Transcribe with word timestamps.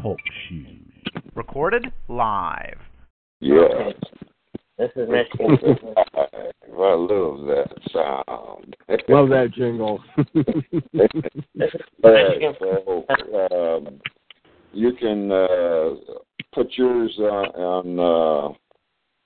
Talk 0.00 0.18
shoes. 0.48 0.80
Recorded 1.34 1.92
live. 2.08 2.78
Yes. 3.40 3.94
This 4.78 4.90
is 4.94 5.08
Michigan. 5.08 5.58
I 6.14 6.94
love 6.94 7.46
that 7.46 7.66
sound. 7.92 8.76
Love 9.08 9.28
that 9.30 9.50
jingle. 9.56 10.00
this 10.34 11.70
is 11.74 11.80
All 12.04 13.04
so, 13.10 13.76
um, 13.76 14.00
you 14.72 14.92
can 14.92 15.32
uh, 15.32 15.94
put 16.54 16.68
yours 16.76 17.12
on, 17.18 17.46
on 17.56 17.98
uh, 17.98 18.54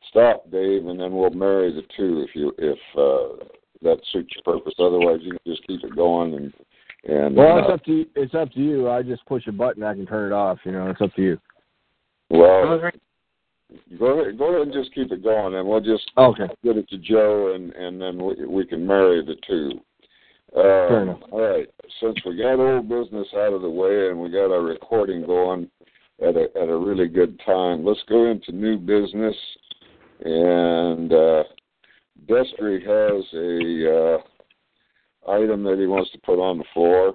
stop, 0.09 0.51
Dave, 0.51 0.87
and 0.87 0.99
then 0.99 1.13
we'll 1.13 1.31
marry 1.31 1.71
the 1.71 1.83
two 1.95 2.25
if 2.27 2.35
you 2.35 2.55
if 2.57 2.79
uh, 2.97 3.45
that 3.83 3.99
suits 4.11 4.35
your 4.35 4.55
purpose. 4.55 4.75
Otherwise, 4.79 5.19
you 5.21 5.33
can 5.33 5.41
just 5.47 5.67
keep 5.67 5.85
it 5.85 5.95
going 5.95 6.35
and 6.35 6.55
and 7.05 7.37
well, 7.37 7.59
it's 7.59 7.69
uh, 7.69 7.75
up 7.75 7.85
to 7.85 7.93
you. 7.93 8.07
It's 8.15 8.35
up 8.35 8.53
to 8.53 8.61
you. 8.61 8.89
I 8.91 9.03
just 9.03 9.25
push 9.27 9.47
a 9.47 9.53
button. 9.53 9.83
I 9.83 9.95
can 9.95 10.07
turn 10.07 10.33
it 10.33 10.35
off. 10.35 10.59
You 10.65 10.73
know, 10.73 10.89
it's 10.91 11.01
up 11.01 11.15
to 11.15 11.23
you. 11.23 11.39
well, 12.31 12.79
go 13.99 14.07
ahead, 14.21 14.39
go 14.39 14.49
ahead 14.55 14.63
and 14.63 14.73
just 14.73 14.95
keep 14.95 15.11
it 15.13 15.23
going, 15.23 15.55
and 15.55 15.69
we'll 15.69 15.81
just 15.81 16.11
Okay. 16.19 16.49
get 16.65 16.77
it 16.77 16.89
to 16.91 16.99
Joe, 16.99 17.53
and 17.55 17.73
and 17.73 18.01
then 18.01 18.23
we, 18.23 18.45
we 18.47 18.67
can 18.67 18.87
marry 18.87 19.25
the 19.25 19.37
two. 19.47 19.81
Fair 20.53 20.99
Uh, 20.99 21.03
enough. 21.03 21.21
all 21.31 21.41
right. 21.41 21.69
Since 22.01 22.17
we 22.27 22.37
got 22.37 22.59
old 22.59 22.89
business 22.89 23.29
out 23.35 23.53
of 23.53 23.63
the 23.63 23.71
way 23.71 24.09
and 24.09 24.21
we 24.21 24.31
got 24.31 24.51
our 24.51 24.63
recording 24.63 25.25
going 25.25 25.71
at 26.21 26.37
a 26.37 26.49
at 26.61 26.69
a 26.69 26.77
really 26.77 27.07
good 27.07 27.41
time, 27.47 27.85
let's 27.85 28.03
go 28.09 28.27
into 28.27 28.51
new 28.53 28.77
business. 28.77 29.37
And 30.25 31.13
uh, 31.13 31.45
Destry 32.27 32.81
has 32.83 33.25
a 33.33 34.17
uh, 34.17 34.19
item 35.31 35.63
that 35.65 35.79
he 35.79 35.87
wants 35.87 36.11
to 36.13 36.19
put 36.19 36.41
on 36.41 36.59
the 36.59 36.65
floor. 36.75 37.15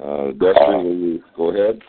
Uh, 0.00 0.30
will 0.38 0.94
you 0.94 1.22
go 1.36 1.50
ahead? 1.50 1.80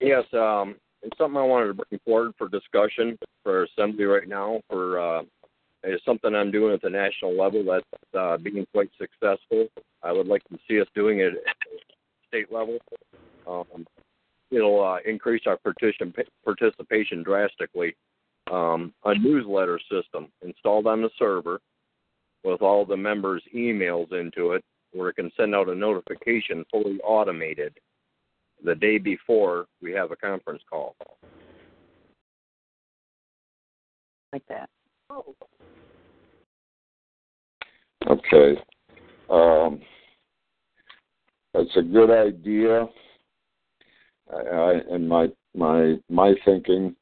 Yes, 0.00 0.24
um, 0.34 0.76
it's 1.02 1.16
something 1.16 1.38
I 1.38 1.44
wanted 1.44 1.68
to 1.68 1.74
bring 1.74 2.00
forward 2.04 2.32
for 2.36 2.48
discussion 2.48 3.18
for 3.42 3.64
assembly 3.64 4.04
right 4.04 4.28
now. 4.28 4.60
For 4.68 5.00
uh, 5.00 5.22
it's 5.82 6.04
something 6.04 6.34
I'm 6.34 6.50
doing 6.50 6.74
at 6.74 6.82
the 6.82 6.90
national 6.90 7.36
level 7.36 7.64
that's 7.64 8.14
uh, 8.18 8.36
being 8.36 8.66
quite 8.72 8.90
successful. 8.98 9.68
I 10.02 10.12
would 10.12 10.26
like 10.26 10.42
to 10.48 10.58
see 10.68 10.80
us 10.80 10.88
doing 10.94 11.20
it 11.20 11.34
at 11.48 11.56
state 12.28 12.52
level. 12.52 12.78
Um, 13.46 13.86
it'll 14.50 14.84
uh, 14.84 14.98
increase 15.06 15.42
our 15.46 15.56
partition, 15.56 16.12
participation 16.44 17.22
drastically. 17.22 17.96
Um, 18.50 18.92
a 19.04 19.14
newsletter 19.14 19.78
system 19.90 20.28
installed 20.42 20.86
on 20.86 21.02
the 21.02 21.10
server 21.18 21.60
with 22.44 22.62
all 22.62 22.84
the 22.84 22.96
members' 22.96 23.42
emails 23.54 24.12
into 24.12 24.52
it, 24.52 24.64
where 24.92 25.08
it 25.10 25.14
can 25.14 25.30
send 25.36 25.54
out 25.54 25.68
a 25.68 25.74
notification 25.74 26.64
fully 26.70 26.98
automated 27.04 27.74
the 28.64 28.74
day 28.74 28.98
before 28.98 29.66
we 29.82 29.92
have 29.92 30.10
a 30.10 30.16
conference 30.16 30.62
call. 30.68 30.96
like 34.32 34.42
that. 34.48 34.68
Okay. 38.06 38.60
Um, 39.30 39.80
that's 41.54 41.76
a 41.76 41.82
good 41.82 42.10
idea. 42.10 42.86
I, 44.32 44.36
I, 44.36 44.72
and 44.90 45.08
my 45.08 45.28
my 45.54 45.96
my 46.10 46.34
thinking, 46.44 46.94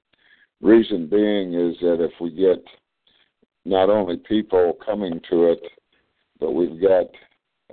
reason 0.61 1.09
being 1.09 1.55
is 1.55 1.77
that 1.81 2.03
if 2.03 2.13
we 2.21 2.31
get 2.31 2.65
not 3.66 3.91
only 3.91 4.16
people 4.16 4.77
coming 4.84 5.21
to 5.28 5.50
it, 5.50 5.60
but 6.38 6.53
we've 6.53 6.81
got 6.81 7.06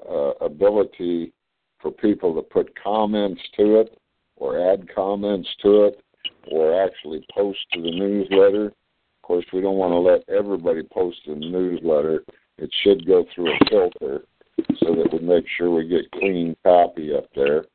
uh, 0.10 0.32
ability 0.44 1.32
for 1.82 1.92
people 1.92 2.34
to 2.36 2.42
put 2.42 2.74
comments 2.82 3.42
to 3.58 3.80
it, 3.80 3.98
or 4.36 4.60
add 4.74 4.88
comments 4.94 5.48
to 5.62 5.84
it, 5.84 6.02
or 6.52 6.84
actually 6.84 7.26
post 7.34 7.60
to 7.74 7.82
the 7.82 7.92
newsletter. 7.92 8.68
Of 8.68 9.22
course, 9.22 9.46
we 9.54 9.62
don't 9.62 9.78
want 9.78 9.92
to 9.92 10.00
let 10.00 10.28
everybody 10.36 10.82
post 10.84 11.20
in 11.28 11.40
the 11.40 11.50
newsletter 11.50 12.24
it 12.58 12.70
should 12.84 13.06
go 13.08 13.26
through 13.34 13.52
a 13.52 13.70
filter 13.70 14.24
so 14.80 14.96
that 14.96 15.10
we 15.12 15.20
make 15.20 15.46
sure 15.58 15.72
we 15.72 15.88
get 15.88 16.12
clean 16.12 16.56
copy 16.64 17.14
up 17.14 17.26
there. 17.36 17.66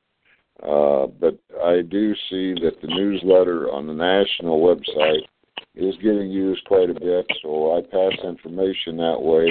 Uh, 0.62 1.06
but 1.06 1.38
I 1.62 1.82
do 1.82 2.14
see 2.30 2.54
that 2.62 2.80
the 2.80 2.88
newsletter 2.88 3.70
on 3.70 3.86
the 3.86 3.94
national 3.94 4.60
website 4.60 5.22
is 5.78 5.94
getting 6.02 6.30
used 6.30 6.64
quite 6.64 6.90
a 6.90 6.94
bit, 6.94 7.26
so 7.42 7.76
I 7.76 7.80
pass 7.82 8.24
information 8.24 8.96
that 8.96 9.20
way. 9.20 9.48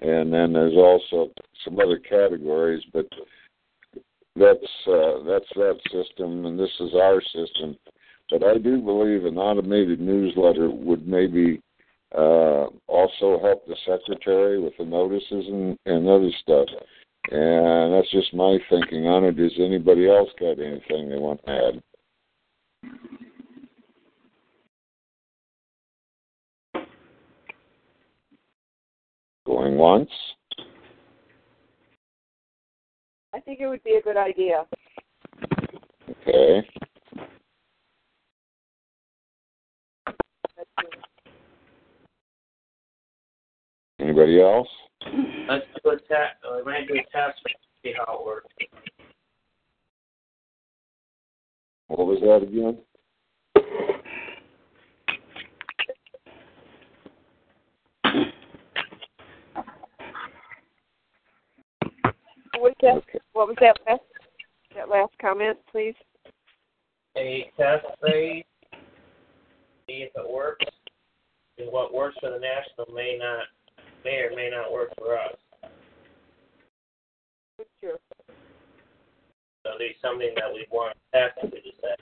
And 0.00 0.32
then 0.32 0.52
there's 0.52 0.76
also 0.76 1.30
some 1.64 1.78
other 1.78 1.98
categories, 1.98 2.82
but 2.92 3.06
that's 4.36 4.58
uh, 4.86 5.22
that's 5.24 5.48
that 5.56 5.78
system, 5.90 6.46
and 6.46 6.58
this 6.58 6.70
is 6.80 6.94
our 6.94 7.20
system. 7.22 7.76
But 8.30 8.42
I 8.42 8.58
do 8.58 8.80
believe 8.80 9.24
an 9.24 9.38
automated 9.38 10.00
newsletter 10.00 10.70
would 10.70 11.06
maybe 11.06 11.60
uh, 12.16 12.66
also 12.86 13.40
help 13.42 13.66
the 13.66 13.76
secretary 13.86 14.60
with 14.60 14.72
the 14.78 14.84
notices 14.84 15.46
and, 15.48 15.78
and 15.86 16.08
other 16.08 16.30
stuff. 16.40 16.68
And 17.30 17.94
that's 17.94 18.10
just 18.10 18.34
my 18.34 18.58
thinking 18.68 19.06
on 19.06 19.24
it. 19.24 19.36
Does 19.36 19.52
anybody 19.58 20.08
else 20.08 20.30
got 20.38 20.58
anything 20.58 21.08
they 21.08 21.16
want 21.16 21.40
to 21.44 21.50
add? 21.50 21.82
Going 29.46 29.76
once? 29.76 30.10
I 33.34 33.40
think 33.40 33.60
it 33.60 33.66
would 33.66 33.82
be 33.82 33.96
a 33.96 34.02
good 34.02 34.16
idea. 34.16 34.64
Okay. 36.08 36.66
Anybody 44.00 44.40
else? 44.40 44.68
Let's 45.48 45.64
do 45.82 45.90
a 45.90 45.96
test. 45.96 46.36
Uh, 46.46 46.58
we 46.58 46.72
might 46.72 46.88
do 46.88 46.94
a 46.94 47.02
test 47.12 47.38
to 47.46 47.54
see 47.82 47.92
how 47.96 48.18
it 48.18 48.24
works. 48.24 48.46
What 51.88 52.06
was 52.06 52.20
that 52.20 52.42
again? 52.48 52.78
What 62.54 62.62
was 62.62 62.74
that? 62.82 62.96
Okay. 62.96 63.18
What 63.32 63.48
was 63.48 63.56
that 63.60 63.76
last? 63.86 64.00
That 64.76 64.88
last 64.88 65.12
comment, 65.20 65.58
please. 65.70 65.94
A 67.16 67.50
test 67.56 67.84
phase, 68.02 68.44
see 69.86 70.06
if 70.06 70.12
it 70.14 70.30
works. 70.30 70.64
And 71.58 71.70
what 71.70 71.94
works 71.94 72.16
for 72.20 72.30
the 72.30 72.38
national 72.38 72.94
may 72.94 73.18
not, 73.18 73.46
may 74.04 74.18
or 74.22 74.34
may 74.34 74.50
not 74.50 74.72
work 74.72 74.90
for 74.98 75.16
us. 75.18 75.34
Sure. 77.80 77.98
So 79.64 79.70
there's 79.78 79.94
something 80.02 80.32
that 80.36 80.52
we 80.52 80.66
want 80.70 80.96
to 81.12 81.18
test 81.18 81.38
and 81.42 81.52
we 81.52 81.60
decide. 81.60 81.98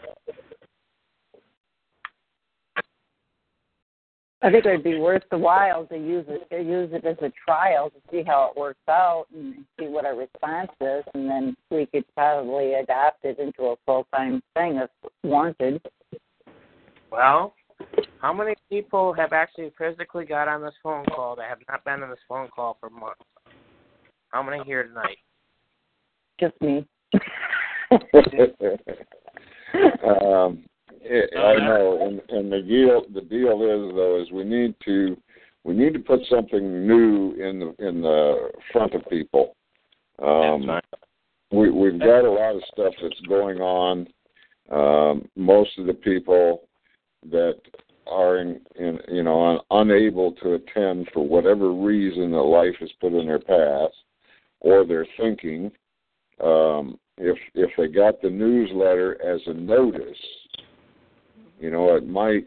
I 4.44 4.50
think 4.50 4.67
it'd 4.67 4.83
be 4.83 4.99
worth 4.99 5.23
the 5.31 5.39
while 5.39 5.87
to 5.87 5.97
use 5.97 6.25
it 6.29 6.50
to 6.50 6.61
use 6.61 6.91
it 6.93 7.05
as 7.05 7.17
a 7.23 7.33
trial 7.47 7.91
to 7.91 7.97
see 8.11 8.25
how 8.27 8.50
it 8.50 8.59
works 8.59 8.81
out 8.89 9.27
and 9.33 9.65
see 9.79 9.87
what 9.87 10.05
our 10.05 10.17
response 10.17 10.71
is, 10.81 11.05
and 11.15 11.31
then 11.31 11.56
we 11.71 11.87
could 11.87 12.05
probably 12.15 12.75
adopt 12.75 13.25
it 13.25 13.39
into 13.39 13.62
a 13.67 13.77
full 13.87 14.06
time 14.12 14.43
thing 14.55 14.79
if 14.79 14.91
warranted. 15.23 15.81
Well, 17.12 17.55
how 18.21 18.33
many 18.33 18.56
people 18.69 19.12
have 19.12 19.33
actually 19.33 19.73
physically 19.79 20.25
got 20.25 20.49
on 20.49 20.61
this 20.62 20.75
phone 20.83 21.05
call 21.06 21.37
that 21.37 21.49
have 21.49 21.59
not 21.69 21.85
been 21.85 22.03
on 22.03 22.11
this 22.11 22.19
phone 22.29 22.49
call 22.49 22.77
for 22.81 22.91
months? 22.91 23.23
How 24.31 24.43
many 24.43 24.65
here 24.65 24.83
tonight? 24.83 25.19
Just 26.41 26.61
me. 26.61 26.85
um, 30.05 30.65
it, 31.05 31.31
I 31.37 31.65
know, 31.65 31.99
and, 32.07 32.21
and 32.29 32.53
the 32.53 32.61
deal 32.61 33.05
the 33.13 33.21
deal 33.23 33.63
is 33.63 33.95
though 33.95 34.21
is 34.23 34.31
we 34.33 34.45
need 34.45 34.75
to 34.85 35.17
we 35.65 35.75
need 35.75 35.93
to 35.95 36.01
put 36.01 36.21
something 36.31 36.87
new 36.87 37.33
in 37.33 37.61
the 37.61 37.87
in 37.87 38.01
the 38.03 38.51
front 38.73 38.95
of 38.95 39.03
people. 39.09 39.57
Um, 40.23 40.81
we 41.51 41.71
we've 41.71 41.99
got 41.99 42.25
a 42.25 42.31
lot 42.31 42.57
of 42.57 42.63
stuff 42.73 42.95
that's 43.03 43.21
going 43.29 43.59
on. 43.59 44.09
Um, 44.71 45.29
most 45.37 45.79
of 45.79 45.87
the 45.87 45.95
people 45.95 46.63
that 47.31 47.57
are 48.07 48.39
in, 48.39 48.61
in 48.77 48.99
you 49.09 49.23
know 49.23 49.45
un, 49.45 49.59
unable 49.71 50.33
to 50.33 50.55
attend 50.55 51.09
for 51.13 51.27
whatever 51.27 51.73
reason 51.73 52.31
that 52.33 52.39
life 52.39 52.75
has 52.81 52.91
put 53.01 53.13
in 53.13 53.27
their 53.27 53.39
path, 53.39 53.91
or 54.61 54.85
they're 54.87 55.07
thinking, 55.19 55.71
um, 56.43 56.99
if 57.19 57.37
if 57.55 57.71
they 57.77 57.89
got 57.89 58.21
the 58.23 58.31
newsletter 58.31 59.21
as 59.23 59.41
a 59.47 59.55
notice, 59.55 60.17
you 61.62 61.70
know, 61.70 61.94
it 61.94 62.06
might 62.09 62.44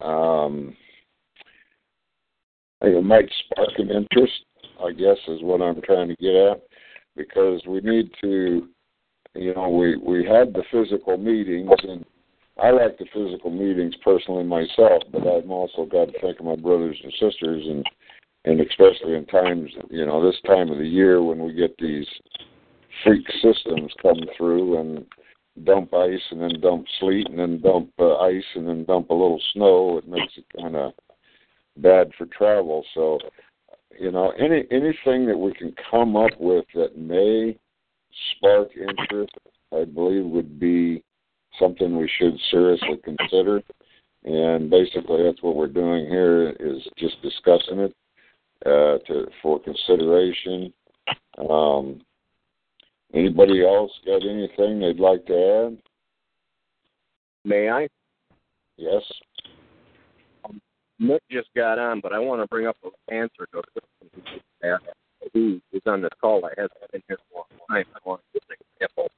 um, 0.00 0.76
it 2.80 3.04
might 3.04 3.30
spark 3.44 3.70
an 3.78 3.90
interest. 3.90 4.32
I 4.84 4.90
guess 4.90 5.16
is 5.28 5.42
what 5.42 5.62
I'm 5.62 5.80
trying 5.82 6.08
to 6.08 6.16
get 6.16 6.34
at, 6.34 6.62
because 7.14 7.62
we 7.68 7.80
need 7.80 8.10
to, 8.20 8.66
you 9.34 9.54
know, 9.54 9.68
we 9.68 9.96
we 9.96 10.26
had 10.26 10.52
the 10.52 10.64
physical 10.72 11.16
meetings, 11.16 11.70
and 11.84 12.04
I 12.60 12.70
like 12.72 12.98
the 12.98 13.06
physical 13.14 13.50
meetings 13.50 13.94
personally 14.04 14.42
myself, 14.42 15.04
but 15.12 15.24
I've 15.24 15.48
also 15.48 15.86
got 15.86 16.06
to 16.06 16.20
think 16.20 16.40
of 16.40 16.46
my 16.46 16.56
brothers 16.56 16.98
and 17.00 17.12
sisters, 17.12 17.64
and 17.64 17.86
and 18.44 18.60
especially 18.60 19.14
in 19.14 19.24
times, 19.26 19.70
you 19.88 20.04
know, 20.04 20.20
this 20.20 20.40
time 20.44 20.68
of 20.72 20.78
the 20.78 20.88
year 20.88 21.22
when 21.22 21.44
we 21.44 21.52
get 21.52 21.78
these 21.78 22.08
freak 23.04 23.24
systems 23.40 23.92
come 24.02 24.18
through 24.36 24.80
and 24.80 25.06
dump 25.64 25.92
ice 25.94 26.20
and 26.30 26.40
then 26.40 26.60
dump 26.60 26.86
sleet 26.98 27.28
and 27.28 27.38
then 27.38 27.60
dump 27.60 27.90
uh, 27.98 28.16
ice 28.18 28.44
and 28.54 28.66
then 28.66 28.84
dump 28.84 29.10
a 29.10 29.14
little 29.14 29.40
snow. 29.52 29.98
It 29.98 30.08
makes 30.08 30.32
it 30.36 30.44
kind 30.60 30.76
of 30.76 30.92
bad 31.76 32.10
for 32.16 32.26
travel. 32.26 32.84
So, 32.94 33.18
you 33.98 34.10
know, 34.10 34.32
any 34.38 34.64
anything 34.70 35.26
that 35.26 35.38
we 35.38 35.52
can 35.52 35.74
come 35.90 36.16
up 36.16 36.32
with 36.38 36.64
that 36.74 36.96
may 36.96 37.56
spark 38.36 38.68
interest, 38.76 39.32
I 39.72 39.84
believe 39.84 40.24
would 40.24 40.58
be 40.58 41.02
something 41.58 41.96
we 41.96 42.10
should 42.18 42.38
seriously 42.50 42.98
consider. 43.04 43.62
And 44.24 44.70
basically, 44.70 45.24
that's 45.24 45.42
what 45.42 45.56
we're 45.56 45.66
doing 45.66 46.06
here 46.06 46.50
is 46.50 46.82
just 46.96 47.20
discussing 47.22 47.80
it 47.80 47.94
uh, 48.64 48.98
to 49.06 49.26
for 49.42 49.60
consideration. 49.60 50.72
Um, 51.38 52.02
Anybody 53.14 53.64
else 53.64 53.92
got 54.06 54.22
anything 54.22 54.80
they'd 54.80 54.98
like 54.98 55.26
to 55.26 55.66
add? 55.66 55.78
May 57.44 57.68
I? 57.68 57.88
Yes. 58.76 59.02
Um, 60.44 60.60
Nick 60.98 61.22
just 61.30 61.48
got 61.54 61.78
on, 61.78 62.00
but 62.00 62.12
I 62.12 62.18
want 62.18 62.40
to 62.40 62.46
bring 62.46 62.66
up 62.66 62.76
an 62.84 62.90
answer 63.10 63.46
to 63.52 63.58
a 63.58 63.62
question 63.62 63.92
who 65.34 65.60
is 65.72 65.82
on 65.86 66.02
this 66.02 66.10
call. 66.20 66.44
I 66.44 66.50
haven't 66.56 66.92
been 66.92 67.02
here 67.08 67.18
for 67.30 67.34
a 67.34 67.38
long 67.38 67.60
time. 67.68 67.84
I 67.94 68.08
want 68.08 68.22
to 68.22 68.40
give 68.40 68.48
an 68.50 68.56
example. 68.76 69.08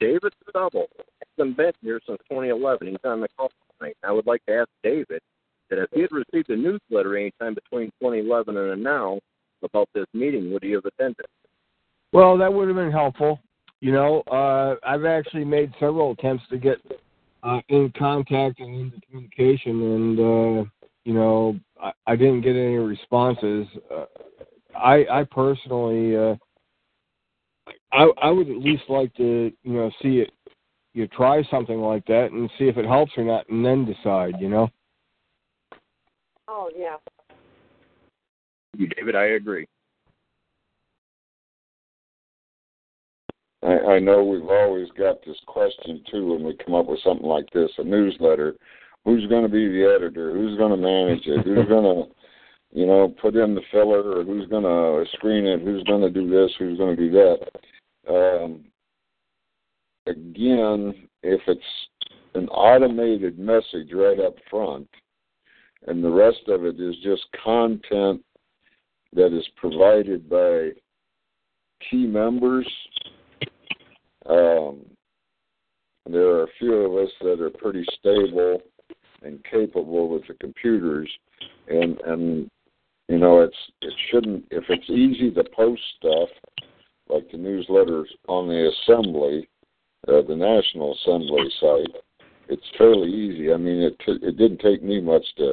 David 0.00 0.32
Stubble 0.48 0.88
hasn't 1.38 1.56
been 1.56 1.72
here 1.82 2.00
since 2.06 2.18
2011. 2.28 2.88
He's 2.88 2.96
on 3.04 3.20
the 3.20 3.28
call 3.36 3.50
tonight. 3.78 3.96
I 4.02 4.12
would 4.12 4.26
like 4.26 4.44
to 4.46 4.60
ask 4.60 4.68
David 4.82 5.20
that 5.70 5.78
if 5.78 5.88
he 5.92 6.00
had 6.00 6.10
received 6.12 6.50
a 6.50 6.56
newsletter 6.56 7.16
anytime 7.16 7.54
between 7.54 7.86
2011 8.00 8.56
and 8.56 8.82
now 8.82 9.20
about 9.62 9.88
this 9.94 10.06
meeting, 10.12 10.52
would 10.52 10.62
he 10.62 10.72
have 10.72 10.84
attended? 10.84 11.26
Well, 12.12 12.36
that 12.38 12.52
would 12.52 12.68
have 12.68 12.76
been 12.76 12.92
helpful. 12.92 13.40
You 13.80 13.92
know, 13.92 14.20
uh, 14.30 14.76
I've 14.86 15.04
actually 15.04 15.44
made 15.44 15.72
several 15.80 16.12
attempts 16.12 16.44
to 16.50 16.58
get 16.58 16.78
uh, 17.42 17.60
in 17.68 17.92
contact 17.98 18.60
and 18.60 18.74
into 18.74 19.00
communication, 19.06 19.82
and 19.82 20.18
uh, 20.20 20.70
you 21.04 21.14
know, 21.14 21.58
I, 21.80 21.92
I 22.06 22.16
didn't 22.16 22.42
get 22.42 22.50
any 22.54 22.76
responses. 22.76 23.66
Uh, 23.92 24.04
I, 24.76 25.04
I 25.10 25.24
personally, 25.30 26.16
uh, 26.16 26.36
I, 27.92 28.06
I 28.22 28.30
would 28.30 28.48
at 28.48 28.58
least 28.58 28.84
like 28.88 29.12
to, 29.16 29.52
you 29.62 29.72
know, 29.72 29.90
see 30.00 30.20
it. 30.20 30.30
You 30.94 31.08
try 31.08 31.42
something 31.50 31.78
like 31.78 32.04
that 32.06 32.30
and 32.32 32.50
see 32.58 32.68
if 32.68 32.76
it 32.76 32.84
helps 32.84 33.12
or 33.16 33.24
not, 33.24 33.48
and 33.48 33.64
then 33.64 33.84
decide. 33.84 34.34
You 34.38 34.50
know. 34.50 34.68
Oh 36.46 36.70
yeah. 36.76 36.96
David, 38.76 39.16
I 39.16 39.24
agree. 39.24 39.66
I, 43.62 43.94
I 43.94 43.98
know 44.00 44.24
we've 44.24 44.48
always 44.48 44.88
got 44.98 45.24
this 45.24 45.36
question 45.46 46.02
too 46.10 46.32
when 46.32 46.44
we 46.44 46.56
come 46.64 46.74
up 46.74 46.86
with 46.86 47.00
something 47.04 47.26
like 47.26 47.48
this, 47.52 47.70
a 47.78 47.84
newsletter. 47.84 48.56
Who's 49.04 49.26
going 49.28 49.42
to 49.42 49.48
be 49.48 49.68
the 49.68 49.92
editor? 49.96 50.32
Who's 50.32 50.56
going 50.58 50.70
to 50.70 50.76
manage 50.76 51.26
it? 51.26 51.44
Who's 51.44 51.68
going 51.68 52.06
to, 52.06 52.78
you 52.78 52.86
know, 52.86 53.14
put 53.20 53.36
in 53.36 53.54
the 53.54 53.62
filler, 53.70 54.18
or 54.18 54.24
who's 54.24 54.48
going 54.48 54.64
to 54.64 55.10
screen 55.12 55.46
it? 55.46 55.60
Who's 55.60 55.82
going 55.84 56.02
to 56.02 56.10
do 56.10 56.28
this? 56.28 56.50
Who's 56.58 56.78
going 56.78 56.96
to 56.96 57.08
do 57.08 57.10
that? 57.10 58.12
Um, 58.12 58.64
again, 60.06 61.08
if 61.22 61.40
it's 61.46 61.60
an 62.34 62.48
automated 62.48 63.38
message 63.38 63.92
right 63.92 64.18
up 64.18 64.34
front, 64.50 64.88
and 65.86 66.02
the 66.02 66.10
rest 66.10 66.48
of 66.48 66.64
it 66.64 66.80
is 66.80 66.94
just 67.02 67.22
content 67.44 68.22
that 69.14 69.36
is 69.36 69.46
provided 69.56 70.28
by 70.28 70.70
key 71.90 72.06
members 72.06 72.66
um, 74.28 74.80
there 76.06 76.28
are 76.28 76.44
a 76.44 76.54
few 76.58 76.74
of 76.74 77.06
us 77.06 77.12
that 77.20 77.40
are 77.40 77.50
pretty 77.50 77.84
stable 77.98 78.60
and 79.22 79.42
capable 79.44 80.08
with 80.08 80.26
the 80.26 80.34
computers, 80.34 81.10
and 81.68 81.98
and 82.00 82.50
you 83.08 83.18
know 83.18 83.40
it's 83.40 83.56
it 83.80 83.94
shouldn't 84.10 84.44
if 84.50 84.64
it's 84.68 84.90
easy 84.90 85.30
to 85.30 85.44
post 85.54 85.82
stuff 85.98 86.28
like 87.08 87.30
the 87.30 87.36
newsletters 87.36 88.06
on 88.26 88.48
the 88.48 88.70
assembly, 88.70 89.48
uh, 90.08 90.22
the 90.26 90.34
National 90.34 90.94
Assembly 90.94 91.48
site. 91.60 92.02
It's 92.48 92.62
fairly 92.76 93.10
easy. 93.10 93.52
I 93.52 93.56
mean, 93.56 93.82
it 93.82 93.96
t- 94.04 94.26
it 94.26 94.36
didn't 94.36 94.58
take 94.58 94.82
me 94.82 95.00
much 95.00 95.24
to 95.36 95.52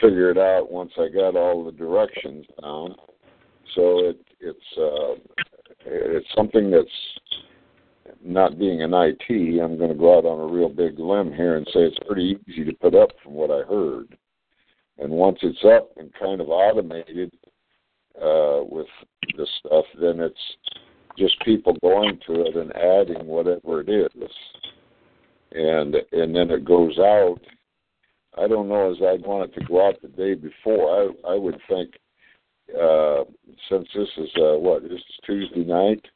figure 0.00 0.30
it 0.30 0.38
out 0.38 0.70
once 0.70 0.92
I 0.98 1.08
got 1.08 1.36
all 1.36 1.64
the 1.64 1.72
directions 1.72 2.46
down. 2.62 2.94
So 3.74 3.98
it 4.08 4.18
it's 4.40 4.78
uh, 4.78 5.40
it's 5.84 6.26
something 6.34 6.70
that's 6.70 6.88
not 8.26 8.58
being 8.58 8.82
an 8.82 8.92
IT, 8.92 9.60
I'm 9.62 9.78
going 9.78 9.90
to 9.90 9.94
go 9.94 10.18
out 10.18 10.24
on 10.24 10.40
a 10.40 10.52
real 10.52 10.68
big 10.68 10.98
limb 10.98 11.32
here 11.32 11.56
and 11.56 11.66
say 11.66 11.80
it's 11.80 11.98
pretty 12.06 12.38
easy 12.48 12.64
to 12.64 12.72
put 12.72 12.94
up 12.94 13.10
from 13.22 13.34
what 13.34 13.50
I 13.50 13.62
heard. 13.68 14.16
And 14.98 15.10
once 15.10 15.38
it's 15.42 15.64
up 15.64 15.90
and 15.96 16.12
kind 16.14 16.40
of 16.40 16.48
automated 16.48 17.32
uh, 18.16 18.64
with 18.64 18.86
the 19.36 19.46
stuff, 19.60 19.84
then 20.00 20.20
it's 20.20 20.40
just 21.18 21.38
people 21.44 21.76
going 21.82 22.18
to 22.26 22.42
it 22.42 22.56
and 22.56 22.74
adding 22.74 23.26
whatever 23.26 23.80
it 23.80 23.88
is, 23.88 24.30
and 25.52 25.94
and 26.12 26.34
then 26.34 26.50
it 26.50 26.64
goes 26.64 26.98
out. 26.98 27.40
I 28.38 28.46
don't 28.48 28.68
know 28.68 28.90
as 28.90 28.98
I'd 28.98 29.26
want 29.26 29.50
it 29.50 29.60
to 29.60 29.66
go 29.66 29.86
out 29.86 30.00
the 30.02 30.08
day 30.08 30.34
before. 30.34 31.12
I 31.26 31.32
I 31.32 31.36
would 31.36 31.58
think 31.68 31.94
uh, 32.74 33.24
since 33.68 33.88
this 33.94 34.08
is 34.18 34.30
uh, 34.36 34.58
what 34.58 34.82
this 34.82 34.92
is 34.92 35.20
Tuesday 35.24 35.64
night. 35.64 36.04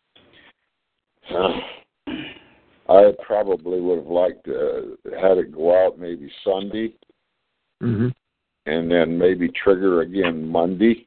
Uh, 1.33 1.49
I 2.91 3.13
probably 3.25 3.81
would 3.81 3.99
have 3.99 4.09
liked 4.09 4.45
to 4.47 4.99
had 5.21 5.39
it 5.39 5.53
go 5.53 5.87
out 5.87 5.99
maybe 5.99 6.29
Sunday, 6.45 6.93
mm-hmm. 7.81 8.09
and 8.67 8.91
then 8.91 9.17
maybe 9.17 9.49
trigger 9.49 10.01
again 10.01 10.49
Monday. 10.49 11.07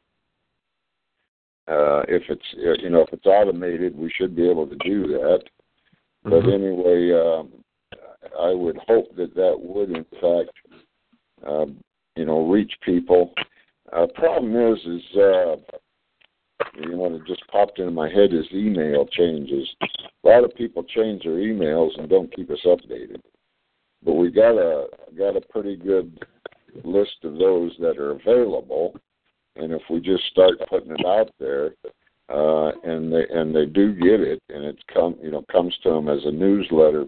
Uh, 1.68 2.04
if 2.08 2.24
it's 2.30 2.80
you 2.82 2.90
know 2.90 3.02
if 3.02 3.12
it's 3.12 3.26
automated, 3.26 3.98
we 3.98 4.10
should 4.18 4.34
be 4.34 4.50
able 4.50 4.66
to 4.66 4.78
do 4.78 5.08
that. 5.08 5.44
Mm-hmm. 6.26 6.30
But 6.30 6.54
anyway, 6.54 7.12
um, 7.12 7.52
I 8.40 8.54
would 8.54 8.78
hope 8.88 9.14
that 9.18 9.36
that 9.36 9.56
would 9.60 9.90
in 9.90 10.06
fact, 10.22 10.56
uh, 11.46 11.66
you 12.16 12.26
know, 12.26 12.48
reach 12.48 12.72
people. 12.86 13.34
Uh, 13.92 14.08
problem 14.16 14.56
is, 14.74 14.80
is 14.86 15.18
uh, 15.18 15.56
you 16.76 16.96
know, 16.96 17.16
it 17.16 17.26
just 17.28 17.46
popped 17.48 17.80
into 17.80 17.92
my 17.92 18.10
head 18.10 18.34
is 18.34 18.46
email 18.54 19.06
changes. 19.06 19.68
A 19.82 20.28
lot 20.28 20.44
of 20.44 20.56
people 20.56 20.84
change 20.84 21.24
their 21.24 21.34
emails 21.34 21.98
and 21.98 22.10
don't 22.10 22.34
keep 22.36 22.50
us 22.50 22.60
updated. 22.66 23.22
But 24.04 24.14
we 24.14 24.32
got 24.32 24.58
a 24.58 24.88
got 25.18 25.38
a 25.38 25.42
pretty 25.42 25.76
good 25.76 26.26
list 26.84 27.18
of 27.24 27.38
those 27.38 27.72
that 27.80 27.98
are 27.98 28.12
available, 28.12 28.96
and 29.56 29.72
if 29.72 29.82
we 29.90 30.00
just 30.00 30.24
start 30.26 30.54
putting 30.70 30.92
it 30.92 31.06
out 31.06 31.30
there, 31.40 31.76
uh, 32.30 32.72
and 32.84 33.14
they 33.14 33.26
and 33.30 33.56
they 33.56 33.66
do 33.66 33.94
get 33.94 34.20
it, 34.20 34.42
and 34.50 34.66
it 34.66 34.78
come 34.94 35.16
you 35.22 35.32
know 35.32 35.46
comes 35.52 35.78
to 35.84 35.90
them 35.90 36.10
as 36.10 36.26
a 36.26 36.32
newsletter 36.32 37.06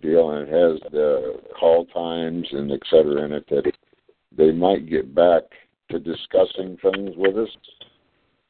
deal, 0.00 0.30
and 0.30 0.48
it 0.48 0.52
has 0.52 0.92
the 0.92 1.40
call 1.58 1.84
times 1.86 2.46
and 2.52 2.72
et 2.72 2.80
cetera 2.88 3.22
in 3.24 3.32
it, 3.32 3.46
that 3.48 3.70
they 4.36 4.50
might 4.50 4.88
get 4.88 5.14
back 5.14 5.42
to 5.90 5.98
discussing 5.98 6.78
things 6.82 7.12
with 7.16 7.36
us 7.36 7.50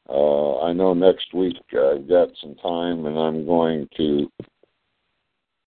uh, 0.09 0.59
I 0.61 0.73
know 0.73 0.93
next 0.93 1.33
week 1.33 1.57
I've 1.71 2.07
got 2.07 2.29
some 2.41 2.55
time, 2.55 3.05
and 3.05 3.17
I'm 3.17 3.45
going 3.45 3.87
to. 3.97 4.31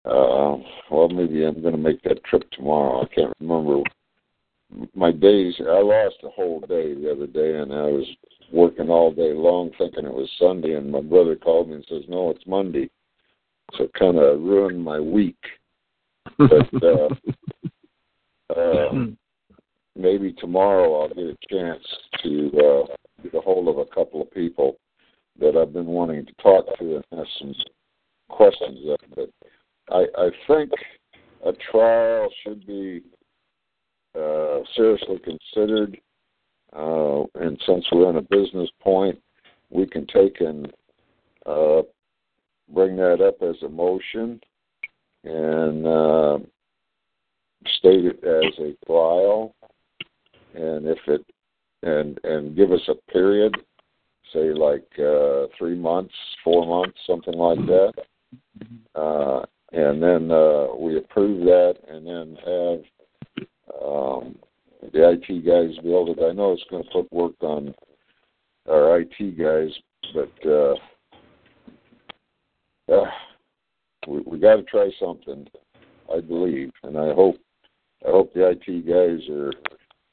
Uh, 0.05 0.57
well, 0.91 1.09
maybe 1.09 1.45
I'm 1.45 1.61
going 1.61 1.75
to 1.75 1.79
make 1.79 2.03
that 2.03 2.25
trip 2.25 2.51
tomorrow. 2.51 3.03
I 3.03 3.15
can't 3.15 3.33
remember 3.41 3.83
my 4.95 5.12
days. 5.12 5.55
I 5.61 5.81
lost 5.81 6.17
a 6.25 6.31
whole 6.31 6.61
day 6.61 6.95
the 6.95 7.12
other 7.12 7.27
day, 7.27 7.59
and 7.59 7.73
I 7.73 7.83
was 7.83 8.07
working 8.53 8.89
all 8.89 9.12
day 9.12 9.33
long 9.33 9.71
thinking 9.79 10.07
it 10.07 10.12
was 10.12 10.31
Sunday, 10.39 10.75
and 10.75 10.91
my 10.91 11.01
brother 11.01 11.37
called 11.37 11.69
me 11.69 11.77
and 11.77 11.87
says, 11.89 12.03
"No, 12.09 12.31
it's 12.31 12.47
Monday." 12.47 12.91
So 13.75 13.85
it 13.85 13.95
kind 13.95 14.19
of 14.19 14.41
ruined 14.41 14.83
my 14.83 14.99
week. 14.99 15.39
But 16.39 16.69
uh, 16.83 17.09
uh, 18.59 18.93
maybe 19.97 20.33
tomorrow 20.33 21.03
I'll 21.03 21.09
get 21.09 21.19
a 21.19 21.37
chance 21.49 21.85
to 22.23 22.51
uh, 22.59 22.95
get 23.23 23.35
a 23.35 23.41
hold 23.41 23.69
of 23.69 23.79
a 23.79 23.87
couple 23.87 24.23
of 24.23 24.31
people 24.31 24.76
that 25.41 25.57
I've 25.57 25.73
been 25.73 25.87
wanting 25.87 26.26
to 26.26 26.33
talk 26.43 26.67
to 26.79 26.97
and 26.97 27.21
ask 27.21 27.29
some 27.38 27.55
questions 28.29 28.79
of. 28.88 28.99
But 29.14 29.31
I, 29.91 30.05
I 30.19 30.31
think 30.47 30.71
a 31.45 31.52
trial 31.71 32.29
should 32.43 32.67
be 32.67 33.02
uh, 34.19 34.61
seriously 34.76 35.19
considered. 35.25 35.99
Uh, 36.75 37.25
and 37.35 37.61
since 37.67 37.85
we're 37.93 38.11
in 38.11 38.17
a 38.17 38.23
business 38.23 38.71
point, 38.81 39.19
we 39.71 39.87
can 39.87 40.07
take 40.07 40.41
and 40.41 40.73
uh, 41.47 41.83
bring 42.73 42.97
that 42.97 43.21
up 43.21 43.43
as 43.43 43.57
a 43.62 43.69
motion 43.69 44.41
and 45.25 45.87
uh, 45.87 46.38
state 47.79 48.05
it 48.05 48.25
as 48.25 48.59
a 48.59 48.87
trial. 48.87 49.55
And 50.55 50.87
if 50.87 50.99
it 51.07 51.25
and 51.83 52.19
and 52.25 52.57
give 52.57 52.73
us 52.73 52.89
a 52.89 53.12
period, 53.12 53.55
say 54.33 54.53
like 54.53 54.87
uh, 54.99 55.47
three 55.59 55.75
months, 55.75 56.15
four 56.45 56.67
months, 56.67 56.99
something 57.07 57.35
like 57.35 57.59
that. 57.67 57.93
Uh, 58.95 59.45
and 59.73 60.03
then 60.03 60.31
uh, 60.31 60.67
we 60.79 60.99
approve 60.99 61.45
that, 61.45 61.77
and 61.89 62.07
then 62.07 62.37
have 62.45 62.81
um, 63.83 64.37
the 64.93 65.11
IT 65.11 65.47
guys 65.47 65.83
build 65.83 66.11
it. 66.11 66.19
I 66.23 66.33
know 66.33 66.53
it's 66.53 66.65
going 66.71 66.85
to 66.85 66.91
put 66.91 67.12
work 67.12 67.35
on 67.41 67.75
our 68.69 69.01
IT 69.01 69.39
guys, 69.39 69.71
but 70.15 70.51
uh, 70.51 70.75
uh, 72.93 73.11
we, 74.07 74.21
we 74.27 74.39
got 74.39 74.57
to 74.57 74.62
try 74.65 74.91
something. 75.01 75.47
I 76.15 76.21
believe, 76.21 76.71
and 76.83 76.99
I 76.99 77.15
hope 77.15 77.37
I 78.07 78.11
hope 78.11 78.35
the 78.35 78.51
IT 78.51 78.87
guys 78.87 79.27
are 79.31 79.53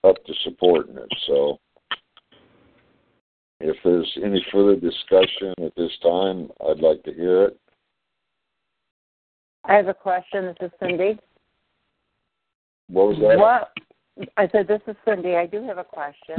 up 0.03 0.24
to 0.25 0.34
supporting 0.44 0.98
it. 0.98 1.10
So, 1.27 1.60
if 3.60 3.75
there's 3.84 4.18
any 4.24 4.46
further 4.51 4.75
discussion 4.75 5.53
at 5.63 5.75
this 5.75 5.91
time, 6.01 6.50
I'd 6.68 6.79
like 6.79 7.03
to 7.03 7.13
hear 7.13 7.46
it. 7.46 7.60
I 9.65 9.74
have 9.75 9.88
a 9.88 9.94
question. 9.94 10.46
This 10.46 10.56
is 10.62 10.72
Cindy. 10.79 11.20
What 12.88 13.10
was 13.10 13.18
that? 13.20 13.38
What 13.38 14.29
I 14.38 14.48
said, 14.51 14.68
this 14.68 14.82
is 14.88 14.96
Cindy. 15.06 15.36
I 15.36 15.46
do 15.46 15.63
have 15.63 15.77
a 15.77 15.84
question. 15.84 16.38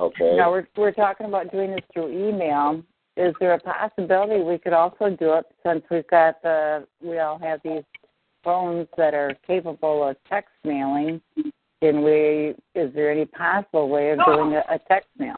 Okay. 0.00 0.36
Now 0.36 0.50
we're 0.50 0.66
we're 0.76 0.92
talking 0.92 1.26
about 1.26 1.52
doing 1.52 1.72
this 1.72 1.84
through 1.92 2.10
email. 2.10 2.82
Is 3.16 3.34
there 3.40 3.52
a 3.52 3.58
possibility 3.58 4.42
we 4.42 4.58
could 4.58 4.72
also 4.72 5.10
do 5.10 5.34
it 5.34 5.44
since 5.64 5.82
we've 5.90 6.06
got 6.08 6.42
the 6.42 6.86
we 7.02 7.18
all 7.18 7.38
have 7.38 7.60
these 7.62 7.84
phones 8.42 8.88
that 8.96 9.14
are 9.14 9.36
capable 9.46 10.08
of 10.08 10.16
text 10.28 10.50
mailing? 10.64 11.20
Can 11.82 12.04
we? 12.04 12.54
Is 12.80 12.94
there 12.94 13.10
any 13.10 13.24
possible 13.24 13.88
way 13.88 14.10
of 14.12 14.20
doing 14.24 14.54
a, 14.54 14.60
a 14.72 14.78
text 14.86 15.08
mail? 15.18 15.34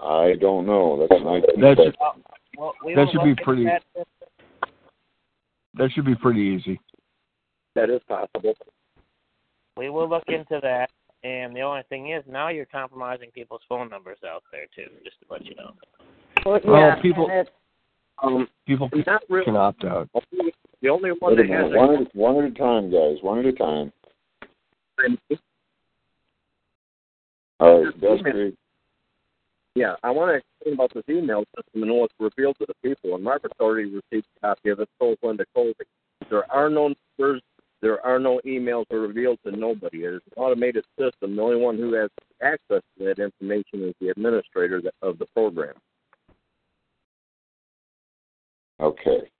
I 0.00 0.34
don't 0.40 0.64
know. 0.64 0.96
That's 1.08 1.20
an 1.20 1.26
IT 1.26 1.60
That 1.60 1.76
should. 1.76 1.96
Well, 2.56 2.72
we 2.84 2.94
That 2.94 3.08
should 3.10 3.24
be 3.24 3.34
pretty- 3.42 3.64
that. 3.64 3.82
that 5.74 5.90
should 5.92 6.04
be 6.04 6.14
pretty 6.14 6.40
easy. 6.40 6.78
That 7.74 7.90
is 7.90 8.00
possible. 8.08 8.54
We 9.76 9.90
will 9.90 10.08
look 10.08 10.24
into 10.28 10.60
that. 10.62 10.90
And 11.24 11.54
the 11.56 11.60
only 11.62 11.82
thing 11.88 12.12
is, 12.12 12.22
now 12.28 12.48
you're 12.48 12.66
compromising 12.66 13.30
people's 13.32 13.62
phone 13.68 13.88
numbers 13.88 14.18
out 14.24 14.44
there 14.52 14.66
too. 14.74 14.90
Just 15.02 15.16
to 15.20 15.26
let 15.30 15.44
you 15.44 15.54
know. 15.56 15.72
Well, 16.46 16.60
Well, 16.64 17.00
people- 17.02 17.28
Um, 18.22 18.48
People 18.68 18.88
not 19.04 19.22
really. 19.28 19.44
can 19.46 19.56
opt 19.56 19.84
out. 19.84 20.08
The 20.80 20.88
only 20.88 21.10
one 21.10 21.36
Wait 21.36 21.48
that 21.48 21.52
has 21.52 21.72
minute. 21.72 21.76
One 21.76 22.06
at, 22.06 22.14
one 22.14 22.36
at 22.44 22.44
a 22.52 22.54
time, 22.54 22.90
guys. 22.90 23.16
One 23.22 23.38
at 23.40 23.46
a 23.46 23.52
time. 23.52 23.92
A 24.98 25.36
All 27.60 27.84
right, 27.84 28.00
Dusty. 28.00 28.56
Yeah, 29.74 29.94
I 30.02 30.10
want 30.10 30.30
to 30.30 30.36
explain 30.36 30.74
about 30.74 30.92
this 30.92 31.04
email 31.08 31.44
system 31.56 31.82
and 31.82 31.92
what's 31.92 32.14
revealed 32.18 32.56
to 32.58 32.66
the 32.66 32.74
people. 32.82 33.14
And 33.14 33.24
Margaret's 33.24 33.58
already 33.58 33.88
received 33.88 34.26
a 34.36 34.40
copy 34.40 34.68
of 34.68 34.80
it, 34.80 34.88
so 35.00 35.16
Linda 35.22 35.44
Colby. 35.54 35.84
There 36.28 36.50
are 36.52 36.68
no 36.68 36.94
numbers, 37.18 37.42
there 37.80 38.04
are 38.04 38.18
no 38.18 38.40
emails 38.46 38.84
that 38.90 38.96
are 38.96 39.00
revealed 39.00 39.38
to 39.46 39.52
nobody. 39.52 40.04
It 40.04 40.14
is 40.14 40.20
an 40.36 40.42
automated 40.42 40.84
system. 40.98 41.36
The 41.36 41.42
only 41.42 41.56
one 41.56 41.78
who 41.78 41.94
has 41.94 42.10
access 42.42 42.82
to 42.98 43.04
that 43.04 43.18
information 43.18 43.88
is 43.88 43.94
the 44.00 44.10
administrator 44.10 44.82
of 45.00 45.18
the 45.18 45.26
program. 45.34 45.74
Okay. 48.78 49.30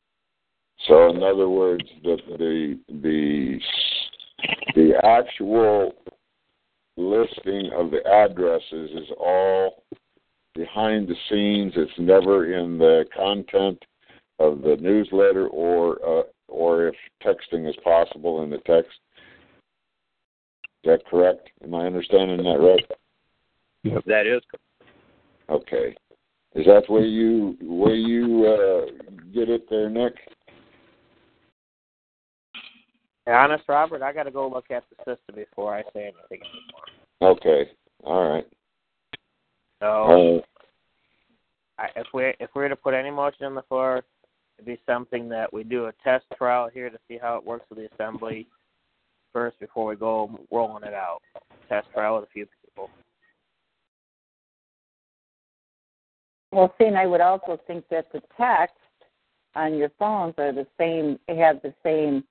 So 0.89 1.11
in 1.11 1.23
other 1.23 1.49
words, 1.49 1.85
the 2.03 2.17
the 2.39 2.79
the 2.89 3.61
the 4.75 4.95
actual 5.05 5.93
listing 6.97 7.71
of 7.75 7.91
the 7.91 8.07
addresses 8.07 8.91
is 8.91 9.11
all 9.19 9.85
behind 10.55 11.09
the 11.09 11.17
scenes. 11.29 11.73
It's 11.77 11.99
never 11.99 12.53
in 12.53 12.79
the 12.79 13.05
content 13.17 13.83
of 14.39 14.63
the 14.63 14.77
newsletter 14.81 15.49
or 15.49 15.99
uh, 16.07 16.23
or 16.49 16.89
if 16.89 16.95
texting 17.25 17.69
is 17.69 17.77
possible 17.83 18.43
in 18.43 18.51
the 18.51 18.59
text. 18.59 18.93
Is 20.85 20.91
that 20.91 21.07
correct? 21.07 21.49
Am 21.63 21.75
I 21.75 21.87
understanding 21.87 22.39
that 22.39 22.59
right? 22.61 24.05
That 24.07 24.27
is 24.27 24.43
Okay. 25.49 25.95
Is 26.55 26.67
that 26.67 26.85
where 26.89 27.05
you 27.05 27.57
where 27.63 27.95
you 27.95 28.47
uh, 28.47 29.07
get 29.33 29.49
it 29.49 29.69
there, 29.71 29.89
Nick? 29.89 30.15
Be 33.27 33.33
honest, 33.33 33.65
Robert, 33.69 34.03
I 34.03 34.13
got 34.13 34.25
to 34.25 34.31
go 34.31 34.49
look 34.49 34.71
at 34.71 34.85
the 34.91 34.97
system 34.99 35.37
before 35.37 35.75
I 35.75 35.83
say 35.95 36.11
anything 36.13 36.41
anymore. 36.41 37.37
Okay. 37.37 37.71
All 38.05 38.29
right. 38.29 38.47
So, 39.81 40.43
Uh, 41.79 41.83
I, 41.83 41.89
if 41.97 42.07
we 42.13 42.35
if 42.41 42.51
we 42.55 42.63
were 42.63 42.69
to 42.69 42.77
put 42.77 42.95
any 42.95 43.11
motion 43.11 43.47
on 43.47 43.55
the 43.55 43.63
floor, 43.63 44.05
it'd 44.59 44.67
be 44.67 44.81
something 44.87 45.29
that 45.29 45.53
we 45.53 45.65
do 45.65 45.87
a 45.87 45.93
test 46.05 46.25
trial 46.37 46.69
here 46.73 46.91
to 46.91 46.99
see 47.09 47.19
how 47.21 47.37
it 47.37 47.45
works 47.45 47.65
with 47.71 47.79
the 47.79 47.89
assembly 47.95 48.47
first 49.33 49.59
before 49.61 49.87
we 49.87 49.97
go 49.97 50.39
rolling 50.51 50.85
it 50.85 50.95
out. 50.95 51.21
Test 51.69 51.89
trial 51.95 52.17
with 52.17 52.25
a 52.25 52.33
few 52.33 52.47
people. 52.65 52.91
well, 56.53 56.75
see, 56.79 56.85
and 56.85 56.99
I 56.99 57.07
would 57.07 57.23
also 57.23 57.59
think 57.67 57.85
that 57.91 58.13
the 58.13 58.21
text 58.37 58.77
on 59.55 59.75
your 59.75 59.91
phones 59.99 60.35
are 60.39 60.53
the 60.53 60.67
same. 60.79 61.19
Have 61.29 61.63
the 61.63 61.75
same 61.83 62.25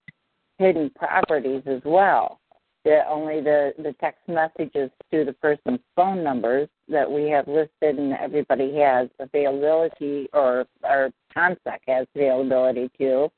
hidden 0.61 0.91
properties 0.91 1.63
as 1.65 1.81
well. 1.83 2.39
That 2.85 3.05
only 3.07 3.41
the 3.41 3.73
the 3.77 3.93
text 3.99 4.21
messages 4.27 4.89
to 5.11 5.23
the 5.25 5.33
person's 5.33 5.81
phone 5.95 6.23
numbers 6.23 6.67
that 6.87 7.09
we 7.09 7.29
have 7.29 7.47
listed 7.47 7.99
and 7.99 8.13
everybody 8.13 8.75
has 8.77 9.07
availability 9.19 10.29
or 10.33 10.65
or 10.83 11.11
contact 11.33 11.83
has 11.87 12.07
availability 12.15 12.89
to 12.97 13.29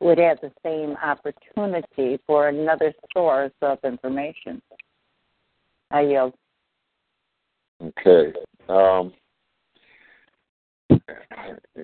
would 0.00 0.18
have 0.18 0.38
the 0.42 0.52
same 0.64 0.96
opportunity 1.02 2.20
for 2.26 2.48
another 2.48 2.92
source 3.12 3.52
of 3.62 3.78
information. 3.84 4.60
I 5.90 6.00
yield. 6.02 6.34
okay. 7.82 8.32
Um, 8.68 9.12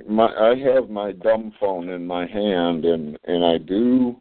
my 0.09 0.27
I 0.27 0.55
have 0.59 0.91
my 0.91 1.13
dumb 1.13 1.53
phone 1.59 1.89
in 1.89 2.07
my 2.07 2.27
hand, 2.27 2.85
and 2.85 3.19
and 3.25 3.45
I 3.45 3.59
do 3.59 4.21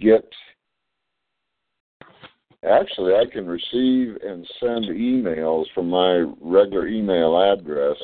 get. 0.00 0.24
Actually, 2.62 3.14
I 3.14 3.24
can 3.30 3.46
receive 3.46 4.16
and 4.26 4.46
send 4.58 4.86
emails 4.86 5.64
from 5.74 5.90
my 5.90 6.24
regular 6.40 6.86
email 6.88 7.36
address 7.52 7.96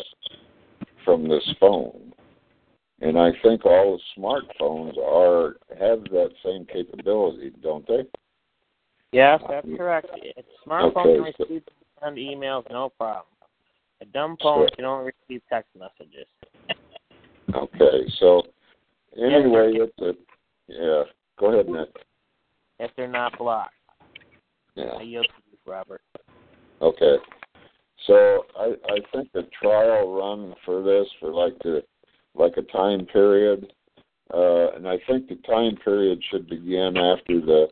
from 1.05 1.27
this 1.29 1.49
phone, 1.59 2.13
and 3.01 3.19
I 3.19 3.31
think 3.43 3.65
all 3.65 3.99
the 3.99 4.21
smartphones 4.21 4.99
are 4.99 5.57
have 5.79 6.05
that 6.11 6.31
same 6.45 6.67
capability, 6.67 7.53
don't 7.63 7.87
they? 7.87 8.05
Yes, 9.13 9.41
that's 9.49 9.67
correct. 9.77 10.09
A 10.15 10.69
smartphone 10.69 10.97
Okay, 10.97 11.15
can 11.17 11.33
so- 11.39 11.45
receive 11.45 11.63
and 12.03 12.15
send 12.15 12.17
emails, 12.19 12.65
no 12.71 12.91
problem. 12.91 13.25
A 14.03 14.05
dumb 14.07 14.37
phone 14.43 14.69
So- 14.69 14.77
can 14.77 14.85
only 14.85 15.13
receive 15.29 15.43
text 15.49 15.71
messages. 15.77 16.27
Okay, 17.53 18.07
so 18.21 18.43
anyway, 19.17 19.73
it's 19.75 19.99
a, 19.99 20.13
yeah. 20.69 21.03
Go 21.41 21.55
ahead, 21.55 21.69
Nick. 21.69 21.89
If 22.79 22.91
they're 22.97 23.09
not 23.09 23.39
blocked. 23.39 23.73
Yeah. 24.75 24.93
I 24.99 25.03
yield 25.03 25.27
to 25.27 25.43
you, 25.51 25.59
Robert. 25.67 26.03
Okay. 26.83 27.17
So 28.07 28.45
I 28.59 28.75
I 28.89 28.99
think 29.13 29.33
the 29.33 29.49
trial 29.61 30.15
run 30.15 30.55
for 30.67 30.83
this 30.83 31.07
for 31.19 31.33
like 31.33 31.59
the 31.63 31.83
like 32.35 32.57
a 32.59 32.63
time 32.63 33.07
period, 33.07 33.73
uh, 34.35 34.73
and 34.73 34.87
I 34.87 34.99
think 35.09 35.29
the 35.29 35.37
time 35.47 35.77
period 35.83 36.23
should 36.31 36.49
begin 36.49 36.97
after 36.97 37.41
the 37.41 37.69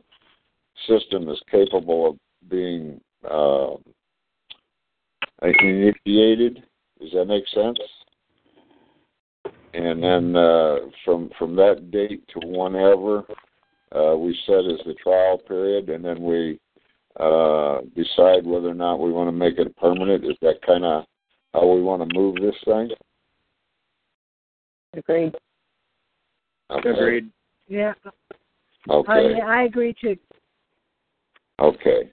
system 0.86 1.28
is 1.28 1.40
capable 1.50 2.10
of 2.10 2.16
being 2.50 3.00
uh, 3.30 3.74
initiated. 5.42 6.62
Does 7.00 7.10
that 7.12 7.26
make 7.26 7.44
sense? 7.54 7.78
And 9.74 10.02
then 10.02 10.36
uh, 10.36 10.76
from 11.04 11.30
from 11.38 11.54
that 11.56 11.90
date 11.90 12.26
to 12.28 12.46
whenever 12.46 13.24
uh, 13.94 14.16
we 14.16 14.38
set 14.46 14.58
as 14.66 14.78
the 14.86 14.94
trial 15.02 15.38
period, 15.38 15.88
and 15.88 16.04
then 16.04 16.22
we 16.22 16.60
uh, 17.18 17.80
decide 17.96 18.46
whether 18.46 18.68
or 18.68 18.74
not 18.74 18.96
we 19.00 19.12
want 19.12 19.28
to 19.28 19.32
make 19.32 19.58
it 19.58 19.76
permanent. 19.76 20.24
Is 20.24 20.36
that 20.42 20.60
kind 20.66 20.84
of 20.84 21.04
how 21.54 21.66
we 21.66 21.82
want 21.82 22.08
to 22.08 22.18
move 22.18 22.36
this 22.36 22.54
thing? 22.64 22.90
Agreed. 24.94 25.34
Okay. 26.70 26.90
Agreed. 26.90 27.30
Yeah, 27.68 27.94
Okay. 28.88 29.40
I, 29.42 29.60
I 29.60 29.62
agree 29.64 29.94
too. 30.00 30.16
Okay. 31.60 32.10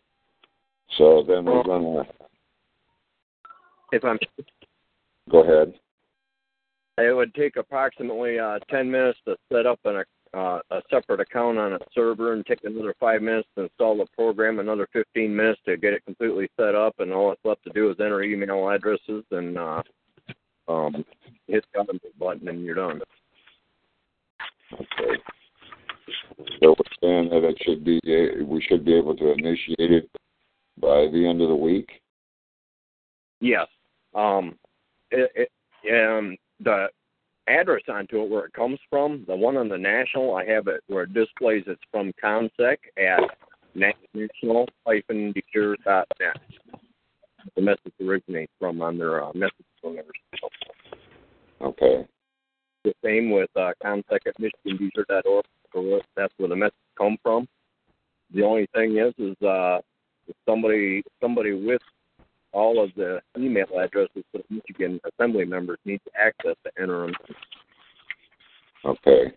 So 0.98 1.24
then 1.28 1.46
we're 1.46 1.64
gonna 1.64 2.04
If 3.92 4.04
I'm, 4.04 4.18
go 5.30 5.44
ahead. 5.44 5.74
it 6.98 7.16
would 7.16 7.34
take 7.34 7.58
approximately 7.58 8.40
uh, 8.40 8.60
10 8.70 8.90
minutes 8.90 9.20
to 9.26 9.36
set 9.52 9.66
up 9.66 9.80
an, 9.86 10.04
uh, 10.36 10.60
a 10.72 10.82
separate 10.90 11.22
account 11.22 11.58
on 11.58 11.74
a 11.74 11.80
server 11.94 12.34
and 12.34 12.46
take 12.46 12.64
another 12.64 12.94
five 13.00 13.22
minutes 13.22 13.48
to 13.56 13.64
install 13.64 13.98
the 13.98 14.06
program, 14.16 14.60
another 14.60 14.88
15 14.92 15.34
minutes 15.34 15.62
to 15.66 15.78
get 15.78 15.94
it 15.94 16.04
completely 16.06 16.50
set 16.58 16.76
up, 16.76 16.96
and 17.00 17.14
all 17.14 17.30
that's 17.30 17.46
left 17.46 17.64
to 17.64 17.70
do 17.72 17.90
is 17.90 17.96
enter 18.00 18.22
email 18.22 18.68
addresses 18.70 19.24
and 19.32 19.58
uh, 19.58 19.82
um, 20.68 21.06
hit 21.48 21.64
the 21.74 21.80
automate 21.80 22.20
button, 22.20 22.48
and 22.50 22.66
you're 22.66 22.76
done. 22.76 23.02
Okay. 24.74 25.22
So 26.62 26.76
we're 26.78 26.98
saying 27.02 27.30
that 27.30 27.44
it 27.44 27.58
should 27.62 27.84
be 27.84 28.00
we 28.44 28.62
should 28.68 28.84
be 28.84 28.96
able 28.96 29.16
to 29.16 29.32
initiate 29.32 29.92
it 29.92 30.10
by 30.80 31.08
the 31.12 31.26
end 31.28 31.42
of 31.42 31.50
the 31.50 31.56
week. 31.56 31.90
Yes. 33.40 33.68
Um, 34.14 34.58
it, 35.12 35.50
it, 35.84 36.18
um, 36.18 36.36
the 36.60 36.88
address 37.48 37.82
onto 37.88 38.22
it 38.22 38.30
where 38.30 38.46
it 38.46 38.54
comes 38.54 38.80
from, 38.90 39.24
the 39.28 39.36
one 39.36 39.58
on 39.58 39.70
the 39.70 39.78
national, 39.78 40.36
I 40.36 40.46
have 40.46 40.68
it 40.68 40.84
where 40.88 41.04
it 41.04 41.14
displays 41.14 41.64
it's 41.68 41.82
from 41.92 42.12
ComSec 42.24 42.78
at 42.98 43.20
national-net. 43.76 44.70
The 47.56 47.62
message 47.62 47.94
originates 48.02 48.52
from 48.60 48.82
on 48.82 48.98
their 48.98 49.24
uh, 49.24 49.32
message 49.34 49.66
phone. 49.82 50.00
Okay. 51.62 52.08
The 52.84 52.94
same 53.04 53.32
with 53.32 53.50
uh, 53.56 53.72
ComSec 53.84 54.20
at 54.28 54.36
michiganuser.org. 54.40 55.46
So 55.74 56.02
that's 56.16 56.34
where 56.38 56.50
the 56.50 56.56
message 56.56 56.74
come 56.98 57.18
from. 57.22 57.48
The 58.34 58.44
only 58.44 58.68
thing 58.74 58.98
is, 58.98 59.14
is 59.18 59.36
uh, 59.46 59.80
if 60.28 60.36
somebody 60.48 61.04
somebody 61.22 61.54
with 61.54 61.82
all 62.56 62.82
of 62.82 62.90
the 62.96 63.20
email 63.38 63.68
addresses 63.78 64.24
that 64.34 64.48
the 64.50 64.56
Michigan 64.56 65.00
Assembly 65.14 65.46
members 65.46 65.78
need 65.86 66.00
to 66.06 66.12
access 66.20 66.56
to 66.64 66.72
enter 66.82 67.02
them. 67.02 67.14
Okay. 68.86 69.34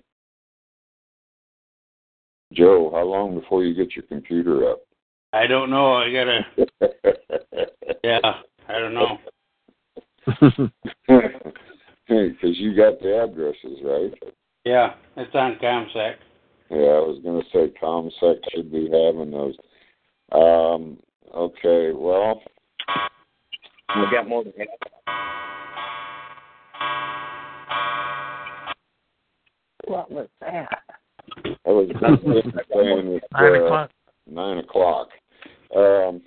Joe, 2.53 2.91
how 2.95 3.03
long 3.03 3.39
before 3.39 3.65
you 3.65 3.75
get 3.75 3.95
your 3.97 4.05
computer 4.05 4.71
up? 4.71 4.79
I 5.33 5.47
don't 5.47 5.69
know. 5.69 5.95
I 5.95 6.13
gotta. 6.13 6.47
Yeah, 8.05 8.21
I 8.69 8.79
don't 8.79 8.95
know. 8.95 9.19
Because 12.09 12.57
you 12.59 12.75
got 12.75 13.01
the 13.01 13.23
addresses, 13.23 13.81
right? 13.85 14.33
Yeah, 14.65 14.95
it's 15.19 15.35
on 15.35 15.59
ComSec. 15.63 16.15
Yeah, 16.71 16.77
I 16.77 17.01
was 17.01 17.21
going 17.23 17.43
to 17.43 17.49
say 17.51 17.73
ComSec 17.83 18.37
should 18.51 18.73
be 18.73 18.89
having 18.91 19.31
those. 19.31 19.55
Um, 20.33 20.97
okay, 21.35 21.93
well, 21.93 22.41
We 23.97 24.03
got 24.11 24.29
more 24.29 24.45
than 24.45 24.53
half. 24.59 24.69
What 29.87 30.11
was 30.11 30.29
that? 30.41 30.69
I 31.67 31.71
was 31.71 31.89
saying 32.75 33.21
Nine 33.33 33.55
o'clock. 33.55 33.91
nine 34.27 34.59
o'clock. 34.59 35.09
Um, 35.75 36.21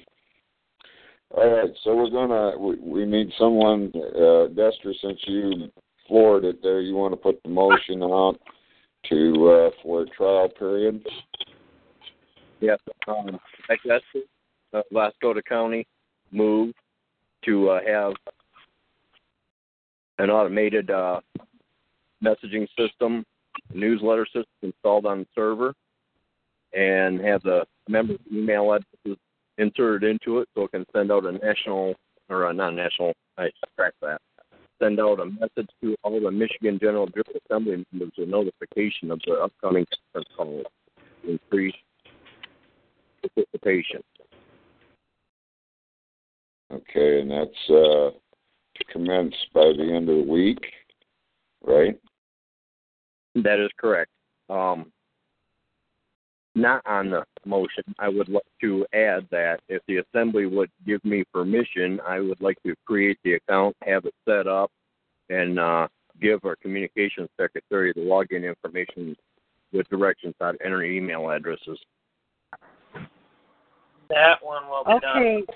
all 1.32 1.50
right, 1.50 1.70
so 1.84 1.96
we're 1.96 2.10
gonna 2.10 2.58
we, 2.58 2.76
we 2.78 3.06
need 3.06 3.32
someone, 3.38 3.92
uh, 3.96 4.50
Destry, 4.54 4.94
since 5.02 5.20
you 5.28 5.72
floored 6.08 6.44
it 6.44 6.62
there, 6.62 6.82
you 6.82 6.96
want 6.96 7.14
to 7.14 7.18
put 7.18 7.42
the 7.44 7.50
motion 7.50 8.04
out 8.04 8.38
to 9.10 9.50
uh, 9.50 9.70
for 9.82 10.02
a 10.04 10.06
trial 10.10 10.50
period. 10.50 11.06
Yes. 12.60 12.80
Um, 13.08 13.40
I 13.70 13.76
guess 13.86 14.02
uh, 14.74 14.82
Vasco 14.92 15.34
County 15.48 15.88
move 16.32 16.74
to 17.46 17.70
uh, 17.70 17.80
have 17.86 18.14
an 20.20 20.30
automated 20.30 20.90
uh, 20.92 21.20
messaging 22.24 22.68
system, 22.78 23.26
newsletter 23.74 24.26
system 24.26 24.46
installed 24.62 25.06
on 25.06 25.20
the 25.20 25.28
server, 25.34 25.74
and 26.74 27.20
have 27.22 27.42
the 27.44 27.66
member 27.88 28.16
email 28.32 28.72
addresses 28.72 29.20
inserted 29.58 30.10
into 30.10 30.40
it 30.40 30.50
so 30.56 30.64
it 30.64 30.72
can 30.72 30.86
send 30.94 31.12
out 31.12 31.26
a 31.26 31.32
national 31.32 31.96
or 32.30 32.50
a 32.50 32.54
not 32.54 32.74
national. 32.74 33.14
I 33.38 33.50
track 33.76 33.94
that. 34.02 34.22
Send 34.82 35.00
out 35.00 35.20
a 35.20 35.26
message 35.26 35.70
to 35.82 35.96
all 36.04 36.20
the 36.20 36.32
Michigan 36.32 36.80
General 36.80 37.08
General 37.08 37.40
Assembly 37.46 37.86
members 37.92 38.14
a 38.18 38.26
notification 38.26 39.12
of 39.12 39.20
the 39.26 39.34
upcoming 39.34 39.86
conference 40.14 40.30
call. 40.36 40.64
to 41.24 41.30
Increase 41.30 41.76
participation. 43.22 44.02
Okay, 46.74 47.22
and 47.22 47.32
that's 47.32 47.70
uh, 47.70 48.12
to 48.12 48.84
commence 48.92 49.36
by 49.54 49.74
the 49.76 49.92
end 49.94 50.10
of 50.10 50.26
the 50.26 50.32
week, 50.32 50.60
right? 51.66 52.00
That 53.36 53.60
is 53.60 53.70
correct. 53.78 54.12
Um, 54.50 54.92
not 56.56 56.82
on 56.86 57.10
the 57.10 57.24
motion. 57.46 57.84
I 58.00 58.10
would 58.10 58.30
like 58.30 58.44
to 58.62 58.86
add 58.94 59.28
that 59.32 59.60
if 59.70 59.82
the 59.88 59.98
assembly 59.98 60.46
would 60.46 60.70
give 60.86 61.04
me 61.04 61.24
permission, 61.34 62.00
I 62.06 62.20
would 62.20 62.42
like 62.42 62.62
to 62.64 62.76
create 62.86 63.18
the 63.24 63.34
account, 63.34 63.76
have 63.84 64.06
it 64.06 64.14
set 64.28 64.48
up, 64.48 64.72
and 65.30 65.60
uh, 65.60 65.88
give 66.22 66.44
our 66.44 66.56
communications 66.58 67.30
secretary 67.40 67.94
the 67.94 68.02
login 68.02 68.48
information 68.48 69.16
with 69.72 69.88
directions 69.90 70.36
how 70.40 70.52
to 70.52 70.58
enter 70.66 70.84
email 70.84 71.30
addresses. 71.30 71.80
That 74.10 74.44
one 74.44 74.68
will 74.68 74.84
be 74.86 74.92
Okay, 74.92 75.44
done. 75.46 75.56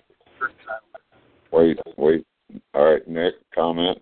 Wait, 1.55 1.79
wait. 1.95 2.27
All 2.73 2.83
right, 2.83 3.07
Nick, 3.07 3.35
comment. 3.53 3.97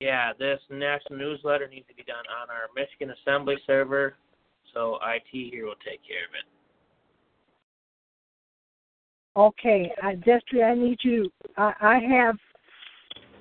Yeah, 0.00 0.32
this 0.36 0.58
next 0.70 1.08
newsletter 1.08 1.68
needs 1.68 1.86
to 1.86 1.94
be 1.94 2.02
done 2.02 2.24
on 2.42 2.48
our 2.50 2.66
Michigan 2.74 3.14
Assembly 3.22 3.54
server, 3.64 4.16
so 4.74 4.98
IT 5.04 5.22
here 5.30 5.66
will 5.66 5.74
take 5.84 6.00
care 6.04 6.24
of 6.28 6.34
it. 6.34 6.46
okay. 9.36 9.92
I, 10.02 10.16
Destry, 10.16 10.64
I 10.64 10.74
need 10.74 10.98
you. 11.02 11.30
I, 11.56 11.74
I 11.80 11.98
have 12.00 12.36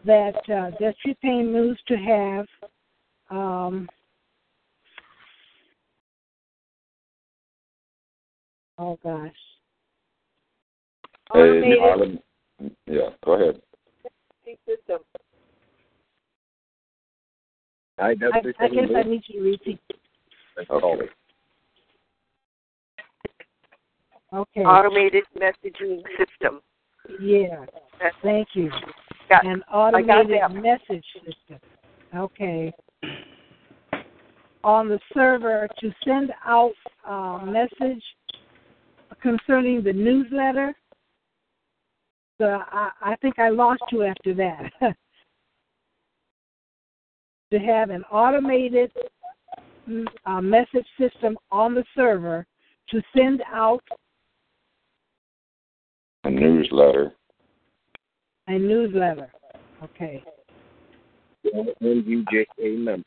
that 0.06 0.36
uh, 0.46 0.72
Destry 0.80 1.20
Payne 1.24 1.52
moves 1.52 1.80
to 1.88 1.96
have. 1.96 2.46
Um, 3.32 3.90
oh 8.78 9.00
gosh. 9.04 9.32
Hey, 11.34 11.40
Automated 11.40 11.80
Autumn- 11.80 12.20
yeah, 12.88 13.10
go 13.24 13.34
ahead. 13.34 13.62
system. 14.66 15.00
I, 18.00 18.10
I, 18.10 18.42
I 18.60 18.68
guess 18.68 18.90
I 18.96 19.04
need 19.04 19.24
you 19.28 19.44
to 19.44 19.50
repeat. 19.52 19.80
Okay. 20.58 21.10
Okay. 24.34 24.62
automated 24.62 25.24
messaging 25.40 26.02
system. 26.18 26.62
Yeah. 27.20 27.66
Thank 28.24 28.50
you. 28.54 28.72
Got- 29.30 29.46
An 29.46 29.62
automated 29.72 30.42
message 30.52 31.06
system. 31.14 31.60
Okay. 32.16 32.74
On 34.64 34.90
the 34.90 35.00
server 35.14 35.68
to 35.80 35.92
send 36.04 36.32
out 36.46 36.74
a 37.08 37.46
message 37.46 38.04
concerning 39.22 39.84
the 39.84 39.94
newsletter. 39.94 40.74
So 42.40 42.46
I, 42.46 42.90
I 43.02 43.16
think 43.18 43.38
I 43.38 43.50
lost 43.50 43.84
you 43.92 44.04
after 44.04 44.34
that. 44.34 44.72
to 47.52 47.60
have 47.60 47.90
an 47.90 48.04
automated 48.12 48.92
mm, 49.90 50.06
uh, 50.26 50.40
message 50.40 50.86
system 51.00 51.38
on 51.52 51.74
the 51.74 51.84
server 51.96 52.46
to 52.90 53.02
send 53.16 53.42
out 53.52 53.84
A 56.24 56.30
newsletter. 56.30 57.14
a 58.48 58.58
newsletter. 58.58 59.32
Okay. 59.84 60.24
NUJA 61.46 62.46
member. 62.78 63.04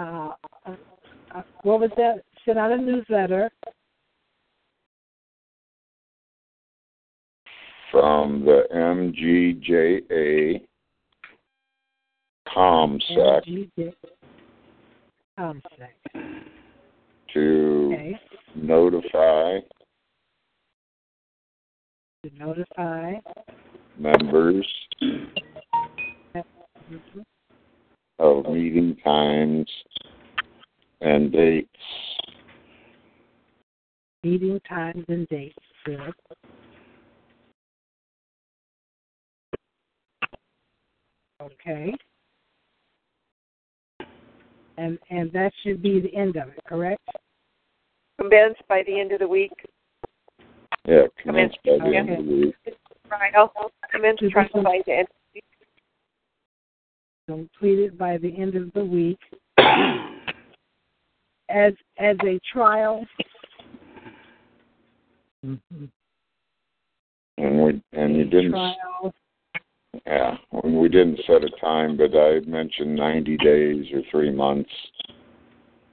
uh, 0.00 0.30
uh, 0.66 0.74
uh, 1.34 1.42
what 1.62 1.80
was 1.80 1.90
that? 1.96 2.22
Send 2.44 2.58
out 2.58 2.72
a 2.72 2.76
newsletter 2.76 3.50
from 7.90 8.44
the 8.44 8.62
MGJA 8.74 10.60
ComSec 12.48 13.44
MGJ 13.46 13.92
ComSec. 15.38 16.42
to 17.32 17.90
Okay. 17.92 18.20
notify 18.54 19.60
To 22.22 22.30
notify. 22.38 23.14
members 23.98 24.66
of 28.18 28.46
meeting 28.46 28.96
times 29.04 29.70
and 31.00 31.32
dates. 31.32 31.68
Meeting 34.22 34.60
times 34.68 35.04
and 35.08 35.26
dates. 35.28 35.56
Good. 35.86 36.12
Okay. 41.40 41.94
And 44.76 44.98
and 45.10 45.32
that 45.32 45.52
should 45.62 45.82
be 45.82 46.00
the 46.00 46.14
end 46.14 46.36
of 46.36 46.48
it, 46.48 46.60
correct? 46.66 47.02
Commence 48.20 48.56
by 48.68 48.82
the 48.86 48.98
end 48.98 49.12
of 49.12 49.20
the 49.20 49.28
week. 49.28 49.52
Yeah, 50.86 51.02
Commence 51.22 51.54
commence 51.62 51.80
by 51.82 51.90
the 51.90 51.96
end 51.96 52.10
of 52.10 52.24
the 52.24 52.32
week. 52.32 52.54
Trial. 53.08 53.52
Commence 53.90 54.20
trial 54.30 54.48
by 54.62 54.80
the 54.86 54.92
end. 54.92 55.08
Completed 57.28 57.98
by 57.98 58.18
the 58.18 58.36
end 58.36 58.54
of 58.54 58.72
the 58.72 58.84
week. 58.84 59.18
As 61.50 61.72
as 61.98 62.16
a 62.24 62.38
trial. 62.52 63.04
Mm-hmm. 65.44 65.84
And 67.38 67.62
we 67.62 67.82
and 67.92 68.16
you 68.16 68.24
didn't 68.24 68.52
Trial. 68.52 69.14
Yeah, 70.06 70.36
we 70.64 70.88
didn't 70.88 71.20
set 71.26 71.44
a 71.44 71.50
time, 71.60 71.96
but 71.96 72.16
I 72.16 72.40
mentioned 72.40 72.94
ninety 72.94 73.36
days 73.36 73.86
or 73.92 74.02
three 74.10 74.30
months. 74.30 74.70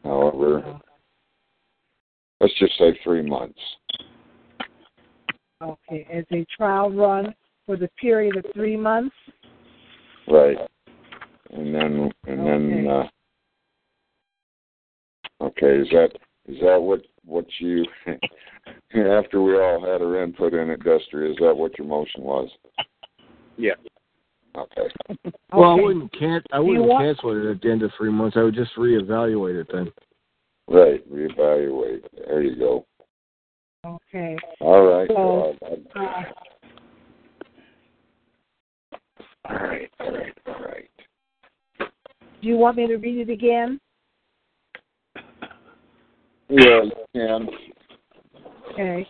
However, 0.04 0.80
let's 2.40 2.58
just 2.60 2.78
say 2.78 2.98
three 3.04 3.24
months. 3.24 3.60
Okay, 5.62 6.08
as 6.12 6.24
a 6.32 6.46
trial 6.56 6.92
run 6.92 7.34
for 7.66 7.78
the 7.78 7.90
period 8.00 8.38
of 8.38 8.46
three 8.54 8.78
months. 8.78 9.16
Right. 10.28 10.58
And 11.52 11.74
then 11.74 12.12
and 12.26 12.40
then 12.46 12.88
uh 12.88 13.08
okay, 15.42 15.78
is 15.78 15.88
that 15.90 16.10
is 16.48 16.60
that 16.62 16.80
what 16.80 17.02
what 17.26 17.46
you 17.60 17.86
after 18.94 19.42
we 19.42 19.54
all 19.56 19.82
had 19.82 20.02
our 20.02 20.24
input 20.24 20.54
in 20.54 20.70
it, 20.70 20.84
Duster, 20.84 21.26
is 21.26 21.36
that 21.40 21.56
what 21.56 21.78
your 21.78 21.88
motion 21.88 22.22
was? 22.22 22.50
Yeah. 23.58 23.74
Okay. 24.56 24.88
Well, 25.54 25.72
I 25.72 25.76
wouldn't 25.76 26.12
can 26.12 26.41
I 26.52 26.60
wouldn't 26.60 26.86
want- 26.86 27.06
cancel 27.06 27.32
it 27.32 27.50
at 27.50 27.62
the 27.62 27.72
end 27.72 27.82
of 27.82 27.91
three 27.98 28.12
months. 28.12 28.36
I 28.38 28.43
would 28.43 28.54
just 28.54 28.76
reevaluate 28.76 29.62
it 29.62 29.67
then. 29.72 29.89
Right, 30.67 31.10
reevaluate. 31.10 32.04
There 32.28 32.43
you 32.43 32.58
go. 32.58 32.86
Okay. 33.86 34.36
All 34.60 34.84
right. 34.84 35.08
So, 35.08 35.56
uh, 35.63 35.70
all 35.96 36.06
right. 39.56 39.89
All 40.00 40.12
right. 40.12 40.38
All 40.46 40.63
right. 40.65 40.89
do 41.80 42.48
you 42.48 42.58
want 42.58 42.76
me 42.76 42.88
to 42.88 42.98
read 42.98 43.30
it 43.30 43.32
again? 43.32 43.80
Yeah, 46.50 46.84
you 46.84 46.91
can. 47.15 47.50
Okay. 48.74 49.08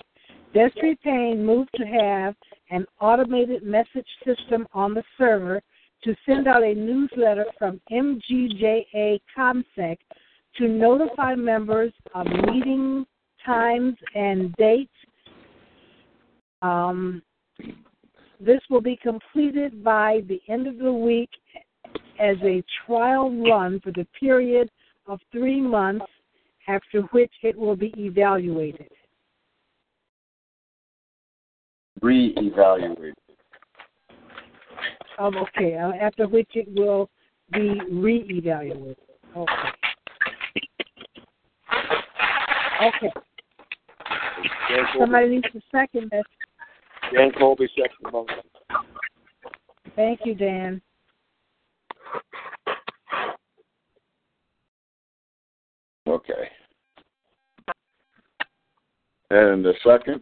Destry 0.53 0.99
Payne 1.03 1.43
moved 1.43 1.71
to 1.75 1.83
have 1.86 2.36
an 2.69 2.86
automated 2.99 3.63
message 3.63 4.08
system 4.25 4.67
on 4.73 4.93
the 4.93 5.03
server 5.17 5.62
to 6.03 6.15
send 6.25 6.47
out 6.47 6.63
a 6.63 6.73
newsletter 6.73 7.45
from 7.58 7.82
MGJA 7.91 9.19
ComSec 9.36 9.97
to 10.58 10.67
notify 10.67 11.36
members 11.36 11.93
of 12.13 12.25
meeting 12.25 13.06
times 13.45 13.95
and 14.15 14.53
dates. 14.56 14.91
Um, 16.62 17.21
this 18.39 18.62
will 18.69 18.82
be 18.82 18.97
completed 19.01 19.84
by 19.84 20.21
the 20.27 20.41
end 20.47 20.67
of 20.67 20.77
the 20.77 20.91
week 20.91 21.30
as 22.19 22.36
a 22.43 22.63
trial 22.86 23.32
run 23.49 23.80
for 23.80 23.91
the 23.91 24.08
period 24.19 24.69
of 25.08 25.19
three 25.32 25.62
months, 25.62 26.06
after 26.67 27.01
which 27.12 27.32
it 27.43 27.56
will 27.56 27.75
be 27.75 27.93
evaluated. 27.97 28.89
Reevaluate. 32.03 33.13
Um, 35.19 35.36
okay, 35.38 35.75
uh, 35.75 35.93
after 35.99 36.27
which 36.27 36.49
it 36.53 36.67
will 36.75 37.10
be 37.51 37.79
reevaluated. 37.91 38.95
Okay. 39.36 39.53
Okay. 42.81 43.12
Somebody 44.99 45.29
needs 45.29 45.47
to 45.53 45.62
second 45.71 46.10
this. 46.12 46.23
Dan 47.13 47.31
Colby, 47.38 47.67
second 47.75 48.12
motion. 48.12 48.43
Thank 49.95 50.19
you, 50.25 50.36
Dan. 50.36 50.81
Okay. 56.07 56.49
And 59.29 59.65
the 59.65 59.73
second 59.83 60.21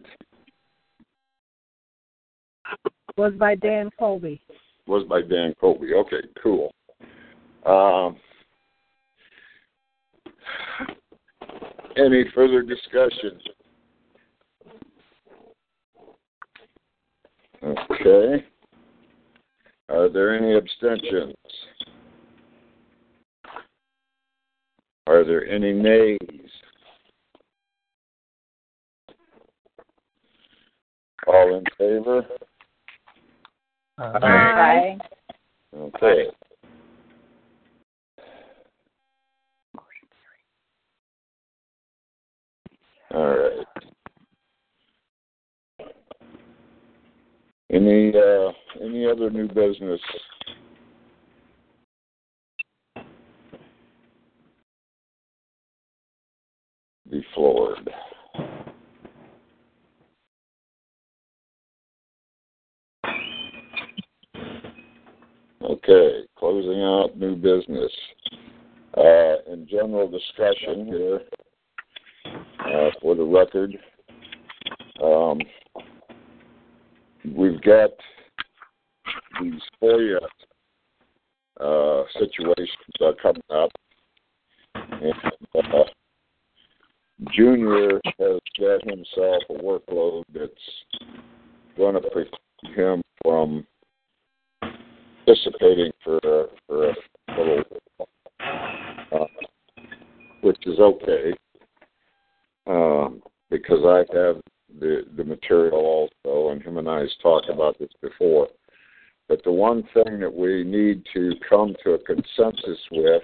Was 3.16 3.32
by 3.38 3.54
Dan 3.54 3.90
Colby. 3.98 4.40
was 4.86 5.04
by 5.08 5.22
Dan 5.22 5.54
Colby. 5.58 5.94
Okay, 5.94 6.22
cool. 6.42 6.70
Um, 7.64 8.16
any 11.96 12.24
further 12.34 12.62
discussion? 12.62 13.40
Okay. 17.62 18.44
Are 19.88 20.08
there 20.08 20.36
any 20.36 20.54
abstentions? 20.54 21.34
Are 25.06 25.24
there 25.24 25.46
any 25.46 25.72
nays? 25.72 26.18
All 31.26 31.56
in 31.56 31.64
favor? 31.78 32.26
Aye. 33.98 34.98
Okay. 35.74 36.26
All 43.14 43.26
right. 43.26 43.66
Any 47.70 48.12
uh 48.16 48.52
any 48.82 49.06
other 49.06 49.30
new 49.30 49.48
business? 49.48 50.00
Be 57.10 57.24
floored. 57.34 57.88
Okay, 65.62 66.20
closing 66.38 66.82
out 66.82 67.16
new 67.16 67.34
business. 67.34 67.90
Uh, 68.96 69.36
in 69.52 69.66
general 69.68 70.08
discussion 70.08 70.86
here, 70.86 71.20
uh, 72.60 72.90
for 73.00 73.14
the 73.14 73.22
record, 73.22 73.76
um, 75.02 75.38
we've 77.34 77.60
got 77.62 77.90
these 79.40 79.60
FOIA 79.82 80.18
uh, 81.60 82.04
situations 82.18 82.70
are 83.00 83.14
coming 83.14 83.42
up, 83.50 83.70
and 84.74 85.14
uh, 85.54 85.84
Junior 87.32 88.00
has 88.18 88.40
got 88.58 88.84
himself 88.84 89.42
a 89.48 89.54
workload 89.54 90.24
that's 90.34 90.52
going 91.76 91.94
to 91.94 92.10
prevent 92.10 92.34
him 92.74 93.02
from 93.22 93.66
participating 95.26 95.92
for 96.04 96.16
a, 96.18 96.46
for 96.66 96.88
a 96.88 96.94
little, 97.42 98.08
uh, 98.40 99.26
which 100.42 100.58
is 100.66 100.78
okay, 100.78 101.32
um, 102.66 103.22
because 103.50 103.80
I 103.84 103.98
have 104.16 104.36
the 104.80 105.02
the 105.16 105.24
material 105.24 106.10
also, 106.24 106.50
and 106.50 106.62
him 106.62 106.78
and 106.78 106.88
I 106.88 107.00
has 107.00 107.14
talked 107.22 107.48
about 107.48 107.78
this 107.78 107.90
before. 108.00 108.48
But 109.28 109.42
the 109.42 109.52
one 109.52 109.82
thing 109.92 110.20
that 110.20 110.32
we 110.32 110.62
need 110.62 111.02
to 111.14 111.32
come 111.48 111.74
to 111.84 111.92
a 111.92 111.98
consensus 111.98 112.78
with 112.92 113.22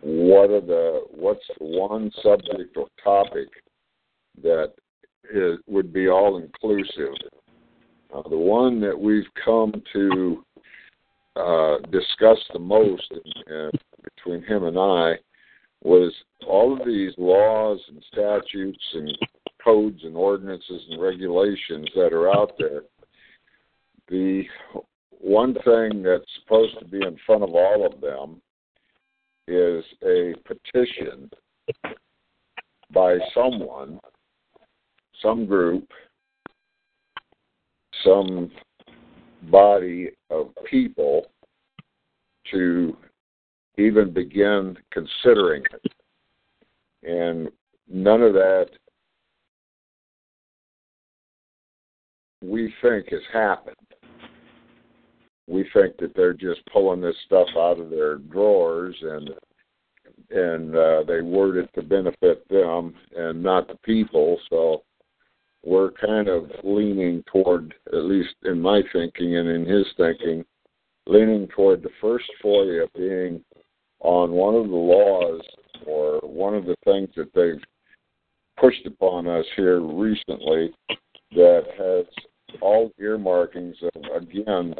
what 0.00 0.50
are 0.50 0.60
the 0.60 1.02
what's 1.10 1.44
one 1.58 2.12
subject 2.22 2.76
or 2.76 2.86
topic 3.02 3.48
that 4.42 4.72
is, 5.34 5.58
would 5.66 5.92
be 5.92 6.08
all 6.08 6.38
inclusive. 6.38 7.14
Uh, 8.14 8.22
the 8.28 8.36
one 8.36 8.80
that 8.80 8.98
we've 8.98 9.28
come 9.44 9.72
to 9.92 10.44
uh, 11.36 11.78
discuss 11.90 12.38
the 12.52 12.58
most 12.58 13.12
in, 13.46 13.70
between 14.02 14.42
him 14.42 14.64
and 14.64 14.78
I 14.78 15.14
was 15.82 16.12
all 16.46 16.72
of 16.78 16.86
these 16.86 17.12
laws 17.18 17.78
and 17.88 18.02
statutes 18.10 18.82
and 18.94 19.16
codes 19.62 20.00
and 20.02 20.16
ordinances 20.16 20.82
and 20.90 21.00
regulations 21.00 21.88
that 21.94 22.12
are 22.12 22.30
out 22.30 22.52
there. 22.58 22.82
The 24.08 24.44
one 25.10 25.54
thing 25.64 26.02
that's 26.02 26.24
supposed 26.42 26.78
to 26.78 26.84
be 26.86 26.98
in 26.98 27.16
front 27.26 27.42
of 27.42 27.50
all 27.50 27.86
of 27.86 28.00
them 28.00 28.40
is 29.46 29.84
a 30.02 30.34
petition 30.44 31.30
by 32.92 33.18
someone, 33.34 34.00
some 35.22 35.46
group, 35.46 35.88
some 38.04 38.50
body 39.50 40.10
of 40.30 40.50
people 40.68 41.26
to 42.50 42.96
even 43.76 44.12
begin 44.12 44.76
considering 44.92 45.62
it. 45.72 45.92
And 47.02 47.48
none 47.88 48.22
of 48.22 48.32
that 48.34 48.66
we 52.42 52.72
think 52.82 53.10
has 53.10 53.20
happened. 53.32 53.76
We 55.46 55.64
think 55.72 55.96
that 55.98 56.14
they're 56.14 56.34
just 56.34 56.60
pulling 56.72 57.00
this 57.00 57.16
stuff 57.26 57.48
out 57.56 57.80
of 57.80 57.90
their 57.90 58.16
drawers 58.16 58.96
and 59.00 59.30
and 60.30 60.76
uh, 60.76 61.04
they 61.06 61.22
word 61.22 61.56
it 61.56 61.70
to 61.74 61.82
benefit 61.82 62.46
them 62.48 62.94
and 63.16 63.42
not 63.42 63.66
the 63.68 63.76
people. 63.76 64.38
So 64.50 64.82
we're 65.64 65.90
kind 65.92 66.28
of 66.28 66.50
leaning 66.64 67.22
toward, 67.30 67.74
at 67.88 68.04
least 68.04 68.34
in 68.44 68.60
my 68.60 68.82
thinking 68.92 69.36
and 69.36 69.48
in 69.48 69.66
his 69.66 69.86
thinking, 69.96 70.44
leaning 71.06 71.48
toward 71.48 71.82
the 71.82 71.90
first 72.00 72.26
FOIA 72.42 72.86
being 72.94 73.42
on 74.00 74.30
one 74.30 74.54
of 74.54 74.68
the 74.68 74.76
laws 74.76 75.42
or 75.86 76.20
one 76.22 76.54
of 76.54 76.64
the 76.64 76.76
things 76.84 77.08
that 77.16 77.32
they've 77.34 77.62
pushed 78.58 78.86
upon 78.86 79.26
us 79.26 79.44
here 79.56 79.80
recently 79.80 80.72
that 81.32 81.64
has 81.76 82.06
all 82.60 82.90
earmarkings 82.98 83.76
of, 83.82 84.22
again, 84.22 84.74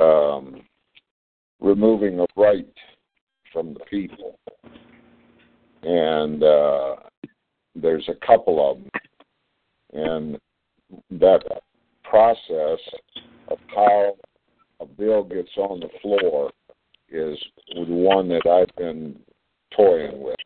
um, 0.00 0.62
removing 1.60 2.20
a 2.20 2.26
right 2.36 2.66
from 3.52 3.74
the 3.74 3.80
people. 3.90 4.38
And 5.82 6.42
uh, 6.42 6.96
there's 7.74 8.08
a 8.08 8.26
couple 8.26 8.70
of 8.70 8.78
them. 8.78 8.90
And 9.94 10.38
that 11.20 11.42
process 12.04 12.78
of 13.48 13.58
how 13.74 14.16
a 14.80 14.86
bill 14.86 15.24
gets 15.24 15.50
on 15.56 15.80
the 15.80 15.88
floor 16.00 16.50
is 17.08 17.38
the 17.74 17.84
one 17.84 18.28
that 18.28 18.46
I've 18.46 18.74
been 18.76 19.18
toying 19.76 20.22
with. 20.22 20.36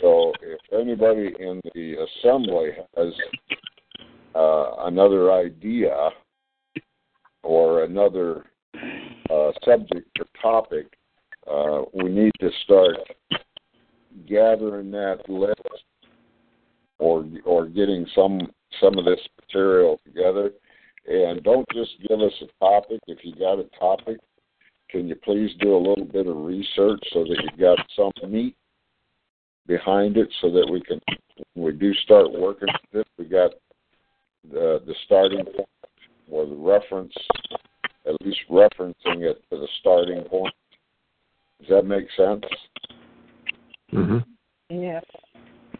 So 0.00 0.32
if 0.42 0.60
anybody 0.72 1.32
in 1.38 1.60
the 1.74 2.06
assembly 2.20 2.70
has 2.96 3.12
uh, 4.34 4.86
another 4.86 5.32
idea 5.32 6.10
or 7.42 7.84
another 7.84 8.46
uh, 9.30 9.52
subject 9.64 10.18
or 10.18 10.26
topic, 10.40 10.86
uh, 11.50 11.82
we 11.92 12.08
need 12.08 12.32
to 12.40 12.50
start 12.64 12.96
gathering 14.26 14.90
that 14.90 15.18
list 15.28 15.60
or 17.02 17.26
or 17.44 17.66
getting 17.66 18.06
some 18.14 18.40
some 18.80 18.96
of 18.96 19.04
this 19.04 19.18
material 19.40 20.00
together. 20.04 20.52
And 21.08 21.42
don't 21.42 21.66
just 21.74 21.90
give 22.08 22.20
us 22.20 22.32
a 22.42 22.64
topic. 22.64 23.00
If 23.08 23.18
you 23.24 23.34
got 23.34 23.58
a 23.58 23.64
topic, 23.78 24.18
can 24.88 25.08
you 25.08 25.16
please 25.16 25.50
do 25.60 25.74
a 25.74 25.84
little 25.88 26.04
bit 26.04 26.28
of 26.28 26.36
research 26.36 27.02
so 27.12 27.24
that 27.24 27.42
you 27.42 27.58
got 27.58 27.78
some 27.96 28.12
meat 28.30 28.56
behind 29.66 30.16
it, 30.16 30.28
so 30.40 30.48
that 30.50 30.68
we 30.70 30.80
can 30.80 31.00
we 31.56 31.72
do 31.72 31.92
start 32.04 32.30
working 32.30 32.68
with 32.92 33.00
it. 33.00 33.08
We 33.18 33.24
got 33.24 33.50
the 34.48 34.80
the 34.86 34.94
starting 35.04 35.44
point 35.44 35.68
or 36.30 36.46
the 36.46 36.54
reference, 36.54 37.14
at 38.06 38.14
least 38.24 38.38
referencing 38.48 39.22
it 39.22 39.42
to 39.50 39.58
the 39.58 39.68
starting 39.80 40.22
point. 40.22 40.54
Does 41.58 41.68
that 41.68 41.82
make 41.82 42.06
sense? 42.16 42.44
Mm-hmm. 43.92 44.18
Yes. 44.80 45.04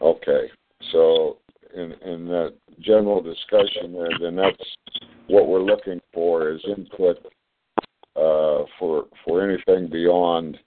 Okay. 0.00 0.50
So 0.90 1.38
in 1.74 1.92
in 2.04 2.26
that 2.26 2.54
general 2.80 3.22
discussion 3.22 3.92
there, 3.92 4.10
then 4.20 4.36
that's 4.36 4.76
what 5.28 5.48
we're 5.48 5.62
looking 5.62 6.00
for 6.12 6.50
is 6.50 6.60
input 6.68 7.18
uh, 8.16 8.64
for 8.78 9.06
for 9.24 9.48
anything 9.48 9.88
beyond 9.90 10.58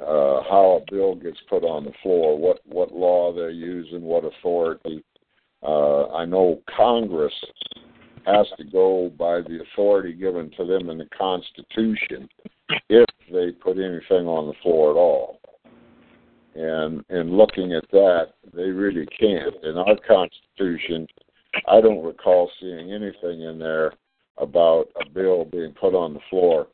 uh, 0.00 0.42
how 0.48 0.82
a 0.82 0.92
bill 0.92 1.14
gets 1.14 1.38
put 1.48 1.64
on 1.64 1.84
the 1.84 1.92
floor, 2.02 2.38
what 2.38 2.60
what 2.66 2.92
law 2.92 3.32
they 3.32 3.52
use 3.52 3.88
and 3.92 4.02
what 4.02 4.24
authority. 4.24 5.02
Uh, 5.62 6.08
I 6.12 6.24
know 6.26 6.60
Congress 6.76 7.32
has 8.26 8.46
to 8.58 8.64
go 8.64 9.10
by 9.16 9.40
the 9.40 9.60
authority 9.62 10.12
given 10.12 10.50
to 10.56 10.64
them 10.64 10.90
in 10.90 10.98
the 10.98 11.08
Constitution 11.16 12.28
if 12.88 13.06
they 13.32 13.52
put 13.52 13.78
anything 13.78 14.26
on 14.26 14.48
the 14.48 14.54
floor 14.62 14.90
at 14.90 14.96
all. 14.96 15.40
And 16.56 17.04
in 17.10 17.36
looking 17.36 17.74
at 17.74 17.84
that, 17.90 18.28
they 18.54 18.70
really 18.70 19.06
can't. 19.06 19.54
In 19.62 19.76
our 19.76 19.96
Constitution, 20.08 21.06
I 21.68 21.82
don't 21.82 22.02
recall 22.02 22.50
seeing 22.58 22.92
anything 22.92 23.42
in 23.42 23.58
there 23.58 23.92
about 24.38 24.86
a 25.00 25.08
bill 25.08 25.44
being 25.44 25.74
put 25.78 25.94
on 25.94 26.14
the 26.14 26.20
floor 26.30 26.68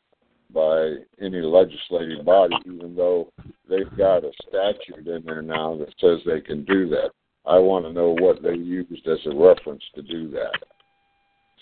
by 0.54 0.94
any 1.20 1.40
legislative 1.40 2.24
body, 2.24 2.54
even 2.66 2.94
though 2.94 3.32
they've 3.68 3.96
got 3.96 4.24
a 4.24 4.30
statute 4.48 5.08
in 5.08 5.24
there 5.24 5.42
now 5.42 5.76
that 5.76 5.92
says 5.98 6.20
they 6.26 6.40
can 6.40 6.64
do 6.64 6.88
that. 6.90 7.10
I 7.44 7.58
want 7.58 7.84
to 7.84 7.92
know 7.92 8.14
what 8.20 8.40
they 8.40 8.54
used 8.54 9.08
as 9.08 9.18
a 9.26 9.34
reference 9.34 9.82
to 9.96 10.02
do 10.02 10.30
that. 10.30 10.52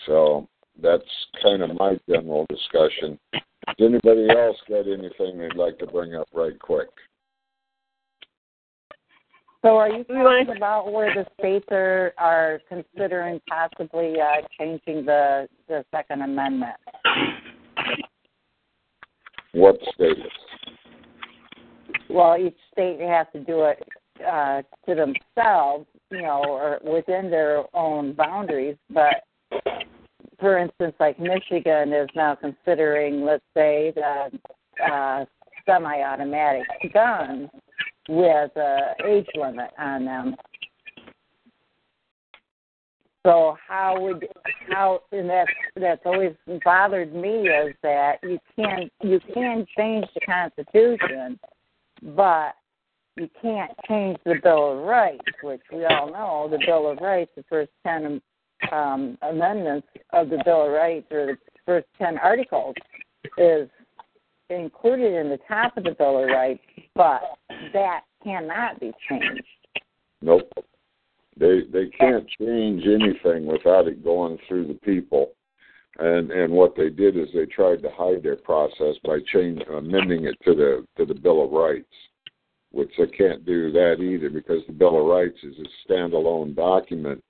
So 0.05 0.47
that's 0.79 1.03
kind 1.41 1.63
of 1.63 1.75
my 1.75 1.97
general 2.07 2.45
discussion. 2.49 3.17
Does 3.33 3.75
anybody 3.79 4.27
else 4.29 4.57
got 4.69 4.87
anything 4.87 5.39
they'd 5.39 5.55
like 5.55 5.79
to 5.79 5.87
bring 5.87 6.13
up 6.13 6.27
right 6.33 6.59
quick? 6.59 6.89
So 9.63 9.77
are 9.77 9.89
you 9.89 10.03
talking 10.05 10.55
about 10.57 10.91
where 10.91 11.13
the 11.13 11.25
states 11.39 11.67
are, 11.69 12.13
are 12.17 12.59
considering 12.67 13.39
possibly 13.47 14.15
uh, 14.19 14.41
changing 14.57 15.05
the, 15.05 15.47
the 15.67 15.85
Second 15.91 16.23
Amendment? 16.23 16.75
What 19.53 19.77
states? 19.93 20.19
Well, 22.09 22.37
each 22.37 22.57
state 22.71 22.99
has 23.01 23.27
to 23.33 23.39
do 23.41 23.65
it 23.65 23.83
uh, 24.27 24.63
to 24.87 24.95
themselves, 24.95 25.85
you 26.09 26.23
know, 26.23 26.43
or 26.47 26.79
within 26.83 27.29
their 27.29 27.63
own 27.75 28.13
boundaries. 28.13 28.77
But 28.89 29.25
for 30.39 30.57
instance, 30.57 30.95
like 30.99 31.19
Michigan 31.19 31.93
is 31.93 32.09
now 32.15 32.35
considering, 32.35 33.23
let's 33.23 33.43
say, 33.55 33.93
the 33.95 34.31
uh, 34.91 35.25
semi-automatic 35.67 36.63
guns 36.93 37.49
with 38.11 38.51
a 38.57 38.93
age 39.05 39.27
limit 39.35 39.71
on 39.79 40.03
them. 40.03 40.35
So 43.25 43.55
how 43.67 44.01
would 44.01 44.27
how 44.69 45.01
and 45.11 45.29
that's 45.29 45.51
that's 45.75 46.01
always 46.05 46.33
bothered 46.65 47.13
me 47.13 47.47
is 47.47 47.73
that 47.83 48.15
you 48.23 48.39
can 48.55 48.89
you 49.01 49.19
can 49.33 49.65
change 49.77 50.07
the 50.13 50.21
Constitution, 50.21 51.39
but 52.15 52.55
you 53.15 53.29
can't 53.41 53.71
change 53.87 54.17
the 54.25 54.35
Bill 54.43 54.79
of 54.79 54.85
Rights, 54.85 55.23
which 55.43 55.61
we 55.71 55.85
all 55.85 56.11
know 56.11 56.47
the 56.49 56.63
Bill 56.65 56.91
of 56.91 56.97
Rights, 56.99 57.31
the 57.37 57.45
first 57.47 57.71
ten 57.85 58.21
um, 58.71 59.17
amendments 59.21 59.87
of 60.11 60.29
the 60.29 60.41
Bill 60.43 60.65
of 60.65 60.71
Rights 60.71 61.07
or 61.11 61.27
the 61.27 61.37
first 61.65 61.87
ten 61.97 62.17
articles 62.17 62.75
is 63.37 63.69
included 64.49 65.13
in 65.13 65.29
the 65.29 65.39
top 65.47 65.77
of 65.77 65.83
the 65.83 65.91
Bill 65.91 66.23
of 66.23 66.29
Rights, 66.29 66.63
but 66.95 67.21
that 67.73 68.01
cannot 68.23 68.79
be 68.79 68.91
changed. 69.09 69.43
Nope. 70.21 70.51
They 71.37 71.61
they 71.71 71.87
can't 71.87 72.27
change 72.39 72.83
anything 72.85 73.45
without 73.45 73.87
it 73.87 74.03
going 74.03 74.37
through 74.47 74.67
the 74.67 74.79
people. 74.85 75.31
And 75.99 76.31
and 76.31 76.53
what 76.53 76.75
they 76.75 76.89
did 76.89 77.17
is 77.17 77.27
they 77.33 77.45
tried 77.45 77.81
to 77.83 77.89
hide 77.91 78.23
their 78.23 78.35
process 78.35 78.95
by 79.03 79.19
change 79.33 79.61
amending 79.73 80.25
it 80.25 80.35
to 80.45 80.53
the 80.53 80.85
to 80.97 81.05
the 81.05 81.19
Bill 81.19 81.45
of 81.45 81.51
Rights, 81.51 81.93
which 82.71 82.91
they 82.97 83.07
can't 83.07 83.45
do 83.45 83.71
that 83.71 84.01
either 84.01 84.29
because 84.29 84.61
the 84.67 84.73
Bill 84.73 84.99
of 84.99 85.07
Rights 85.07 85.37
is 85.43 85.55
a 85.59 85.91
standalone 85.91 86.55
document. 86.55 87.23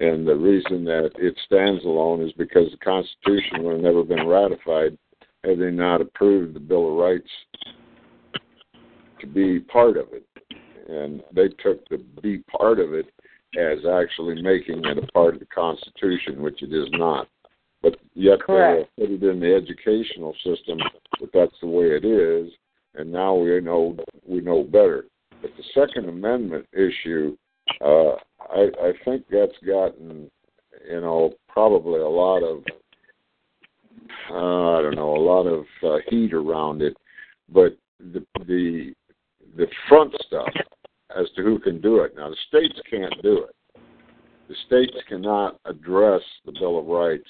And 0.00 0.26
the 0.26 0.36
reason 0.36 0.84
that 0.84 1.10
it 1.16 1.36
stands 1.44 1.84
alone 1.84 2.22
is 2.22 2.32
because 2.32 2.70
the 2.70 2.76
Constitution 2.78 3.64
would 3.64 3.74
have 3.74 3.82
never 3.82 4.04
been 4.04 4.28
ratified 4.28 4.96
had 5.42 5.58
they 5.58 5.72
not 5.72 6.00
approved 6.00 6.54
the 6.54 6.60
Bill 6.60 6.92
of 6.92 6.98
Rights 6.98 7.30
to 9.20 9.26
be 9.26 9.60
part 9.60 9.96
of 9.96 10.08
it, 10.12 10.26
and 10.88 11.22
they 11.34 11.48
took 11.62 11.86
the 11.88 11.98
be 12.22 12.38
part 12.58 12.78
of 12.78 12.92
it 12.94 13.06
as 13.58 13.78
actually 13.86 14.42
making 14.42 14.84
it 14.84 14.98
a 14.98 15.06
part 15.12 15.34
of 15.34 15.40
the 15.40 15.46
Constitution, 15.46 16.42
which 16.42 16.62
it 16.62 16.72
is 16.72 16.88
not. 16.92 17.28
But 17.82 17.96
yet 18.14 18.40
Correct. 18.40 18.90
they 18.96 19.06
put 19.06 19.14
it 19.14 19.22
in 19.22 19.40
the 19.40 19.54
educational 19.54 20.34
system 20.44 20.78
that 21.20 21.30
that's 21.32 21.54
the 21.60 21.68
way 21.68 21.86
it 21.86 22.04
is, 22.04 22.52
and 22.94 23.10
now 23.10 23.34
we 23.34 23.60
know 23.60 23.96
we 24.26 24.40
know 24.40 24.64
better. 24.64 25.04
But 25.40 25.52
the 25.56 25.62
Second 25.74 26.08
Amendment 26.08 26.66
issue, 26.72 27.36
uh, 27.80 28.14
I, 28.50 28.70
I 28.82 28.92
think 29.04 29.24
that's 29.30 29.56
gotten, 29.64 30.28
you 30.90 31.00
know, 31.00 31.34
probably 31.48 32.00
a 32.00 32.08
lot 32.08 32.42
of, 32.42 32.64
uh, 34.30 34.78
I 34.78 34.82
don't 34.82 34.96
know, 34.96 35.14
a 35.14 35.24
lot 35.24 35.46
of 35.46 35.64
uh, 35.84 35.98
heat 36.08 36.34
around 36.34 36.82
it. 36.82 36.96
But 37.48 37.76
the 38.00 38.24
the 38.46 38.94
the 39.58 39.66
front 39.88 40.14
stuff 40.26 40.48
as 41.18 41.26
to 41.34 41.42
who 41.42 41.58
can 41.58 41.80
do 41.80 42.00
it. 42.02 42.14
Now 42.16 42.30
the 42.30 42.36
states 42.46 42.80
can't 42.88 43.14
do 43.22 43.44
it. 43.44 43.80
The 44.48 44.54
states 44.66 44.96
cannot 45.08 45.58
address 45.66 46.22
the 46.46 46.52
Bill 46.52 46.78
of 46.78 46.86
Rights 46.86 47.28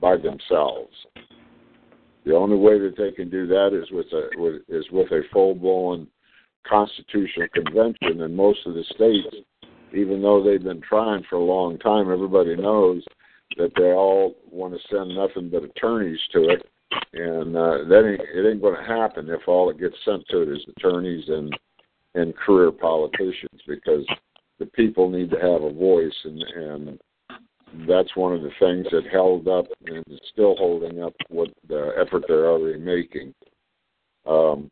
by 0.00 0.16
themselves. 0.16 0.92
The 2.24 2.36
only 2.36 2.56
way 2.56 2.78
that 2.78 2.96
they 2.96 3.10
can 3.10 3.30
do 3.30 3.46
that 3.48 3.70
is 3.72 3.90
with 3.90 4.06
a 4.12 4.28
with, 4.36 4.62
is 4.68 4.84
with 4.92 5.10
a 5.10 5.22
full 5.32 5.54
blown 5.54 6.06
constitutional 6.68 7.48
convention, 7.52 8.22
and 8.22 8.36
most 8.36 8.60
of 8.66 8.74
the 8.74 8.84
states, 8.94 9.34
even 9.92 10.22
though 10.22 10.44
they've 10.44 10.62
been 10.62 10.82
trying 10.82 11.24
for 11.28 11.36
a 11.36 11.42
long 11.42 11.78
time, 11.78 12.12
everybody 12.12 12.54
knows 12.54 13.02
that 13.56 13.72
they 13.76 13.92
all 13.92 14.36
want 14.50 14.74
to 14.74 14.80
send 14.88 15.16
nothing 15.16 15.48
but 15.50 15.64
attorneys 15.64 16.20
to 16.32 16.50
it, 16.50 16.66
and 17.12 17.56
uh, 17.56 17.78
that 17.88 18.06
ain't 18.06 18.20
it 18.20 18.48
ain't 18.48 18.62
going 18.62 18.76
to 18.76 18.86
happen 18.86 19.28
if 19.28 19.46
all 19.46 19.70
it 19.70 19.78
gets 19.78 19.96
sent 20.04 20.26
to 20.28 20.42
it 20.42 20.48
is 20.48 20.64
attorneys 20.76 21.28
and 21.28 21.56
and 22.14 22.36
career 22.36 22.70
politicians 22.70 23.60
because 23.66 24.04
the 24.58 24.66
people 24.66 25.08
need 25.08 25.30
to 25.30 25.36
have 25.36 25.62
a 25.62 25.72
voice 25.72 26.16
and 26.24 26.42
and 26.42 26.98
that's 27.88 28.14
one 28.16 28.34
of 28.34 28.42
the 28.42 28.50
things 28.60 28.86
that 28.90 29.10
held 29.10 29.48
up 29.48 29.66
and 29.86 30.04
is 30.08 30.20
still 30.32 30.56
holding 30.56 31.02
up 31.02 31.14
what 31.28 31.48
the 31.68 31.92
effort 31.98 32.24
they're 32.28 32.50
already 32.50 32.78
making. 32.78 33.34
Um, 34.26 34.70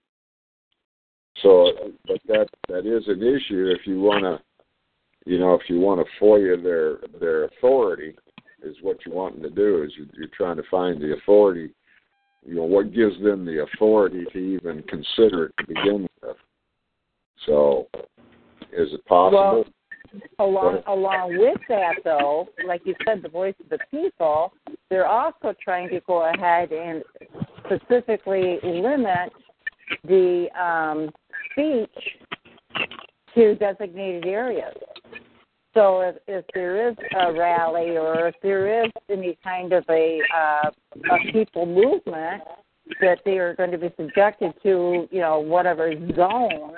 so, 1.43 1.73
but 2.07 2.21
that 2.27 2.49
that 2.69 2.87
is 2.87 3.05
an 3.09 3.23
issue 3.23 3.73
if 3.75 3.87
you 3.87 4.01
want 4.01 4.25
to, 4.25 5.31
you 5.31 5.39
know, 5.39 5.55
if 5.55 5.63
you 5.69 5.81
want 5.81 6.07
to 6.07 6.25
FOIA 6.25 6.63
their 6.63 6.99
their 7.19 7.45
authority, 7.45 8.15
is 8.63 8.77
what 8.83 8.99
you're 9.05 9.15
wanting 9.15 9.43
to 9.43 9.51
do. 9.51 9.83
Is 9.83 9.93
you, 9.97 10.07
you're 10.15 10.29
trying 10.37 10.57
to 10.57 10.63
find 10.71 11.01
the 11.01 11.15
authority. 11.15 11.71
You 12.47 12.55
know, 12.57 12.65
what 12.65 12.95
gives 12.95 13.21
them 13.23 13.45
the 13.45 13.63
authority 13.65 14.25
to 14.33 14.39
even 14.39 14.83
consider 14.85 15.47
it 15.47 15.55
to 15.59 15.67
begin 15.67 16.09
with. 16.23 16.37
So, 17.47 17.89
is 18.73 18.93
it 18.93 19.05
possible? 19.07 19.65
Well, 19.65 19.65
along 20.41 20.83
along 20.87 21.39
with 21.39 21.59
that 21.69 21.95
though 22.05 22.49
like 22.67 22.81
you 22.85 22.95
said 23.07 23.23
the 23.23 23.29
voice 23.29 23.55
of 23.61 23.69
the 23.69 23.79
people 23.91 24.53
they're 24.89 25.07
also 25.07 25.55
trying 25.63 25.89
to 25.89 26.01
go 26.07 26.29
ahead 26.35 26.73
and 26.73 27.05
specifically 27.65 28.59
limit 28.65 29.31
the 30.05 30.49
um, 30.61 31.11
speech 31.53 31.89
to 33.35 33.55
designated 33.57 34.27
areas 34.27 34.75
so 35.75 36.01
if, 36.01 36.17
if 36.27 36.45
there 36.55 36.89
is 36.91 36.97
a 37.19 37.33
rally 37.33 37.97
or 37.97 38.29
if 38.29 38.35
there 38.43 38.85
is 38.85 38.91
any 39.09 39.39
kind 39.43 39.73
of 39.73 39.85
a 39.89 40.21
uh, 40.35 40.71
a 41.13 41.33
people 41.33 41.67
movement 41.67 42.43
that 43.01 43.19
they 43.25 43.39
are 43.39 43.55
going 43.55 43.71
to 43.71 43.79
be 43.79 43.91
subjected 43.97 44.53
to 44.63 45.09
you 45.11 45.21
know 45.21 45.39
whatever 45.39 45.93
zone 46.15 46.75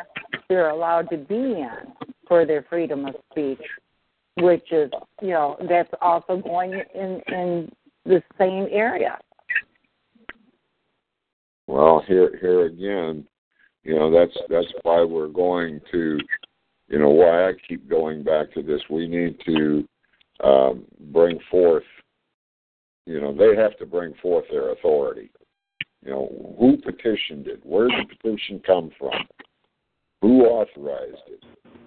they're 0.49 0.71
allowed 0.71 1.09
to 1.11 1.17
be 1.17 1.35
in 1.35 1.93
for 2.29 2.45
their 2.47 2.65
freedom 2.69 3.07
of 3.07 3.15
speech, 3.31 3.61
which 4.39 4.71
is, 4.73 4.91
you 5.21 5.31
know, 5.31 5.57
that's 5.69 5.91
also 6.01 6.37
going 6.37 6.73
in 6.95 7.21
in 7.29 7.73
the 8.05 8.23
same 8.39 8.67
area. 8.71 9.19
Well, 11.67 12.03
here 12.07 12.39
here 12.41 12.67
again, 12.67 13.27
you 13.85 13.95
know, 13.95 14.11
that's 14.11 14.37
that's 14.49 14.73
why 14.83 15.03
we're 15.05 15.29
going 15.29 15.81
to, 15.91 16.19
you 16.93 16.99
know, 16.99 17.09
why 17.09 17.49
I 17.49 17.53
keep 17.67 17.89
going 17.89 18.23
back 18.23 18.53
to 18.53 18.63
this. 18.63 18.83
We 18.91 19.09
need 19.09 19.41
to 19.47 19.89
um, 20.45 20.85
bring 21.11 21.39
forth, 21.51 21.85
you 23.07 23.19
know, 23.19 23.35
they 23.35 23.57
have 23.61 23.79
to 23.79 23.87
bring 23.87 24.13
forth 24.21 24.45
their 24.51 24.73
authority. 24.73 25.31
You 26.05 26.11
know, 26.11 26.55
who 26.59 26.77
petitioned 26.77 27.49
it? 27.49 27.61
Where 27.65 27.89
did 27.89 28.11
the 28.11 28.17
petition 28.17 28.61
come 28.67 28.91
from? 28.99 29.13
Who 30.21 30.43
authorized 30.43 31.23
it? 31.29 31.43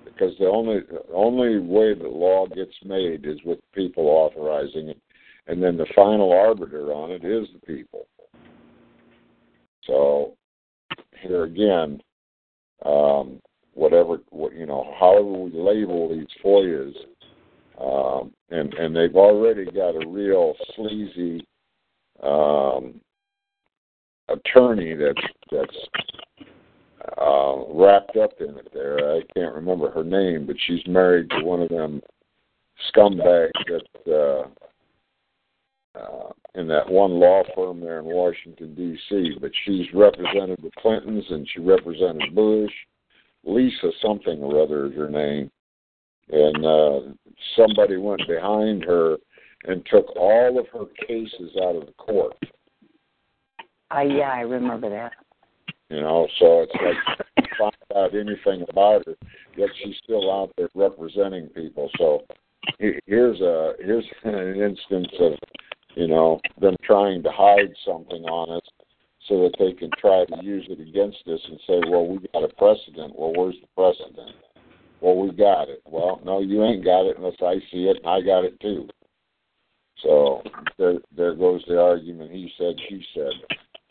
Because 0.05 0.33
the 0.39 0.47
only 0.47 0.79
the 0.89 1.13
only 1.13 1.59
way 1.59 1.93
that 1.93 2.11
law 2.11 2.47
gets 2.47 2.73
made 2.83 3.25
is 3.25 3.37
with 3.45 3.59
people 3.73 4.07
authorizing 4.07 4.89
it, 4.89 5.01
and 5.47 5.61
then 5.61 5.77
the 5.77 5.85
final 5.93 6.31
arbiter 6.31 6.93
on 6.93 7.11
it 7.11 7.23
is 7.23 7.47
the 7.53 7.59
people. 7.67 8.07
So 9.83 10.35
here 11.21 11.43
again, 11.43 12.01
um, 12.85 13.41
whatever 13.75 14.17
what, 14.31 14.55
you 14.55 14.65
know, 14.65 14.93
however 14.99 15.31
we 15.31 15.51
label 15.51 16.09
these 16.09 16.27
FOIAs, 16.43 16.95
um, 17.79 18.33
and 18.49 18.73
and 18.73 18.95
they've 18.95 19.15
already 19.15 19.65
got 19.65 20.01
a 20.01 20.07
real 20.07 20.55
sleazy 20.75 21.45
um, 22.23 22.99
attorney 24.29 24.95
that's 24.95 25.27
that's 25.51 25.77
uh, 27.21 27.55
wrapped 27.69 28.17
up 28.17 28.31
in 28.39 28.57
it 28.57 28.69
there. 28.73 28.97
I 28.97 29.21
can't 29.35 29.53
remember 29.53 29.91
her 29.91 30.03
name, 30.03 30.47
but 30.47 30.55
she's 30.65 30.85
married 30.87 31.29
to 31.31 31.43
one 31.43 31.61
of 31.61 31.69
them 31.69 32.01
scumbags 32.93 33.51
that 33.67 34.47
uh, 35.95 35.99
uh, 35.99 36.31
in 36.55 36.67
that 36.67 36.89
one 36.89 37.11
law 37.11 37.43
firm 37.55 37.79
there 37.79 37.99
in 37.99 38.05
Washington 38.05 38.73
D.C. 38.75 39.37
But 39.39 39.51
she's 39.65 39.85
represented 39.93 40.59
the 40.61 40.71
Clintons 40.81 41.25
and 41.29 41.47
she 41.53 41.59
represented 41.59 42.33
Bush. 42.33 42.71
Lisa 43.45 43.91
something 44.01 44.41
or 44.41 44.61
other 44.61 44.87
is 44.87 44.95
her 44.95 45.09
name, 45.09 45.51
and 46.29 46.65
uh, 46.65 46.99
somebody 47.55 47.97
went 47.97 48.21
behind 48.27 48.83
her 48.83 49.17
and 49.65 49.85
took 49.85 50.15
all 50.15 50.59
of 50.59 50.67
her 50.69 50.85
cases 51.07 51.51
out 51.61 51.75
of 51.75 51.85
the 51.85 51.93
court. 51.97 52.33
Uh, 53.95 54.01
yeah, 54.01 54.31
I 54.31 54.41
remember 54.41 54.89
that. 54.89 55.13
You 55.89 56.01
know, 56.01 56.27
so 56.39 56.63
it's 56.63 56.73
like 56.73 57.25
find 57.57 57.73
out 57.95 58.15
anything 58.15 58.65
about 58.69 59.05
her, 59.05 59.15
yet 59.55 59.69
she's 59.81 59.95
still 60.03 60.31
out 60.31 60.51
there 60.57 60.69
representing 60.73 61.47
people. 61.49 61.89
So 61.97 62.23
he- 62.79 62.99
here's 63.05 63.39
a 63.41 63.75
here's 63.79 64.05
an 64.23 64.61
instance 64.61 65.13
of 65.19 65.33
you 65.95 66.07
know 66.07 66.39
them 66.59 66.75
trying 66.83 67.23
to 67.23 67.31
hide 67.31 67.73
something 67.85 68.23
on 68.25 68.57
us 68.57 68.67
so 69.27 69.41
that 69.41 69.55
they 69.57 69.73
can 69.73 69.89
try 69.99 70.25
to 70.25 70.43
use 70.43 70.65
it 70.69 70.79
against 70.79 71.17
us 71.27 71.39
and 71.49 71.59
say, 71.67 71.81
well, 71.89 72.07
we 72.07 72.19
got 72.33 72.43
a 72.43 72.53
precedent. 72.55 73.17
Well, 73.17 73.33
where's 73.35 73.55
the 73.61 73.67
precedent? 73.75 74.35
Well, 75.01 75.17
we 75.17 75.31
got 75.31 75.69
it. 75.69 75.81
Well, 75.85 76.21
no, 76.23 76.41
you 76.41 76.63
ain't 76.63 76.85
got 76.85 77.05
it 77.05 77.17
unless 77.17 77.35
I 77.41 77.55
see 77.71 77.85
it, 77.85 77.97
and 77.97 78.07
I 78.07 78.21
got 78.21 78.45
it 78.45 78.59
too. 78.59 78.87
So 80.03 80.41
there, 80.77 80.95
there 81.15 81.35
goes 81.35 81.63
the 81.67 81.81
argument. 81.81 82.31
He 82.31 82.51
said, 82.57 82.75
she 82.87 83.03
said. 83.13 83.31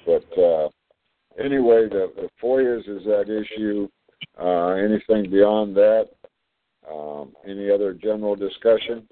But 0.06 0.40
uh, 0.40 0.68
anyway, 1.38 1.88
the, 1.88 2.12
the 2.16 2.28
FOIAs 2.42 2.88
is 2.88 3.04
that 3.04 3.28
issue. 3.28 3.88
Uh, 4.40 4.74
anything 4.74 5.30
beyond 5.30 5.76
that? 5.76 6.08
Um, 6.90 7.32
any 7.48 7.70
other 7.70 7.94
general 7.94 8.36
discussion? 8.36 9.08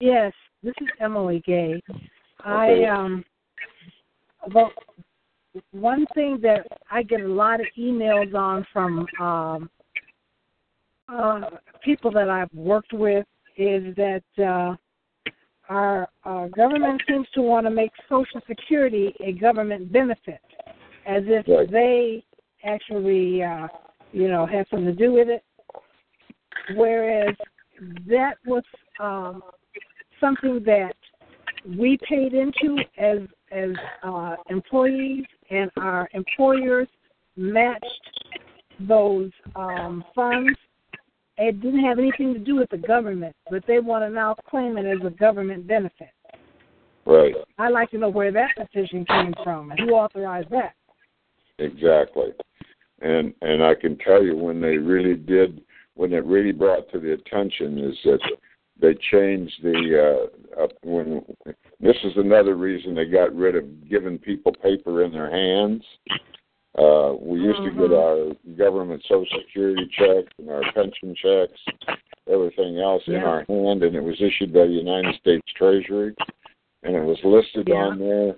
Yes, 0.00 0.32
this 0.62 0.74
is 0.80 0.88
Emily 1.00 1.42
Gay. 1.46 1.80
Okay. 1.90 2.00
I 2.44 2.84
um 2.88 3.24
well 4.54 4.72
one 5.72 6.06
thing 6.14 6.38
that 6.42 6.66
I 6.90 7.02
get 7.02 7.20
a 7.20 7.28
lot 7.28 7.60
of 7.60 7.66
emails 7.78 8.34
on 8.34 8.66
from 8.72 9.06
um 9.20 9.70
uh 11.08 11.40
people 11.84 12.10
that 12.12 12.28
I've 12.28 12.52
worked 12.54 12.92
with 12.92 13.26
is 13.56 13.94
that 13.96 14.22
uh 14.38 14.76
our 15.68 16.08
uh, 16.24 16.48
government 16.48 17.00
seems 17.08 17.26
to 17.34 17.40
want 17.40 17.66
to 17.66 17.70
make 17.70 17.92
Social 18.08 18.40
Security 18.46 19.14
a 19.20 19.32
government 19.32 19.92
benefit, 19.92 20.40
as 21.06 21.22
if 21.26 21.46
Right. 21.48 21.70
they 21.70 22.24
actually, 22.64 23.42
uh, 23.42 23.68
you 24.12 24.28
know, 24.28 24.44
have 24.44 24.66
something 24.70 24.86
to 24.86 24.92
do 24.92 25.12
with 25.12 25.28
it. 25.28 25.42
Whereas 26.76 27.34
that 28.06 28.34
was 28.44 28.64
um, 29.00 29.42
something 30.20 30.62
that 30.64 30.94
we 31.78 31.98
paid 32.08 32.34
into 32.34 32.78
as 32.98 33.18
as 33.52 33.70
uh, 34.02 34.36
employees, 34.48 35.24
and 35.50 35.70
our 35.76 36.08
employers 36.14 36.88
matched 37.36 37.84
those 38.80 39.30
um, 39.56 40.04
funds. 40.14 40.58
It 41.38 41.60
didn't 41.60 41.84
have 41.84 41.98
anything 41.98 42.34
to 42.34 42.40
do 42.40 42.56
with 42.56 42.70
the 42.70 42.78
government, 42.78 43.34
but 43.50 43.64
they 43.66 43.80
want 43.80 44.04
to 44.04 44.10
now 44.10 44.34
claim 44.48 44.76
it 44.76 44.86
as 44.86 45.04
a 45.04 45.10
government 45.10 45.66
benefit. 45.66 46.10
Right. 47.04 47.34
I'd 47.58 47.70
like 47.70 47.90
to 47.90 47.98
know 47.98 48.10
where 48.10 48.32
that 48.32 48.50
decision 48.56 49.04
came 49.06 49.34
from 49.42 49.70
and 49.70 49.80
who 49.80 49.90
authorized 49.90 50.50
that. 50.50 50.74
Exactly. 51.58 52.32
And 53.00 53.34
and 53.42 53.64
I 53.64 53.74
can 53.74 53.98
tell 53.98 54.22
you 54.22 54.36
when 54.36 54.60
they 54.60 54.76
really 54.76 55.16
did 55.16 55.62
when 55.94 56.12
it 56.12 56.24
really 56.24 56.52
brought 56.52 56.90
to 56.92 57.00
the 57.00 57.14
attention 57.14 57.78
is 57.78 57.96
that 58.04 58.20
they 58.80 58.94
changed 59.10 59.54
the 59.62 60.28
uh, 60.56 60.62
uh 60.62 60.68
when 60.82 61.24
this 61.82 61.96
is 62.04 62.12
another 62.16 62.54
reason 62.56 62.94
they 62.94 63.04
got 63.06 63.34
rid 63.34 63.56
of 63.56 63.88
giving 63.90 64.16
people 64.18 64.52
paper 64.62 65.02
in 65.02 65.12
their 65.12 65.30
hands. 65.30 65.82
Uh, 66.78 67.12
we 67.20 67.40
used 67.40 67.62
to 67.62 67.70
get 67.70 67.92
our 67.92 68.32
government 68.56 69.02
social 69.02 69.26
security 69.46 69.90
checks 69.98 70.32
and 70.38 70.48
our 70.48 70.62
pension 70.72 71.14
checks, 71.20 71.60
everything 72.32 72.78
else 72.78 73.02
in 73.08 73.16
our 73.16 73.44
hand, 73.46 73.82
and 73.82 73.94
it 73.94 74.00
was 74.02 74.16
issued 74.22 74.54
by 74.54 74.60
the 74.64 74.72
United 74.72 75.14
States 75.16 75.46
Treasury, 75.54 76.14
and 76.82 76.96
it 76.96 77.02
was 77.04 77.18
listed 77.24 77.68
Yeah. 77.68 77.74
on 77.74 77.98
there, 77.98 78.36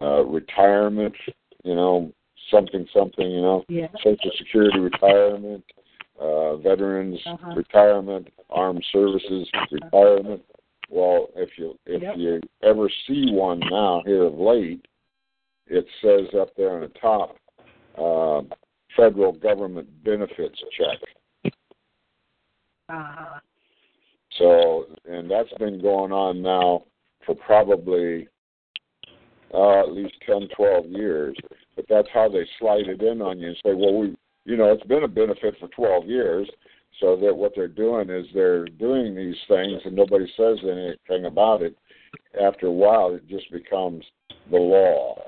uh, 0.00 0.24
retirement, 0.24 1.14
you 1.62 1.76
know, 1.76 2.10
something, 2.50 2.88
something, 2.92 3.30
you 3.30 3.40
know, 3.42 3.64
Yeah. 3.68 3.88
Social 4.02 4.32
Security 4.32 4.80
retirement, 4.80 5.64
uh, 6.18 6.56
veterans 6.56 7.20
Uh-huh. 7.26 7.52
retirement, 7.54 8.32
armed 8.50 8.84
services 8.90 9.48
retirement. 9.70 10.42
Well, 10.88 11.28
if 11.34 11.50
you 11.58 11.78
if 11.86 12.02
Yep. 12.02 12.16
you 12.16 12.40
ever 12.62 12.88
see 13.06 13.30
one 13.32 13.60
now 13.60 14.02
here 14.06 14.24
of 14.24 14.38
late, 14.38 14.86
it 15.66 15.86
says 16.00 16.32
up 16.40 16.54
there 16.56 16.70
on 16.74 16.80
the 16.82 16.88
top, 17.00 17.36
uh, 17.98 18.42
federal 18.96 19.32
government 19.32 19.88
benefits 20.04 20.62
check. 20.76 21.52
Uh, 22.88 23.40
So, 24.38 24.86
and 25.08 25.30
that's 25.30 25.52
been 25.54 25.80
going 25.80 26.12
on 26.12 26.42
now 26.42 26.84
for 27.24 27.34
probably 27.34 28.28
uh, 29.52 29.80
at 29.80 29.92
least 29.92 30.14
ten, 30.26 30.48
twelve 30.56 30.86
years. 30.86 31.36
But 31.74 31.86
that's 31.88 32.08
how 32.12 32.28
they 32.28 32.46
slide 32.58 32.86
it 32.86 33.02
in 33.02 33.20
on 33.22 33.38
you 33.38 33.48
and 33.48 33.56
say, 33.64 33.74
well, 33.74 33.98
we, 33.98 34.16
you 34.44 34.56
know, 34.56 34.72
it's 34.72 34.86
been 34.86 35.04
a 35.04 35.08
benefit 35.08 35.56
for 35.58 35.68
12 35.68 36.06
years. 36.06 36.48
So 37.00 37.16
that 37.16 37.34
what 37.34 37.52
they're 37.54 37.68
doing 37.68 38.08
is 38.08 38.26
they're 38.32 38.66
doing 38.66 39.14
these 39.14 39.36
things 39.48 39.82
and 39.84 39.94
nobody 39.94 40.26
says 40.36 40.58
anything 40.62 41.26
about 41.26 41.62
it. 41.62 41.76
After 42.40 42.66
a 42.66 42.72
while, 42.72 43.14
it 43.14 43.28
just 43.28 43.50
becomes 43.52 44.04
the 44.50 44.56
law. 44.56 45.20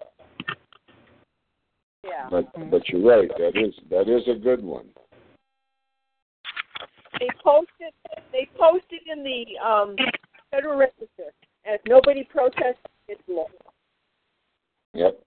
Yeah. 2.04 2.28
But 2.30 2.70
but 2.70 2.88
you're 2.88 3.02
right. 3.02 3.28
That 3.36 3.56
is 3.56 3.74
that 3.90 4.08
is 4.08 4.22
a 4.28 4.38
good 4.38 4.62
one. 4.62 4.86
They 7.20 7.28
posted 7.42 7.68
it 7.80 8.18
they 8.32 8.48
posted 8.58 9.00
in 9.10 9.22
the 9.22 9.44
um, 9.66 9.96
Federal 10.50 10.78
Register 10.78 11.32
as 11.66 11.80
nobody 11.86 12.24
protests, 12.24 12.78
it's 13.08 13.20
law. 13.28 13.46
Yep. 14.94 15.20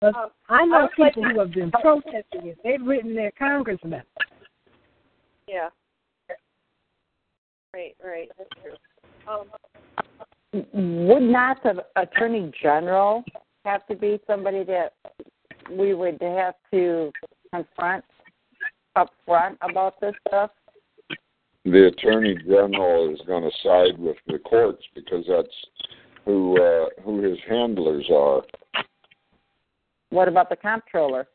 but 0.00 0.16
Um, 0.16 0.30
I 0.48 0.64
know 0.64 0.76
I 0.76 0.82
would 0.82 0.90
like 0.98 1.14
people 1.14 1.30
who 1.30 1.40
have 1.40 1.52
been 1.52 1.70
protesting 1.70 2.46
it. 2.46 2.58
They've 2.62 2.84
written 2.84 3.14
their 3.14 3.32
congressmen. 3.32 4.02
Yeah. 5.50 5.68
Right, 7.74 7.96
right. 8.04 8.28
That's 8.38 8.50
true. 8.62 8.74
Um, 9.28 11.06
Would 11.08 11.22
not 11.22 11.62
the 11.62 11.84
attorney 11.96 12.52
general 12.62 13.24
have 13.64 13.86
to 13.88 13.96
be 13.96 14.20
somebody 14.26 14.64
that 14.64 14.94
we 15.70 15.94
would 15.94 16.20
have 16.20 16.54
to 16.72 17.10
confront 17.52 18.04
up 18.96 19.10
front 19.26 19.58
about 19.62 20.00
this 20.00 20.14
stuff? 20.28 20.50
the 21.64 21.88
attorney 21.88 22.36
general 22.46 23.12
is 23.12 23.20
going 23.26 23.42
to 23.42 23.50
side 23.62 23.98
with 23.98 24.16
the 24.26 24.38
courts 24.38 24.82
because 24.94 25.24
that's 25.28 25.48
who 26.24 26.60
uh, 26.60 26.86
who 27.04 27.22
his 27.22 27.38
handlers 27.48 28.08
are. 28.12 28.42
What 30.10 30.28
about 30.28 30.48
the 30.48 30.56
comptroller? 30.56 31.28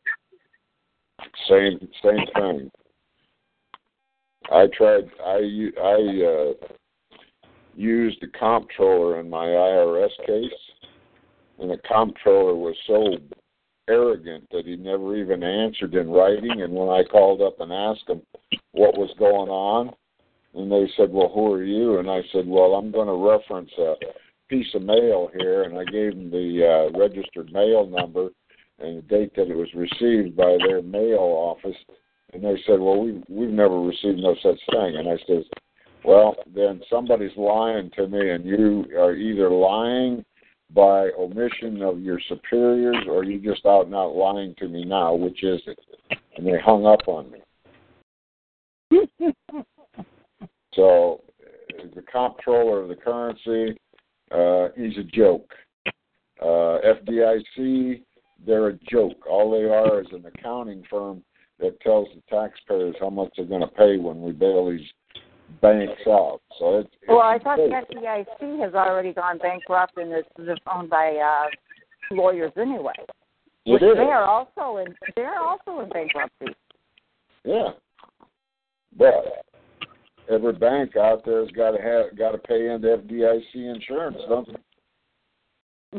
Same 1.48 1.78
same 2.02 2.26
thing. 2.34 2.70
I 4.50 4.66
tried. 4.76 5.10
I 5.24 5.70
I 5.82 6.24
uh, 6.24 6.66
used 7.74 8.18
the 8.20 8.28
comptroller 8.38 9.20
in 9.20 9.28
my 9.28 9.46
IRS 9.46 10.10
case, 10.26 10.90
and 11.58 11.70
the 11.70 11.78
comptroller 11.86 12.54
was 12.54 12.76
so 12.86 13.16
arrogant 13.88 14.48
that 14.50 14.66
he 14.66 14.76
never 14.76 15.16
even 15.16 15.42
answered 15.42 15.94
in 15.94 16.10
writing. 16.10 16.62
And 16.62 16.72
when 16.72 16.88
I 16.88 17.02
called 17.04 17.42
up 17.42 17.60
and 17.60 17.72
asked 17.72 18.08
him 18.08 18.22
what 18.72 18.98
was 18.98 19.10
going 19.18 19.48
on, 19.48 19.94
and 20.54 20.70
they 20.70 20.90
said, 20.96 21.12
"Well, 21.12 21.28
who 21.28 21.52
are 21.52 21.64
you?" 21.64 21.98
and 21.98 22.10
I 22.10 22.22
said, 22.32 22.46
"Well, 22.46 22.74
I'm 22.74 22.90
going 22.90 23.08
to 23.08 23.30
reference 23.30 23.70
a 23.78 23.94
piece 24.48 24.72
of 24.74 24.82
mail 24.82 25.30
here," 25.38 25.64
and 25.64 25.76
I 25.78 25.84
gave 25.84 26.12
them 26.12 26.30
the 26.30 26.90
uh, 26.94 26.98
registered 26.98 27.52
mail 27.52 27.86
number 27.86 28.30
and 28.78 28.98
the 28.98 29.02
date 29.02 29.34
that 29.36 29.50
it 29.50 29.56
was 29.56 29.72
received 29.74 30.36
by 30.36 30.56
their 30.66 30.82
mail 30.82 31.18
office. 31.18 31.76
And 32.36 32.44
they 32.44 32.60
said, 32.66 32.80
"Well, 32.80 33.00
we 33.00 33.22
we've 33.30 33.48
never 33.48 33.80
received 33.80 34.18
no 34.18 34.34
such 34.42 34.60
thing." 34.70 34.96
And 34.96 35.08
I 35.08 35.16
says, 35.26 35.44
"Well, 36.04 36.36
then 36.54 36.82
somebody's 36.90 37.34
lying 37.34 37.90
to 37.96 38.06
me, 38.06 38.28
and 38.28 38.44
you 38.44 38.84
are 38.98 39.14
either 39.14 39.48
lying 39.48 40.22
by 40.74 41.12
omission 41.18 41.80
of 41.80 42.00
your 42.00 42.20
superiors, 42.28 43.06
or 43.08 43.24
you 43.24 43.40
just 43.40 43.64
out 43.64 43.86
and 43.86 43.94
out 43.94 44.14
lying 44.14 44.54
to 44.58 44.68
me 44.68 44.84
now. 44.84 45.14
Which 45.14 45.42
is 45.42 45.62
it?" 45.66 45.78
And 46.36 46.46
they 46.46 46.58
hung 46.58 46.84
up 46.84 47.08
on 47.08 47.30
me. 47.30 47.40
So 50.74 51.22
the 51.94 52.02
comptroller 52.02 52.82
of 52.82 52.90
the 52.90 52.96
currency, 52.96 53.78
uh, 54.30 54.68
he's 54.76 54.98
a 54.98 55.04
joke. 55.04 55.50
Uh, 56.38 56.80
FDIC, 56.84 58.02
they're 58.46 58.68
a 58.68 58.78
joke. 58.90 59.26
All 59.26 59.50
they 59.50 59.64
are 59.64 60.02
is 60.02 60.08
an 60.12 60.26
accounting 60.26 60.82
firm 60.90 61.22
that 61.60 61.80
tells 61.80 62.08
the 62.14 62.22
taxpayers 62.28 62.94
how 63.00 63.10
much 63.10 63.32
they're 63.36 63.46
going 63.46 63.60
to 63.60 63.66
pay 63.66 63.96
when 63.96 64.22
we 64.22 64.32
bail 64.32 64.70
these 64.70 64.86
banks 65.62 66.02
out. 66.06 66.40
So 66.58 66.78
it's, 66.78 66.90
it's 67.02 67.08
Well, 67.08 67.20
I 67.20 67.38
thought 67.38 67.56
the 67.56 67.82
FDIC 67.94 68.62
has 68.62 68.74
already 68.74 69.12
gone 69.12 69.38
bankrupt 69.38 69.96
and 69.96 70.12
it's 70.12 70.28
just 70.44 70.60
owned 70.72 70.90
by 70.90 71.16
uh, 71.16 71.46
lawyers 72.14 72.52
anyway. 72.56 72.94
It 73.64 73.82
is. 73.82 73.96
they 73.96 74.02
are 74.02 74.24
also 74.24 74.78
in 74.78 74.94
they're 75.16 75.40
also 75.40 75.80
in 75.80 75.88
bankruptcy. 75.88 76.54
Yeah, 77.44 77.70
but 78.96 79.44
every 80.30 80.52
bank 80.52 80.96
out 80.96 81.24
there's 81.24 81.50
got 81.50 81.72
to 81.72 81.82
have 81.82 82.16
got 82.16 82.30
to 82.32 82.38
pay 82.38 82.68
into 82.68 82.96
FDIC 82.96 83.74
insurance, 83.74 84.18
don't 84.28 84.46
they? 84.46 84.58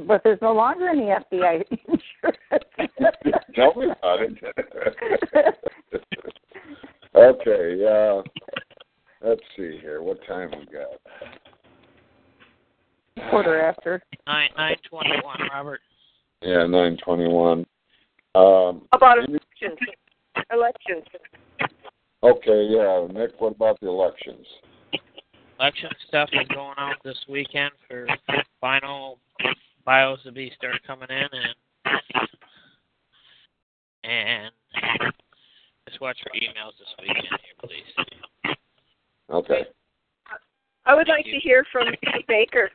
But 0.06 0.22
there's 0.24 0.42
no 0.42 0.54
longer 0.54 0.90
any 0.90 1.06
FBI 1.06 1.64
insurance. 1.70 2.04
Tell 3.56 3.74
me 3.76 3.86
about 3.88 4.20
it. 4.22 4.34
okay, 7.16 7.86
uh, 7.86 8.22
let's 9.28 9.42
see 9.56 9.80
here. 9.82 10.02
What 10.02 10.20
time 10.28 10.52
we 10.52 10.66
got? 10.66 11.00
Quarter 13.32 13.60
after. 13.62 14.04
Nine 14.28 14.50
nine 14.58 14.76
twenty 14.90 15.16
one, 15.24 15.40
Robert. 15.52 15.80
Yeah, 16.42 16.68
nine 16.68 16.98
twenty-one. 17.04 17.66
Um, 18.36 18.84
about 18.92 19.18
elections. 19.18 19.80
Elections. 20.52 21.06
okay, 22.22 22.68
yeah, 22.70 23.08
Nick. 23.12 23.32
What 23.40 23.56
about 23.56 23.80
the 23.80 23.88
elections? 23.88 24.46
Election 25.60 25.90
stuff 26.08 26.30
is 26.34 26.48
going 26.50 26.78
on 26.78 26.94
this 27.04 27.18
weekend 27.28 27.72
for 27.88 28.06
final 28.62 29.07
bios 29.88 30.20
to 30.24 30.34
be 30.34 30.52
start 30.58 30.76
coming 30.86 31.08
in 31.10 31.28
and 31.32 31.56
and 34.04 34.52
just 35.88 36.02
watch 36.02 36.18
for 36.22 36.30
emails 36.38 36.74
this 36.78 36.94
weekend 37.00 37.26
here, 37.42 37.56
please. 37.64 38.56
Okay. 39.32 39.66
I 40.86 40.94
would 40.94 41.08
like 41.08 41.24
to 41.24 41.40
hear 41.42 41.66
from 41.72 41.88
Mr. 41.88 42.28
Baker, 42.28 42.70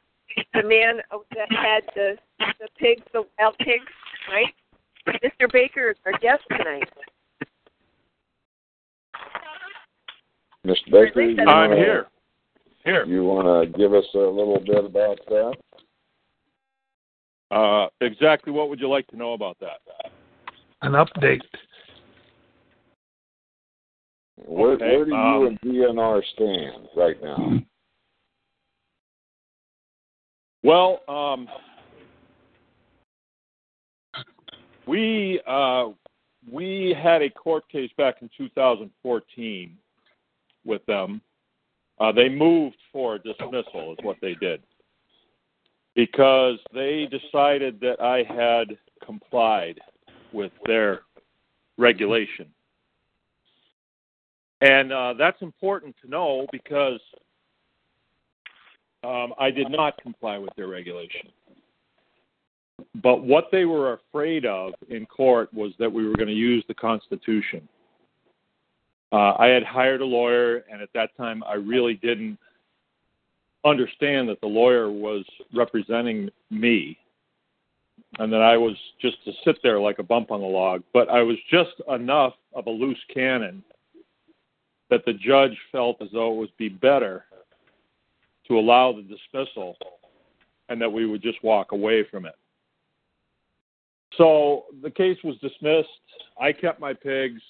the 0.55 0.63
man 0.63 1.01
that 1.11 1.53
had 1.53 1.83
the 1.95 2.17
the 2.39 2.69
pigs, 2.79 3.03
the 3.13 3.25
wild 3.39 3.57
pigs, 3.59 3.85
right? 4.31 4.55
Mr. 5.23 5.53
Baker 5.53 5.91
is 5.91 5.97
our 6.07 6.13
guest 6.19 6.43
tonight. 6.49 6.89
Mr. 10.67 10.91
Baker, 10.91 11.13
least 11.17 11.31
you 11.31 11.37
that's- 11.37 11.55
I'm 11.55 11.73
here. 11.73 12.07
Here. 12.85 13.05
You 13.05 13.25
want 13.25 13.73
to 13.73 13.79
give 13.79 13.93
us 13.93 14.05
a 14.15 14.19
little 14.19 14.61
bit 14.65 14.85
about 14.85 15.19
that? 15.27 15.57
Exactly 18.03 18.53
what 18.53 18.69
would 18.69 18.81
you 18.81 18.89
like 18.89 19.07
to 19.09 19.17
know 19.17 19.33
about 19.33 19.57
that? 19.61 19.81
An 20.83 20.93
update. 20.93 21.41
Where, 24.37 24.73
Okay, 24.73 24.97
where 24.97 25.05
do 25.05 25.11
you 25.13 25.17
um, 25.17 25.47
and 25.47 25.61
DNR 25.61 26.23
stand 26.35 26.89
right 26.97 27.23
now? 27.23 27.61
Well, 30.65 31.01
um, 31.09 31.49
we 34.87 35.41
uh, 35.47 35.89
we 36.51 36.97
had 37.01 37.23
a 37.23 37.31
court 37.31 37.69
case 37.69 37.91
back 37.97 38.17
in 38.21 38.31
2014 38.37 39.77
with 40.65 40.85
them. 40.87 41.21
Uh, 42.01 42.11
they 42.11 42.29
moved 42.29 42.77
for 42.93 43.19
dismissal, 43.19 43.93
is 43.93 43.99
what 44.03 44.17
they 44.21 44.35
did, 44.35 44.63
because 45.95 46.59
they 46.73 47.07
decided 47.11 47.81
that 47.81 48.01
I 48.01 48.23
had 48.23 48.77
complied 49.05 49.81
with 50.33 50.53
their 50.65 51.03
regulation. 51.77 52.47
And 54.61 54.93
uh, 54.93 55.15
that's 55.19 55.43
important 55.43 55.95
to 56.03 56.11
know 56.11 56.47
because 56.53 57.01
um, 59.05 59.35
I 59.39 59.51
did 59.51 59.71
not 59.71 60.01
comply 60.01 60.39
with 60.39 60.51
their 60.57 60.69
regulation. 60.69 61.29
But 63.03 63.25
what 63.25 63.49
they 63.51 63.65
were 63.65 63.95
afraid 63.95 64.47
of 64.47 64.75
in 64.89 65.07
court 65.07 65.53
was 65.53 65.73
that 65.79 65.93
we 65.93 66.07
were 66.07 66.15
going 66.15 66.29
to 66.29 66.35
use 66.35 66.65
the 66.69 66.75
Constitution. 66.75 67.69
Uh, 69.11 69.35
I 69.39 69.49
had 69.49 69.65
hired 69.65 70.01
a 70.01 70.07
lawyer, 70.07 70.65
and 70.71 70.81
at 70.81 70.89
that 70.95 71.15
time, 71.17 71.43
I 71.45 71.55
really 71.55 71.95
didn't 71.95 72.39
understand 73.65 74.29
that 74.29 74.41
the 74.41 74.47
lawyer 74.47 74.91
was 74.91 75.25
representing 75.55 76.31
me 76.51 76.99
and 78.19 78.33
that 78.33 78.43
I 78.43 78.57
was 78.57 78.77
just 79.01 79.25
to 79.25 79.33
sit 79.45 79.59
there 79.63 79.81
like 79.81 79.99
a 79.99 80.03
bump 80.03 80.31
on 80.31 80.41
the 80.41 80.47
log. 80.47 80.83
But 80.93 81.09
I 81.09 81.23
was 81.23 81.37
just 81.51 81.73
enough 81.89 82.35
of 82.55 82.67
a 82.67 82.71
loose 82.71 82.99
cannon 83.13 83.63
that 84.91 85.05
the 85.07 85.15
judge 85.15 85.57
felt 85.71 86.03
as 86.03 86.09
though 86.13 86.33
it 86.33 86.37
would 86.37 86.57
be 86.59 86.69
better 86.69 87.25
to 88.49 88.59
allow 88.59 88.93
the 88.93 89.03
dismissal 89.03 89.77
and 90.69 90.81
that 90.81 90.93
we 90.93 91.07
would 91.07 91.23
just 91.23 91.43
walk 91.43 91.73
away 91.73 92.05
from 92.11 92.27
it. 92.27 92.35
So 94.19 94.65
the 94.83 94.91
case 94.91 95.17
was 95.25 95.37
dismissed. 95.39 95.89
I 96.39 96.53
kept 96.53 96.81
my 96.81 96.93
pigs. 96.93 97.41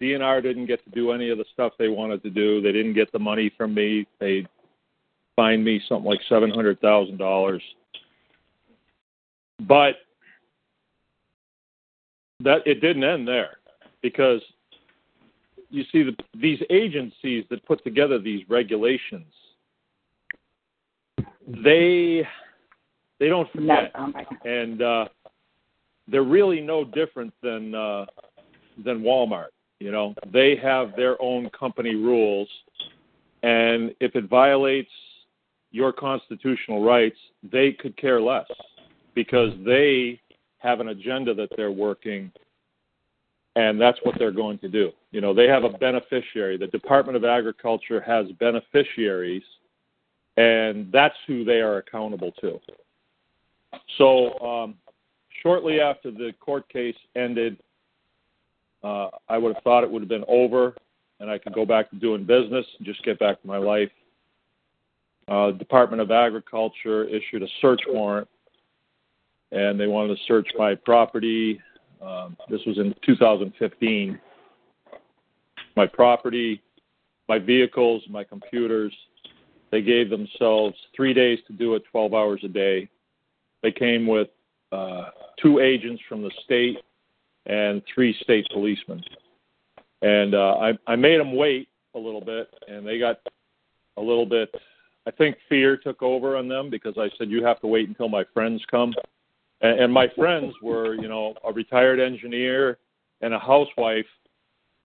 DNR 0.00 0.42
didn't 0.42 0.66
get 0.66 0.84
to 0.84 0.90
do 0.90 1.10
any 1.12 1.30
of 1.30 1.38
the 1.38 1.44
stuff 1.52 1.72
they 1.78 1.88
wanted 1.88 2.22
to 2.22 2.30
do. 2.30 2.60
They 2.60 2.72
didn't 2.72 2.94
get 2.94 3.10
the 3.12 3.18
money 3.18 3.52
from 3.56 3.74
me. 3.74 4.06
They 4.20 4.46
fined 5.36 5.64
me 5.64 5.80
something 5.88 6.08
like 6.08 6.20
seven 6.28 6.50
hundred 6.50 6.80
thousand 6.80 7.18
dollars. 7.18 7.62
But 9.60 9.96
that 12.40 12.62
it 12.66 12.80
didn't 12.80 13.04
end 13.04 13.26
there 13.26 13.58
because 14.02 14.40
you 15.70 15.84
see 15.92 16.02
the, 16.02 16.14
these 16.34 16.60
agencies 16.70 17.44
that 17.50 17.64
put 17.64 17.82
together 17.84 18.18
these 18.18 18.42
regulations 18.48 19.32
they 21.46 22.26
they 23.18 23.28
don't 23.28 23.50
forget. 23.52 23.92
And 24.44 24.82
uh 24.82 25.06
they're 26.08 26.22
really 26.22 26.60
no 26.60 26.84
different 26.84 27.32
than 27.42 27.74
uh 27.74 28.06
than 28.84 29.02
Walmart 29.02 29.48
you 29.78 29.90
know? 29.90 30.14
They 30.32 30.56
have 30.62 30.94
their 30.94 31.20
own 31.20 31.50
company 31.50 31.94
rules 31.94 32.48
and 33.42 33.94
if 34.00 34.14
it 34.14 34.28
violates 34.28 34.90
your 35.72 35.92
constitutional 35.92 36.84
rights 36.84 37.16
they 37.50 37.72
could 37.72 37.96
care 37.96 38.20
less 38.20 38.46
because 39.14 39.50
they 39.64 40.20
have 40.58 40.80
an 40.80 40.88
agenda 40.88 41.34
that 41.34 41.48
they're 41.56 41.72
working 41.72 42.30
and 43.56 43.80
that's 43.80 43.98
what 44.02 44.14
they're 44.18 44.32
going 44.32 44.58
to 44.58 44.68
do. 44.68 44.90
You 45.10 45.20
know, 45.20 45.34
they 45.34 45.46
have 45.46 45.64
a 45.64 45.68
beneficiary. 45.68 46.56
The 46.56 46.68
Department 46.68 47.16
of 47.16 47.24
Agriculture 47.24 48.00
has 48.00 48.26
beneficiaries, 48.40 49.42
and 50.36 50.90
that's 50.90 51.14
who 51.26 51.44
they 51.44 51.60
are 51.60 51.76
accountable 51.78 52.32
to. 52.40 52.58
So, 53.98 54.38
um, 54.40 54.74
shortly 55.42 55.80
after 55.80 56.10
the 56.10 56.32
court 56.40 56.68
case 56.70 56.96
ended, 57.14 57.58
uh, 58.82 59.08
I 59.28 59.38
would 59.38 59.54
have 59.54 59.62
thought 59.62 59.84
it 59.84 59.90
would 59.90 60.02
have 60.02 60.08
been 60.08 60.24
over, 60.28 60.74
and 61.20 61.30
I 61.30 61.38
could 61.38 61.52
go 61.52 61.66
back 61.66 61.90
to 61.90 61.96
doing 61.96 62.24
business 62.24 62.66
and 62.78 62.86
just 62.86 63.04
get 63.04 63.18
back 63.18 63.40
to 63.42 63.46
my 63.46 63.58
life. 63.58 63.90
Uh, 65.28 65.52
Department 65.52 66.02
of 66.02 66.10
Agriculture 66.10 67.04
issued 67.04 67.42
a 67.42 67.48
search 67.60 67.80
warrant 67.88 68.28
and 69.52 69.78
they 69.78 69.86
wanted 69.86 70.16
to 70.16 70.22
search 70.26 70.48
my 70.58 70.74
property. 70.74 71.60
Um, 72.00 72.36
this 72.48 72.60
was 72.66 72.78
in 72.78 72.94
2015. 73.06 74.18
My 75.76 75.86
property, 75.86 76.62
my 77.28 77.38
vehicles, 77.38 78.02
my 78.08 78.24
computers. 78.24 78.92
They 79.70 79.82
gave 79.82 80.10
themselves 80.10 80.74
three 80.96 81.14
days 81.14 81.38
to 81.46 81.52
do 81.52 81.74
it, 81.74 81.82
12 81.90 82.14
hours 82.14 82.40
a 82.44 82.48
day. 82.48 82.88
They 83.62 83.72
came 83.72 84.06
with 84.06 84.28
uh, 84.72 85.10
two 85.40 85.60
agents 85.60 86.02
from 86.08 86.22
the 86.22 86.30
state 86.44 86.78
and 87.46 87.82
three 87.94 88.16
state 88.22 88.46
policemen. 88.52 89.02
And 90.00 90.34
uh, 90.34 90.56
I, 90.60 90.72
I 90.86 90.96
made 90.96 91.20
them 91.20 91.36
wait 91.36 91.68
a 91.94 91.98
little 91.98 92.20
bit, 92.20 92.52
and 92.68 92.86
they 92.86 92.98
got 92.98 93.20
a 93.96 94.00
little 94.00 94.26
bit. 94.26 94.54
I 95.06 95.10
think 95.10 95.36
fear 95.48 95.76
took 95.76 96.02
over 96.02 96.36
on 96.36 96.48
them 96.48 96.70
because 96.70 96.94
I 96.96 97.08
said, 97.18 97.30
You 97.30 97.44
have 97.44 97.60
to 97.60 97.66
wait 97.66 97.88
until 97.88 98.08
my 98.08 98.24
friends 98.32 98.62
come 98.70 98.94
and, 99.62 99.80
and 99.80 99.92
my 99.92 100.08
friends 100.16 100.52
were, 100.60 100.94
you 100.94 101.08
know, 101.08 101.34
a 101.48 101.52
retired 101.52 102.00
engineer 102.00 102.78
and 103.22 103.32
a 103.32 103.38
housewife, 103.38 104.06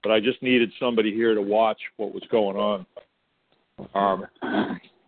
but 0.04 0.12
I 0.12 0.20
just 0.20 0.42
needed 0.42 0.72
somebody 0.80 1.14
here 1.14 1.36
to 1.36 1.42
watch 1.42 1.80
what 1.98 2.14
was 2.14 2.24
going 2.32 2.56
on. 2.56 2.86
Um, 3.94 4.26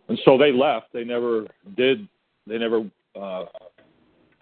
and 0.08 0.18
so 0.24 0.36
they 0.36 0.52
left. 0.52 0.92
They 0.92 1.04
never 1.04 1.46
did. 1.76 2.06
They 2.46 2.58
never 2.58 2.82
uh, 3.20 3.44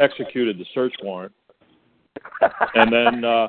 executed 0.01 0.59
the 0.59 0.65
search 0.75 0.95
warrant. 1.03 1.33
And 2.75 2.93
then 2.93 3.25
uh, 3.25 3.49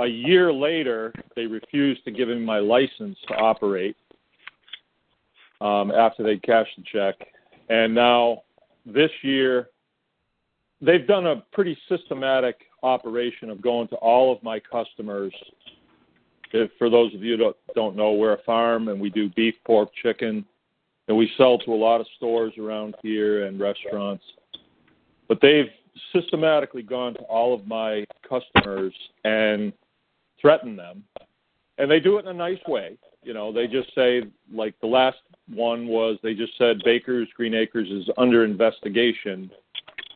a 0.00 0.06
year 0.06 0.52
later, 0.52 1.12
they 1.36 1.46
refused 1.46 2.04
to 2.04 2.10
give 2.10 2.28
me 2.28 2.38
my 2.38 2.58
license 2.58 3.18
to 3.28 3.34
operate 3.34 3.96
um, 5.60 5.90
after 5.90 6.22
they 6.22 6.36
cashed 6.36 6.76
the 6.76 6.84
check. 6.92 7.14
And 7.68 7.94
now 7.94 8.42
this 8.86 9.10
year, 9.22 9.68
they've 10.80 11.06
done 11.06 11.26
a 11.26 11.42
pretty 11.52 11.76
systematic 11.88 12.56
operation 12.82 13.50
of 13.50 13.60
going 13.60 13.88
to 13.88 13.96
all 13.96 14.32
of 14.32 14.42
my 14.42 14.60
customers. 14.60 15.32
If, 16.52 16.70
for 16.78 16.88
those 16.88 17.14
of 17.14 17.22
you 17.22 17.36
that 17.38 17.54
don't 17.74 17.96
know, 17.96 18.12
we're 18.12 18.34
a 18.34 18.42
farm 18.44 18.88
and 18.88 19.00
we 19.00 19.10
do 19.10 19.28
beef, 19.30 19.54
pork, 19.66 19.90
chicken, 20.02 20.44
and 21.08 21.16
we 21.16 21.30
sell 21.36 21.58
to 21.58 21.72
a 21.72 21.74
lot 21.74 22.00
of 22.00 22.06
stores 22.16 22.52
around 22.58 22.94
here 23.02 23.46
and 23.46 23.58
restaurants. 23.58 24.24
But 25.26 25.40
they've 25.42 25.70
systematically 26.12 26.82
gone 26.82 27.14
to 27.14 27.20
all 27.20 27.54
of 27.54 27.66
my 27.66 28.06
customers 28.26 28.94
and 29.24 29.72
threatened 30.40 30.78
them. 30.78 31.04
And 31.78 31.90
they 31.90 32.00
do 32.00 32.18
it 32.18 32.24
in 32.24 32.28
a 32.28 32.34
nice 32.34 32.60
way. 32.66 32.96
You 33.22 33.34
know, 33.34 33.52
they 33.52 33.66
just 33.66 33.94
say, 33.94 34.22
like 34.52 34.74
the 34.80 34.86
last 34.86 35.18
one 35.52 35.86
was, 35.86 36.18
they 36.22 36.34
just 36.34 36.56
said 36.58 36.80
Baker's 36.84 37.28
Green 37.36 37.54
Acres 37.54 37.88
is 37.88 38.08
under 38.18 38.44
investigation 38.44 39.50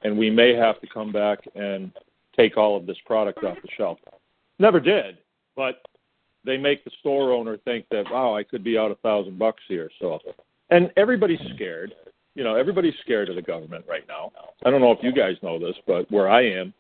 and 0.04 0.16
we 0.16 0.30
may 0.30 0.54
have 0.54 0.80
to 0.80 0.86
come 0.86 1.12
back 1.12 1.38
and 1.54 1.92
take 2.36 2.56
all 2.56 2.76
of 2.76 2.86
this 2.86 2.96
product 3.06 3.42
off 3.44 3.56
the 3.62 3.68
shelf. 3.76 3.98
Never 4.58 4.80
did, 4.80 5.18
but 5.56 5.82
they 6.44 6.56
make 6.56 6.84
the 6.84 6.90
store 7.00 7.32
owner 7.32 7.56
think 7.58 7.86
that 7.90 8.04
wow, 8.10 8.36
I 8.36 8.42
could 8.42 8.64
be 8.64 8.78
out 8.78 8.90
a 8.90 8.96
thousand 8.96 9.38
bucks 9.38 9.62
here. 9.68 9.90
So, 10.00 10.18
and 10.70 10.90
everybody's 10.96 11.40
scared. 11.54 11.94
You 12.34 12.44
know, 12.44 12.54
everybody's 12.54 12.94
scared 13.02 13.28
of 13.28 13.36
the 13.36 13.42
government 13.42 13.84
right 13.88 14.06
now. 14.08 14.32
I 14.64 14.70
don't 14.70 14.80
know 14.80 14.92
if 14.92 14.98
you 15.02 15.12
guys 15.12 15.36
know 15.42 15.58
this, 15.58 15.76
but 15.86 16.10
where 16.10 16.30
I 16.30 16.42
am, 16.46 16.72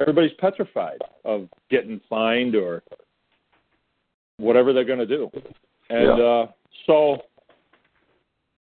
everybody's 0.00 0.32
petrified 0.38 0.98
of 1.24 1.48
getting 1.70 2.00
fined 2.10 2.56
or 2.56 2.82
whatever 4.38 4.72
they're 4.72 4.84
going 4.84 4.98
to 4.98 5.06
do. 5.06 5.30
And 5.88 6.18
yeah. 6.18 6.24
uh, 6.24 6.46
so 6.86 7.18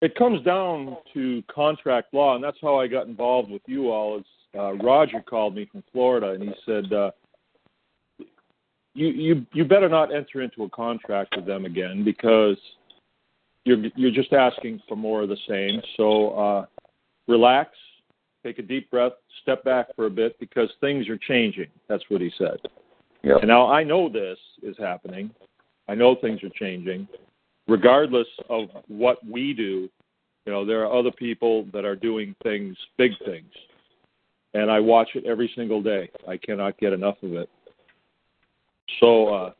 it 0.03 0.15
comes 0.15 0.43
down 0.43 0.97
to 1.13 1.41
contract 1.43 2.13
law, 2.13 2.35
and 2.35 2.43
that's 2.43 2.57
how 2.61 2.77
I 2.77 2.87
got 2.87 3.07
involved 3.07 3.49
with 3.49 3.61
you 3.67 3.89
all. 3.89 4.19
Is 4.19 4.25
uh, 4.53 4.73
Roger 4.73 5.21
called 5.21 5.55
me 5.55 5.65
from 5.71 5.81
Florida, 5.93 6.31
and 6.31 6.43
he 6.43 6.51
said, 6.65 6.91
uh, 6.91 7.11
"You 8.93 9.07
you 9.07 9.45
you 9.53 9.63
better 9.63 9.87
not 9.87 10.13
enter 10.13 10.41
into 10.41 10.63
a 10.63 10.69
contract 10.71 11.37
with 11.37 11.45
them 11.45 11.63
again 11.63 12.03
because 12.03 12.57
you're 13.63 13.77
you're 13.95 14.11
just 14.11 14.33
asking 14.33 14.81
for 14.89 14.97
more 14.97 15.21
of 15.21 15.29
the 15.29 15.37
same. 15.47 15.81
So 15.95 16.31
uh, 16.31 16.65
relax, 17.29 17.69
take 18.43 18.59
a 18.59 18.61
deep 18.61 18.91
breath, 18.91 19.13
step 19.41 19.63
back 19.63 19.95
for 19.95 20.07
a 20.07 20.11
bit 20.11 20.37
because 20.37 20.69
things 20.81 21.07
are 21.07 21.17
changing." 21.17 21.67
That's 21.87 22.03
what 22.09 22.19
he 22.19 22.29
said. 22.37 22.57
Yep. 23.23 23.37
And 23.39 23.47
now 23.47 23.71
I 23.71 23.85
know 23.85 24.09
this 24.09 24.37
is 24.61 24.75
happening. 24.77 25.31
I 25.87 25.95
know 25.95 26.15
things 26.15 26.43
are 26.43 26.49
changing 26.49 27.07
regardless 27.67 28.27
of 28.49 28.69
what 28.87 29.25
we 29.25 29.53
do, 29.53 29.89
you 30.45 30.51
know, 30.51 30.65
there 30.65 30.85
are 30.85 30.99
other 30.99 31.11
people 31.11 31.65
that 31.73 31.85
are 31.85 31.95
doing 31.95 32.35
things, 32.43 32.75
big 32.97 33.11
things. 33.25 33.51
And 34.53 34.69
I 34.69 34.79
watch 34.79 35.09
it 35.15 35.25
every 35.25 35.51
single 35.55 35.81
day. 35.81 36.09
I 36.27 36.37
cannot 36.37 36.77
get 36.77 36.93
enough 36.93 37.15
of 37.23 37.33
it. 37.33 37.49
So, 38.99 39.27
uh, 39.33 39.51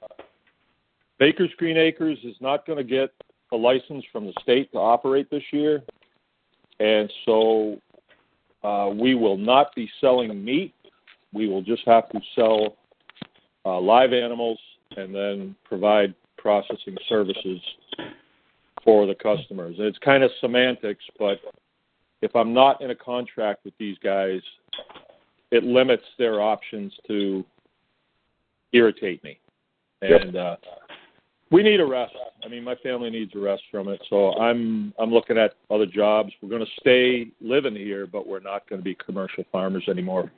Baker's 1.20 1.52
Green 1.58 1.78
Acres 1.78 2.20
is 2.24 2.36
not 2.42 2.66
going 2.66 2.78
to 2.78 2.84
get 2.84 3.12
a 3.52 3.56
license 3.56 4.04
from 4.12 4.26
the 4.26 4.34
state 4.42 4.72
to 4.74 4.78
operate 4.78 5.30
this 5.30 5.44
year. 5.52 5.82
And 6.80 7.12
so 7.26 7.80
uh, 8.64 8.92
we 8.94 9.16
will 9.16 9.38
not 9.38 9.74
be 9.76 9.90
selling 10.02 10.44
meat. 10.44 10.74
We 11.32 11.48
will 11.48 11.62
just 11.62 11.84
have 11.86 12.10
to 12.10 12.20
sell 12.36 12.76
uh, 13.66 13.80
live 13.80 14.12
animals 14.12 14.60
and 14.98 15.14
then 15.14 15.56
provide 15.64 16.14
processing 16.44 16.98
services 17.08 17.62
for 18.84 19.08
the 19.08 19.16
customers. 19.16 19.76
And 19.80 19.88
it's 19.88 19.98
kind 20.00 20.24
of 20.24 20.30
semantics, 20.42 21.04
but 21.18 21.40
if 22.22 22.36
I'm 22.36 22.54
not 22.54 22.82
in 22.82 22.92
a 22.92 22.96
contract 22.96 23.64
with 23.64 23.74
these 23.80 23.98
guys, 24.04 24.42
it 25.52 25.64
limits 25.64 26.04
their 26.20 26.42
options 26.42 26.94
to 27.08 27.46
irritate 28.74 29.24
me. 29.24 29.40
And 30.02 30.36
uh, 30.36 30.58
we 31.50 31.64
need 31.64 31.80
a 31.80 31.86
rest. 31.86 32.14
I 32.44 32.50
mean, 32.50 32.64
my 32.64 32.76
family 32.76 33.10
needs 33.10 33.32
a 33.36 33.40
rest 33.40 33.64
from 33.72 33.88
it. 33.88 34.02
So 34.10 34.34
I'm 34.34 34.94
I'm 35.00 35.12
looking 35.12 35.38
at 35.38 35.54
other 35.72 35.86
jobs. 35.86 36.34
We're 36.42 36.50
going 36.50 36.66
to 36.66 36.82
stay 36.82 37.28
living 37.40 37.76
here, 37.76 38.06
but 38.06 38.28
we're 38.28 38.42
not 38.42 38.68
going 38.68 38.82
to 38.82 38.84
be 38.84 38.96
commercial 38.96 39.46
farmers 39.50 39.86
anymore 39.88 40.30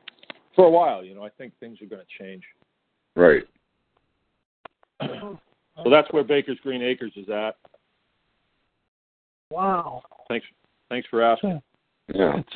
for 0.56 0.66
a 0.66 0.70
while. 0.70 1.04
You 1.04 1.16
know, 1.16 1.24
I 1.24 1.30
think 1.30 1.54
things 1.60 1.82
are 1.82 1.88
going 1.88 2.04
to 2.04 2.24
change. 2.24 2.44
Right. 3.16 3.44
So 5.84 5.90
that's 5.90 6.12
where 6.12 6.24
Baker's 6.24 6.58
Green 6.64 6.82
Acres 6.82 7.12
is 7.16 7.30
at. 7.30 7.58
Wow. 9.50 10.04
Thanks. 10.28 10.46
Thanks 10.90 11.08
for 11.10 11.22
asking. 11.22 11.62
Yeah. 12.14 12.42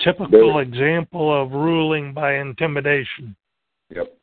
a 0.00 0.04
typical 0.04 0.58
example 0.58 1.42
of 1.42 1.52
ruling 1.52 2.12
by 2.12 2.36
intimidation. 2.36 3.34
Yep. 3.94 4.14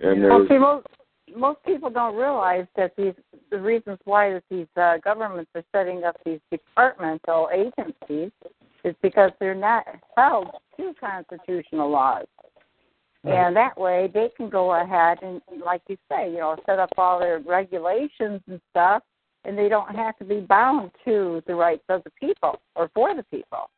And 0.00 0.22
Well, 0.22 0.46
see, 0.48 0.58
most 0.58 0.86
most 1.34 1.62
people 1.64 1.90
don't 1.90 2.16
realize 2.16 2.66
that 2.76 2.94
these 2.96 3.14
the 3.50 3.60
reasons 3.60 3.98
why 4.04 4.32
that 4.32 4.44
these 4.50 4.66
uh, 4.76 4.98
governments 5.02 5.50
are 5.54 5.64
setting 5.72 6.04
up 6.04 6.16
these 6.24 6.40
departmental 6.50 7.48
agencies 7.52 8.30
is 8.84 8.94
because 9.02 9.30
they're 9.40 9.54
not 9.54 9.84
held 10.16 10.48
to 10.76 10.94
constitutional 11.00 11.90
laws. 11.90 12.26
And 13.26 13.56
that 13.56 13.78
way 13.78 14.10
they 14.12 14.30
can 14.36 14.48
go 14.48 14.80
ahead 14.80 15.18
and, 15.22 15.40
like 15.64 15.82
you 15.88 15.96
say, 16.10 16.30
you 16.30 16.38
know, 16.38 16.56
set 16.66 16.78
up 16.78 16.90
all 16.96 17.18
their 17.18 17.40
regulations 17.40 18.40
and 18.48 18.60
stuff, 18.70 19.02
and 19.44 19.58
they 19.58 19.68
don't 19.68 19.94
have 19.94 20.16
to 20.18 20.24
be 20.24 20.40
bound 20.40 20.90
to 21.04 21.42
the 21.46 21.54
rights 21.54 21.84
of 21.88 22.04
the 22.04 22.10
people 22.20 22.60
or 22.74 22.90
for 22.94 23.14
the 23.14 23.24
people. 23.24 23.70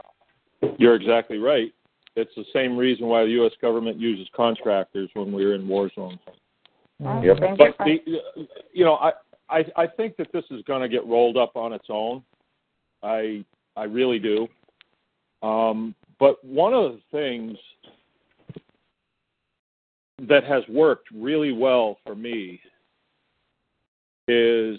You're 0.78 0.94
exactly 0.94 1.38
right. 1.38 1.72
It's 2.16 2.34
the 2.36 2.44
same 2.52 2.76
reason 2.76 3.06
why 3.06 3.24
the 3.24 3.30
U.S. 3.30 3.52
government 3.62 3.98
uses 3.98 4.28
contractors 4.34 5.08
when 5.14 5.32
we're 5.32 5.54
in 5.54 5.68
war 5.68 5.90
zones. 5.94 6.18
Yep. 7.00 7.38
But 7.56 7.76
the, 7.84 7.98
you 8.72 8.84
know, 8.84 8.94
I, 8.94 9.12
I 9.48 9.64
I 9.76 9.86
think 9.86 10.16
that 10.16 10.32
this 10.32 10.44
is 10.50 10.62
going 10.66 10.82
to 10.82 10.88
get 10.88 11.06
rolled 11.06 11.36
up 11.36 11.54
on 11.54 11.72
its 11.72 11.86
own. 11.88 12.24
I 13.04 13.44
I 13.76 13.84
really 13.84 14.18
do. 14.18 14.48
Um, 15.42 15.94
but 16.18 16.44
one 16.44 16.74
of 16.74 16.92
the 16.92 17.00
things 17.12 17.56
that 20.26 20.44
has 20.44 20.62
worked 20.68 21.08
really 21.14 21.52
well 21.52 21.98
for 22.04 22.14
me 22.14 22.60
is 24.26 24.78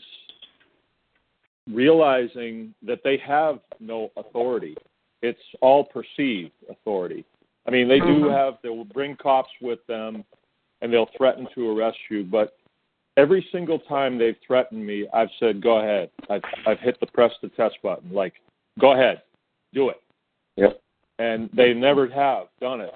realizing 1.71 2.73
that 2.81 2.99
they 3.03 3.17
have 3.17 3.59
no 3.79 4.09
authority. 4.17 4.75
It's 5.21 5.39
all 5.61 5.83
perceived 5.83 6.51
authority. 6.69 7.25
I 7.67 7.71
mean, 7.71 7.87
they 7.87 7.99
do 7.99 8.05
mm-hmm. 8.05 8.31
have, 8.31 8.55
they 8.63 8.69
will 8.69 8.85
bring 8.85 9.15
cops 9.15 9.49
with 9.61 9.79
them 9.87 10.23
and 10.81 10.91
they'll 10.91 11.09
threaten 11.17 11.47
to 11.55 11.77
arrest 11.77 11.97
you, 12.09 12.23
but 12.23 12.57
every 13.17 13.45
single 13.51 13.79
time 13.79 14.17
they've 14.17 14.37
threatened 14.45 14.85
me, 14.85 15.07
I've 15.13 15.29
said, 15.39 15.61
go 15.61 15.79
ahead. 15.79 16.09
I've, 16.29 16.41
I've 16.65 16.79
hit 16.79 16.99
the 16.99 17.07
press 17.07 17.31
the 17.41 17.49
test 17.49 17.75
button. 17.83 18.11
Like, 18.11 18.33
go 18.79 18.93
ahead, 18.93 19.21
do 19.73 19.89
it. 19.89 20.01
Yep. 20.55 20.81
And 21.19 21.49
they 21.53 21.73
never 21.73 22.07
have 22.07 22.47
done 22.61 22.81
it. 22.81 22.93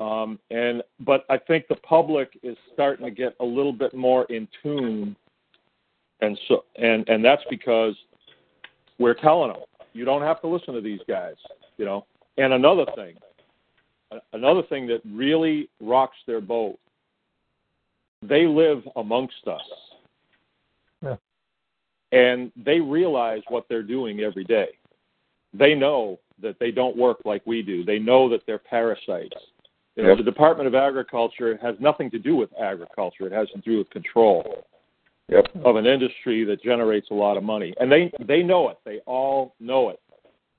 Um, 0.00 0.40
and 0.50 0.82
but 1.00 1.24
I 1.30 1.38
think 1.38 1.68
the 1.68 1.76
public 1.76 2.38
is 2.42 2.56
starting 2.72 3.04
to 3.04 3.12
get 3.12 3.36
a 3.40 3.44
little 3.44 3.72
bit 3.72 3.94
more 3.94 4.24
in 4.24 4.48
tune, 4.62 5.14
and 6.20 6.38
so 6.48 6.64
and 6.76 7.08
and 7.08 7.24
that's 7.24 7.44
because 7.48 7.94
we're 8.98 9.14
telling 9.14 9.52
them 9.52 9.62
you 9.92 10.04
don't 10.04 10.22
have 10.22 10.40
to 10.40 10.48
listen 10.48 10.74
to 10.74 10.80
these 10.80 11.00
guys, 11.08 11.36
you 11.78 11.84
know. 11.84 12.06
And 12.36 12.52
another 12.52 12.84
thing, 12.96 13.14
another 14.32 14.62
thing 14.64 14.86
that 14.88 15.00
really 15.04 15.68
rocks 15.80 16.16
their 16.26 16.40
boat, 16.40 16.78
they 18.22 18.46
live 18.46 18.82
amongst 18.96 19.46
us, 19.46 19.62
Yeah. 21.00 21.16
and 22.10 22.50
they 22.56 22.80
realize 22.80 23.42
what 23.48 23.68
they're 23.68 23.84
doing 23.84 24.20
every 24.20 24.44
day. 24.44 24.70
They 25.52 25.76
know 25.76 26.18
that 26.42 26.58
they 26.58 26.72
don't 26.72 26.96
work 26.96 27.18
like 27.24 27.42
we 27.46 27.62
do. 27.62 27.84
They 27.84 28.00
know 28.00 28.28
that 28.30 28.44
they're 28.46 28.58
parasites. 28.58 29.36
You 29.96 30.02
know, 30.02 30.08
Yep. 30.10 30.18
the 30.18 30.24
Department 30.24 30.66
of 30.66 30.74
Agriculture 30.74 31.56
has 31.62 31.78
nothing 31.78 32.10
to 32.10 32.18
do 32.18 32.34
with 32.34 32.50
agriculture. 32.58 33.26
It 33.26 33.32
has 33.32 33.48
to 33.50 33.58
do 33.58 33.78
with 33.78 33.90
control 33.90 34.66
Yep. 35.28 35.50
of 35.64 35.76
an 35.76 35.86
industry 35.86 36.44
that 36.44 36.62
generates 36.62 37.10
a 37.10 37.14
lot 37.14 37.36
of 37.36 37.44
money. 37.44 37.74
And 37.78 37.90
they 37.90 38.10
they 38.20 38.42
know 38.42 38.68
it. 38.68 38.78
They 38.84 38.98
all 39.00 39.54
know 39.60 39.90
it. 39.90 40.00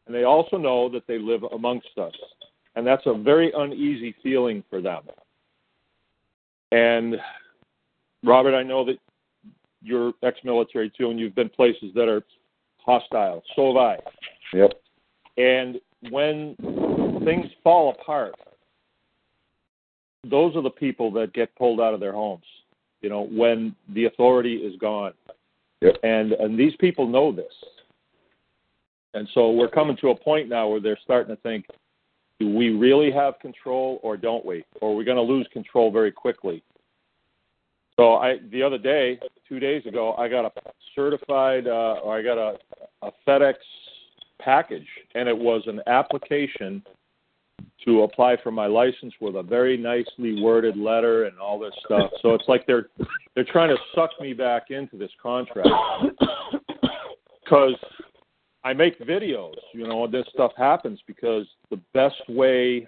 And 0.06 0.16
they 0.16 0.24
also 0.24 0.58
know 0.58 0.90
that 0.90 1.06
they 1.08 1.18
live 1.18 1.44
amongst 1.44 1.98
us. 1.98 2.14
And 2.76 2.86
that's 2.86 3.06
a 3.06 3.14
very 3.14 3.52
uneasy 3.52 4.14
feeling 4.24 4.64
for 4.70 4.82
them. 4.82 5.04
And 6.72 7.20
Robert, 8.24 8.56
I 8.56 8.64
know 8.64 8.84
that 8.86 8.98
you're 9.82 10.14
ex-military 10.24 10.90
too, 10.90 11.10
and 11.12 11.20
you've 11.20 11.36
been 11.36 11.50
places 11.50 11.94
that 11.94 12.10
are 12.10 12.24
hostile. 12.78 13.44
So 13.56 13.68
have 13.68 13.78
I. 13.78 14.00
Yep. 14.54 14.72
And 15.38 15.80
when 16.10 16.56
things 17.24 17.52
fall 17.64 17.92
apart, 17.92 18.36
those 20.30 20.56
are 20.56 20.62
the 20.62 20.70
people 20.70 21.12
that 21.12 21.34
get 21.34 21.56
pulled 21.56 21.80
out 21.80 21.94
of 21.94 22.00
their 22.00 22.14
homes. 22.14 22.46
You 23.02 23.10
know, 23.10 23.28
when 23.28 23.76
the 23.94 24.06
authority 24.06 24.56
is 24.56 24.76
gone. 24.78 25.14
Yep. 25.82 25.98
And 26.04 26.32
and 26.34 26.58
these 26.58 26.76
people 26.78 27.08
know 27.08 27.32
this. 27.32 27.54
And 29.14 29.28
so 29.34 29.52
we're 29.52 29.70
coming 29.70 29.98
to 29.98 30.10
a 30.10 30.16
point 30.16 30.50
now 30.50 30.68
where 30.68 30.80
they're 30.80 31.00
starting 31.04 31.36
to 31.36 31.42
think, 31.42 31.68
do 32.40 32.54
we 32.54 32.70
really 32.70 33.12
have 33.12 33.40
control 33.40 34.00
or 34.04 34.18
don't 34.18 34.46
we? 34.46 34.66
Or 34.82 34.92
are 34.92 34.96
we 34.96 35.06
going 35.06 35.16
to 35.18 35.22
lose 35.24 35.48
control 35.54 35.90
very 35.92 36.12
quickly? 36.12 36.64
So 37.96 38.16
I 38.16 38.40
the 38.52 38.62
other 38.62 38.78
day, 38.78 39.20
two 39.48 39.60
days 39.60 39.86
ago, 39.86 40.14
I 40.16 40.28
got 40.28 40.46
a 40.46 40.52
certified 40.96 41.68
uh, 41.68 42.00
or 42.04 42.18
I 42.18 42.22
got 42.22 42.38
a, 42.38 42.58
a 43.04 43.12
FedEx 43.26 43.56
package, 44.40 44.88
and 45.16 45.30
it 45.30 45.38
was 45.38 45.64
an 45.68 45.82
application 45.88 46.84
to 47.86 48.04
apply 48.04 48.36
for 48.42 48.52
my 48.52 48.66
license 48.66 49.14
with 49.22 49.36
a 49.36 49.44
very 49.44 49.78
nicely 49.78 50.42
worded 50.42 50.76
letter 50.76 51.26
and 51.26 51.40
all 51.40 51.60
this 51.60 51.74
stuff. 51.86 52.10
So 52.22 52.34
it's 52.34 52.48
like 52.48 52.66
they're 52.66 52.88
they're 53.36 53.46
trying 53.46 53.70
to 53.70 53.78
suck 53.94 54.10
me 54.20 54.34
back 54.34 54.72
into 54.72 54.98
this 54.98 55.12
contract 55.22 55.70
because 57.44 57.76
I 58.64 58.74
make 58.74 59.00
videos. 59.00 59.56
You 59.74 59.88
know, 59.88 60.08
this 60.08 60.26
stuff 60.34 60.52
happens 60.58 61.00
because 61.06 61.46
the 61.70 61.80
best 61.94 62.22
way 62.28 62.88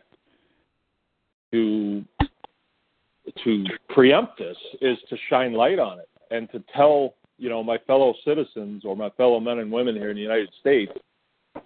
to 1.51 2.03
to 3.43 3.65
preempt 3.89 4.39
this 4.39 4.57
is 4.81 4.97
to 5.09 5.17
shine 5.29 5.53
light 5.53 5.79
on 5.79 5.99
it 5.99 6.09
and 6.31 6.49
to 6.51 6.63
tell 6.73 7.15
you 7.37 7.49
know 7.49 7.63
my 7.63 7.77
fellow 7.79 8.13
citizens 8.25 8.83
or 8.85 8.95
my 8.95 9.09
fellow 9.11 9.39
men 9.39 9.59
and 9.59 9.71
women 9.71 9.95
here 9.95 10.09
in 10.09 10.15
the 10.15 10.21
United 10.21 10.49
States 10.59 10.91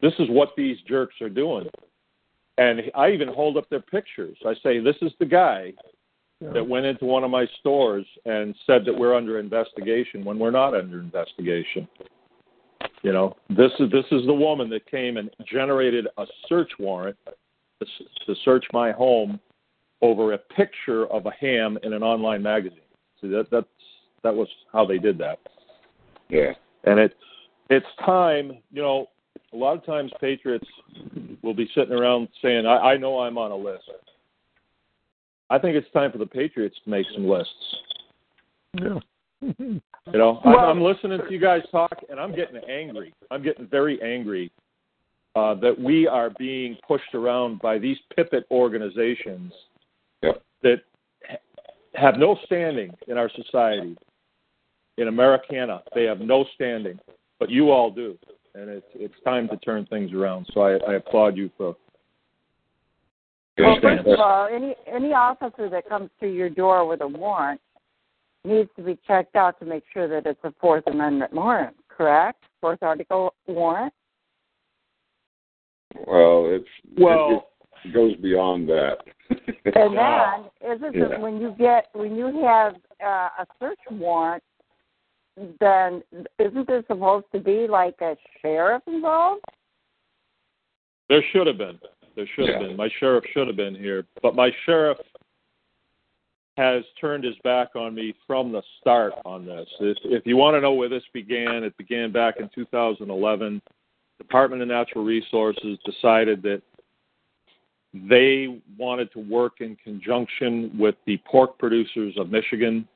this 0.01 0.13
is 0.19 0.27
what 0.29 0.49
these 0.57 0.77
jerks 0.87 1.15
are 1.21 1.29
doing 1.29 1.69
and 2.57 2.81
I 2.95 3.11
even 3.11 3.27
hold 3.27 3.57
up 3.57 3.69
their 3.69 3.81
pictures 3.81 4.37
I 4.45 4.53
say 4.63 4.79
this 4.79 4.95
is 5.01 5.11
the 5.19 5.25
guy 5.25 5.73
that 6.53 6.67
went 6.67 6.87
into 6.87 7.05
one 7.05 7.23
of 7.23 7.29
my 7.29 7.45
stores 7.59 8.05
and 8.25 8.55
said 8.65 8.83
that 8.85 8.97
we're 8.97 9.15
under 9.15 9.37
investigation 9.37 10.25
when 10.25 10.39
we're 10.39 10.51
not 10.51 10.73
under 10.73 10.99
investigation 10.99 11.87
you 13.03 13.13
know 13.13 13.35
this 13.49 13.71
is 13.79 13.91
this 13.91 14.05
is 14.11 14.25
the 14.25 14.33
woman 14.33 14.69
that 14.69 14.89
came 14.89 15.17
and 15.17 15.29
generated 15.45 16.07
a 16.17 16.25
search 16.47 16.71
warrant 16.79 17.17
to, 17.79 17.85
to 18.25 18.39
search 18.43 18.65
my 18.73 18.91
home 18.91 19.39
over 20.01 20.33
a 20.33 20.37
picture 20.37 21.05
of 21.07 21.25
a 21.25 21.31
ham 21.39 21.77
in 21.83 21.93
an 21.93 22.03
online 22.03 22.41
magazine. 22.41 22.79
See 23.21 23.27
that 23.29 23.47
that's 23.51 23.67
that 24.23 24.35
was 24.35 24.47
how 24.71 24.85
they 24.85 24.97
did 24.97 25.17
that. 25.19 25.39
Yeah. 26.29 26.53
And 26.83 26.99
it's 26.99 27.13
it's 27.69 27.85
time, 28.05 28.57
you 28.71 28.81
know, 28.81 29.07
a 29.53 29.57
lot 29.57 29.77
of 29.77 29.85
times 29.85 30.11
patriots 30.19 30.67
will 31.41 31.53
be 31.53 31.69
sitting 31.75 31.93
around 31.93 32.27
saying, 32.41 32.65
I, 32.65 32.77
I 32.93 32.97
know 32.97 33.19
I'm 33.19 33.37
on 33.37 33.51
a 33.51 33.55
list. 33.55 33.89
I 35.49 35.59
think 35.59 35.75
it's 35.75 35.91
time 35.91 36.11
for 36.11 36.17
the 36.17 36.25
Patriots 36.25 36.77
to 36.83 36.89
make 36.89 37.05
some 37.13 37.27
lists. 37.27 37.53
Yeah. 38.79 38.99
You 39.41 40.17
know, 40.17 40.39
I'm, 40.45 40.59
I'm 40.59 40.81
listening 40.81 41.19
to 41.19 41.31
you 41.31 41.39
guys 41.39 41.61
talk, 41.71 41.93
and 42.09 42.19
I'm 42.19 42.33
getting 42.33 42.61
angry. 42.69 43.13
I'm 43.29 43.43
getting 43.43 43.67
very 43.67 44.01
angry 44.01 44.51
uh, 45.35 45.55
that 45.55 45.77
we 45.77 46.07
are 46.07 46.29
being 46.39 46.77
pushed 46.87 47.13
around 47.13 47.59
by 47.61 47.77
these 47.77 47.97
pipet 48.17 48.43
organizations 48.49 49.51
Yep. 50.23 50.43
that 50.61 50.81
ha- 51.27 51.37
have 51.95 52.17
no 52.17 52.37
standing 52.45 52.93
in 53.07 53.17
our 53.17 53.29
society. 53.35 53.97
In 54.97 55.07
Americana, 55.07 55.81
they 55.95 56.03
have 56.03 56.19
no 56.19 56.45
standing, 56.53 56.99
but 57.39 57.49
you 57.49 57.71
all 57.71 57.89
do, 57.89 58.17
and 58.55 58.69
it's 58.69 58.85
it's 58.95 59.15
time 59.23 59.47
to 59.49 59.57
turn 59.57 59.85
things 59.87 60.11
around. 60.13 60.47
So 60.53 60.61
I, 60.61 60.77
I 60.87 60.93
applaud 60.95 61.37
you 61.37 61.49
for. 61.57 61.75
Well, 63.57 63.77
first 63.81 64.07
of 64.07 64.19
all, 64.19 64.47
any 64.51 64.75
any 64.87 65.13
officer 65.13 65.69
that 65.69 65.87
comes 65.87 66.09
through 66.19 66.33
your 66.33 66.49
door 66.49 66.87
with 66.87 67.01
a 67.01 67.07
warrant 67.07 67.61
needs 68.43 68.69
to 68.75 68.81
be 68.81 68.97
checked 69.07 69.35
out 69.35 69.59
to 69.59 69.65
make 69.65 69.83
sure 69.93 70.07
that 70.07 70.27
it's 70.27 70.39
a 70.43 70.53
Fourth 70.59 70.87
Amendment 70.87 71.31
warrant, 71.33 71.75
correct? 71.89 72.43
Fourth 72.59 72.81
Article 72.81 73.33
warrant. 73.47 73.93
Well, 76.07 76.47
it's 76.47 76.67
Well, 76.97 77.49
it 77.83 77.93
goes 77.93 78.15
beyond 78.17 78.67
that. 78.69 78.97
And 79.65 79.97
then, 79.97 80.75
isn't 80.75 80.95
Yeah. 80.95 81.15
it 81.15 81.19
when 81.19 81.39
you 81.39 81.53
get 81.57 81.89
when 81.93 82.15
you 82.15 82.43
have 82.43 82.75
uh, 83.03 83.29
a 83.39 83.45
search 83.59 83.79
warrant, 83.91 84.43
then 85.59 86.03
isn't 86.39 86.67
there 86.67 86.83
supposed 86.87 87.25
to 87.33 87.39
be 87.39 87.67
like 87.67 87.95
a 88.01 88.15
sheriff 88.41 88.83
involved? 88.87 89.45
There 91.09 91.23
should 91.31 91.47
have 91.47 91.57
been. 91.57 91.79
There 92.15 92.27
should 92.35 92.49
have 92.49 92.59
been. 92.59 92.75
My 92.75 92.89
sheriff 92.99 93.23
should 93.33 93.47
have 93.47 93.55
been 93.55 93.75
here, 93.75 94.05
but 94.21 94.35
my 94.35 94.51
sheriff 94.65 94.97
has 96.57 96.83
turned 96.99 97.23
his 97.23 97.35
back 97.43 97.75
on 97.75 97.95
me 97.95 98.13
from 98.27 98.51
the 98.51 98.61
start 98.79 99.13
on 99.25 99.45
this. 99.45 99.67
If, 99.79 99.97
if 100.03 100.25
you 100.25 100.37
want 100.37 100.55
to 100.55 100.61
know 100.61 100.73
where 100.73 100.89
this 100.89 101.03
began, 101.13 101.63
it 101.63 101.75
began 101.77 102.11
back 102.11 102.35
in 102.39 102.49
2011. 102.53 103.61
Department 104.17 104.61
of 104.61 104.67
Natural 104.67 105.03
Resources 105.03 105.79
decided 105.85 106.43
that 106.43 106.61
they 107.93 108.61
wanted 108.77 109.11
to 109.13 109.19
work 109.19 109.53
in 109.59 109.75
conjunction 109.83 110.71
with 110.77 110.95
the 111.05 111.17
pork 111.29 111.57
producers 111.57 112.13
of 112.17 112.29
Michigan. 112.29 112.87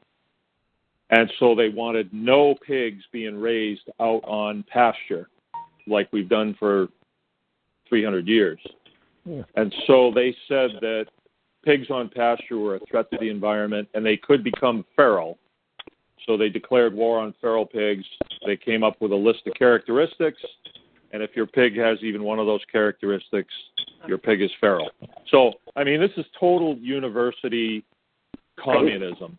And 1.12 1.32
so 1.40 1.54
they 1.54 1.70
wanted 1.70 2.12
no 2.14 2.56
pigs 2.66 3.04
being 3.12 3.40
raised 3.40 3.90
out 4.00 4.24
on 4.24 4.64
pasture 4.72 5.30
like 5.88 6.12
we've 6.12 6.30
done 6.30 6.56
for 6.58 6.88
300 7.90 8.28
years. 8.28 8.60
And 9.56 9.74
so 9.88 10.12
they 10.14 10.36
said 10.48 10.72
that 10.82 11.06
pigs 11.64 11.90
on 11.90 12.10
pasture 12.10 12.58
were 12.58 12.76
a 12.76 12.80
threat 12.90 13.10
to 13.12 13.18
the 13.20 13.30
environment 13.30 13.88
and 13.94 14.06
they 14.06 14.18
could 14.18 14.44
become 14.44 14.86
feral. 14.96 15.38
So 16.26 16.38
they 16.38 16.50
declared 16.50 16.94
war 16.94 17.20
on 17.20 17.34
feral 17.40 17.66
pigs. 17.66 18.06
They 18.46 18.58
came 18.58 18.84
up 18.84 19.00
with 19.00 19.12
a 19.12 19.16
list 19.16 19.42
of 19.48 19.54
characteristics. 19.54 20.42
And 21.12 21.22
if 21.22 21.36
your 21.36 21.46
pig 21.46 21.78
has 21.78 22.00
even 22.02 22.24
one 22.24 22.40
of 22.40 22.46
those 22.46 22.62
characteristics, 22.72 23.54
your 24.08 24.18
pig 24.18 24.42
is 24.42 24.52
feral. 24.60 24.90
So, 25.30 25.54
I 25.76 25.84
mean, 25.84 26.00
this 26.00 26.12
is 26.18 26.26
total 26.40 26.76
university 26.78 27.84
communism 28.60 29.38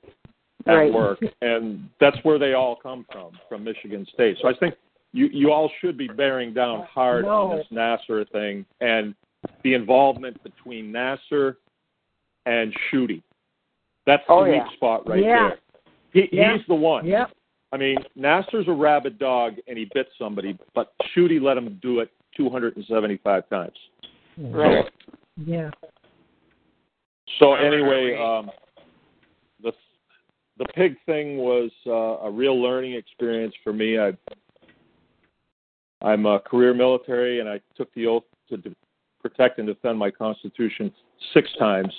at 0.67 0.75
Right. 0.75 0.93
work. 0.93 1.19
And 1.43 1.89
that's 2.01 2.17
where 2.23 2.39
they 2.39 2.55
all 2.55 2.77
come 2.77 3.07
from, 3.11 3.33
from 3.49 3.65
Michigan 3.65 4.07
State. 4.13 4.39
So 4.41 4.49
I 4.49 4.55
think 4.55 4.75
you, 5.13 5.27
you 5.33 5.53
all 5.53 5.71
should 5.81 5.97
be 5.97 6.09
bearing 6.09 6.53
down 6.53 6.87
hard 6.91 7.25
on 7.25 7.57
this 7.57 7.67
Nassar 7.73 8.29
thing 8.31 8.67
and 8.81 9.15
the 9.63 9.75
involvement 9.75 10.43
between 10.43 10.93
Nassar 10.93 11.57
and 12.47 12.75
Shooty. 12.93 13.23
That's 14.07 14.23
the 14.27 14.33
Oh, 14.33 14.45
weak 14.45 14.55
yeah. 14.57 14.73
spot 14.77 15.09
right 15.09 15.23
Yeah. 15.23 15.49
there. 15.49 15.59
He, 16.13 16.29
Yeah. 16.37 16.57
He's 16.57 16.67
the 16.67 16.75
one. 16.75 17.07
Yep. 17.07 17.31
I 17.73 17.77
mean, 17.77 17.99
Nassar's 18.17 18.69
a 18.69 18.73
rabid 18.73 19.19
dog 19.19 19.57
and 19.67 19.77
he 19.77 19.87
bit 19.93 20.09
somebody, 20.19 20.57
but 20.75 20.93
Shooty 21.15 21.41
let 21.41 21.57
him 21.57 21.79
do 21.83 22.01
it 22.01 22.11
275 22.37 23.49
times. 23.49 23.77
Right. 24.39 24.89
Yeah. 25.37 25.71
So 27.39 27.55
anyway, 27.55 28.15
um, 28.17 28.47
the 28.47 28.53
the 30.59 30.67
pig 30.75 30.97
thing 31.05 31.39
was 31.39 31.71
uh, 31.87 32.27
a 32.27 32.31
real 32.31 32.61
learning 32.61 32.95
experience 32.95 33.55
for 33.63 33.73
me. 33.73 33.99
I 33.99 34.13
I'm 36.03 36.27
a 36.27 36.41
career 36.41 36.75
military, 36.75 37.41
and 37.41 37.49
I 37.49 37.61
took 37.77 37.93
the 37.95 38.07
oath 38.07 38.25
to 38.51 38.59
de- 38.59 38.77
protect 39.21 39.59
and 39.59 39.67
defend 39.67 39.99
my 39.99 40.11
Constitution 40.11 40.93
six 41.35 41.49
times 41.59 41.93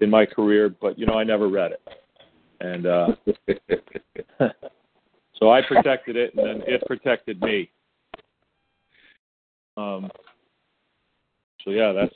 in 0.00 0.08
my 0.08 0.24
career, 0.24 0.74
but 0.80 0.98
you 0.98 1.06
know 1.06 1.14
I 1.14 1.24
never 1.24 1.48
read 1.48 1.72
it, 1.72 1.82
and 2.60 2.86
uh, 2.86 3.08
so 5.38 5.50
I 5.50 5.60
protected 5.66 6.16
it, 6.16 6.34
and 6.34 6.46
then 6.46 6.62
it 6.66 6.82
protected 6.86 7.40
me. 7.42 7.70
Um, 9.76 10.10
so 11.64 11.70
yeah, 11.70 11.92
that's 11.92 12.14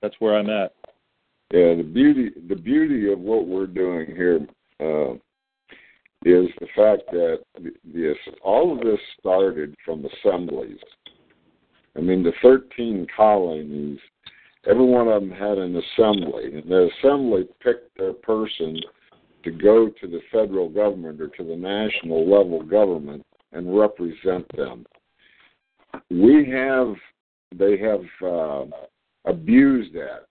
that's 0.00 0.14
where 0.20 0.38
I'm 0.38 0.50
at. 0.50 0.74
Yeah, 1.52 1.74
the 1.74 1.82
beauty 1.82 2.30
the 2.48 2.56
beauty 2.56 3.10
of 3.10 3.18
what 3.18 3.46
we're 3.46 3.66
doing 3.66 4.06
here 4.06 4.46
uh, 4.80 5.14
is 6.24 6.48
the 6.58 6.66
fact 6.74 7.02
that 7.12 7.38
this 7.84 8.16
all 8.42 8.72
of 8.72 8.84
this 8.84 8.98
started 9.18 9.74
from 9.84 10.04
assemblies. 10.04 10.78
I 11.96 12.00
mean, 12.00 12.22
the 12.22 12.32
13 12.42 13.06
colonies, 13.16 13.98
every 14.66 14.84
one 14.84 15.08
of 15.08 15.22
them 15.22 15.30
had 15.30 15.58
an 15.58 15.76
assembly, 15.76 16.60
and 16.60 16.70
the 16.70 16.90
assembly 16.98 17.44
picked 17.62 17.96
their 17.96 18.12
person 18.12 18.78
to 19.44 19.50
go 19.52 19.88
to 19.88 20.06
the 20.08 20.20
federal 20.32 20.68
government 20.68 21.20
or 21.20 21.28
to 21.28 21.44
the 21.44 21.56
national 21.56 22.28
level 22.28 22.62
government 22.62 23.24
and 23.52 23.78
represent 23.78 24.44
them. 24.56 24.84
We 26.10 26.50
have, 26.50 26.94
they 27.54 27.78
have 27.78 28.00
uh, 28.22 28.64
abused 29.24 29.94
that 29.94 30.26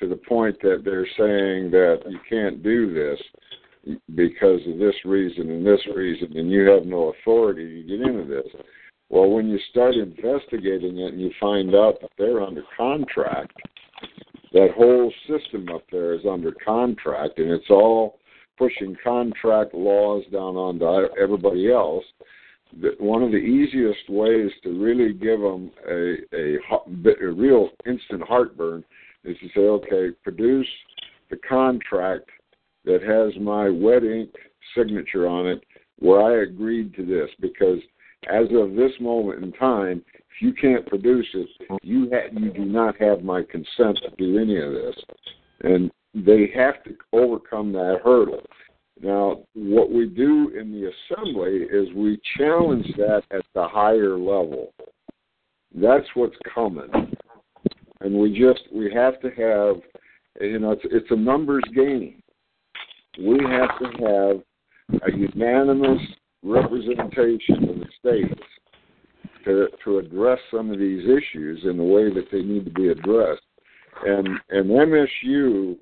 to 0.00 0.08
the 0.08 0.16
point 0.16 0.60
that 0.62 0.82
they're 0.84 1.06
saying 1.16 1.70
that 1.70 2.02
you 2.08 2.18
can't 2.28 2.62
do 2.62 2.92
this 2.92 3.20
because 4.14 4.60
of 4.66 4.78
this 4.78 4.94
reason 5.04 5.50
and 5.50 5.66
this 5.66 5.80
reason, 5.94 6.36
and 6.36 6.50
you 6.50 6.68
have 6.68 6.86
no 6.86 7.12
authority 7.12 7.82
to 7.82 7.88
get 7.88 8.06
into 8.06 8.24
this. 8.24 8.46
Well, 9.08 9.30
when 9.30 9.48
you 9.48 9.58
start 9.70 9.94
investigating 9.94 10.98
it 10.98 11.12
and 11.12 11.20
you 11.20 11.30
find 11.40 11.74
out 11.74 12.00
that 12.00 12.10
they're 12.16 12.42
under 12.42 12.62
contract, 12.76 13.52
that 14.52 14.70
whole 14.76 15.12
system 15.28 15.68
up 15.74 15.82
there 15.90 16.14
is 16.14 16.22
under 16.30 16.52
contract, 16.64 17.38
and 17.38 17.50
it's 17.50 17.70
all 17.70 18.18
pushing 18.58 18.96
contract 19.02 19.74
laws 19.74 20.24
down 20.32 20.56
onto 20.56 21.12
everybody 21.20 21.70
else. 21.70 22.04
One 22.98 23.22
of 23.22 23.32
the 23.32 23.38
easiest 23.38 24.08
ways 24.08 24.50
to 24.62 24.70
really 24.82 25.12
give 25.12 25.40
them 25.40 25.70
a, 25.88 26.16
a, 26.32 26.58
a 27.22 27.32
real 27.32 27.68
instant 27.86 28.22
heartburn 28.22 28.84
is 29.24 29.36
to 29.40 29.48
say, 29.48 29.60
okay, 29.60 30.16
produce 30.22 30.68
the 31.30 31.36
contract 31.36 32.30
that 32.84 33.02
has 33.02 33.40
my 33.40 33.68
wet 33.68 34.04
ink 34.04 34.30
signature 34.76 35.26
on 35.26 35.46
it 35.46 35.62
where 35.98 36.22
I 36.22 36.42
agreed 36.42 36.94
to 36.96 37.06
this 37.06 37.30
because 37.40 37.78
as 38.28 38.46
of 38.52 38.74
this 38.74 38.92
moment 39.00 39.42
in 39.42 39.52
time, 39.52 40.04
if 40.14 40.40
you 40.40 40.52
can't 40.52 40.86
produce 40.86 41.26
it, 41.34 41.48
you 41.82 42.10
ha- 42.12 42.30
you 42.32 42.52
do 42.52 42.64
not 42.64 42.96
have 43.00 43.22
my 43.22 43.42
consent 43.42 43.98
to 44.02 44.10
do 44.18 44.38
any 44.38 44.60
of 44.60 44.72
this, 44.72 44.96
and 45.62 45.90
they 46.14 46.50
have 46.54 46.82
to 46.84 46.96
overcome 47.12 47.72
that 47.72 48.00
hurdle. 48.04 48.42
Now, 49.00 49.42
what 49.54 49.90
we 49.90 50.06
do 50.06 50.52
in 50.58 50.70
the 50.72 50.92
assembly 50.92 51.66
is 51.70 51.92
we 51.94 52.20
challenge 52.38 52.86
that 52.96 53.22
at 53.30 53.44
the 53.54 53.66
higher 53.66 54.16
level. 54.16 54.72
That's 55.74 56.06
what's 56.14 56.36
coming, 56.54 56.90
and 58.00 58.14
we 58.14 58.38
just 58.38 58.62
we 58.72 58.92
have 58.92 59.20
to 59.20 59.28
have, 59.30 59.82
you 60.40 60.58
know, 60.58 60.72
it's 60.72 60.82
it's 60.84 61.10
a 61.10 61.16
numbers 61.16 61.64
game. 61.74 62.21
We 63.18 63.38
have 63.44 63.78
to 63.78 64.42
have 64.90 65.02
a 65.02 65.16
unanimous 65.16 66.00
representation 66.42 67.68
of 67.68 67.78
the 67.78 67.86
states 67.98 68.42
to 69.44 69.68
to 69.84 69.98
address 69.98 70.38
some 70.50 70.70
of 70.70 70.78
these 70.78 71.04
issues 71.04 71.60
in 71.64 71.76
the 71.76 71.82
way 71.82 72.12
that 72.12 72.26
they 72.30 72.42
need 72.42 72.64
to 72.64 72.70
be 72.70 72.88
addressed. 72.88 73.42
And 74.04 74.28
and 74.50 74.70
MSU, 74.70 75.76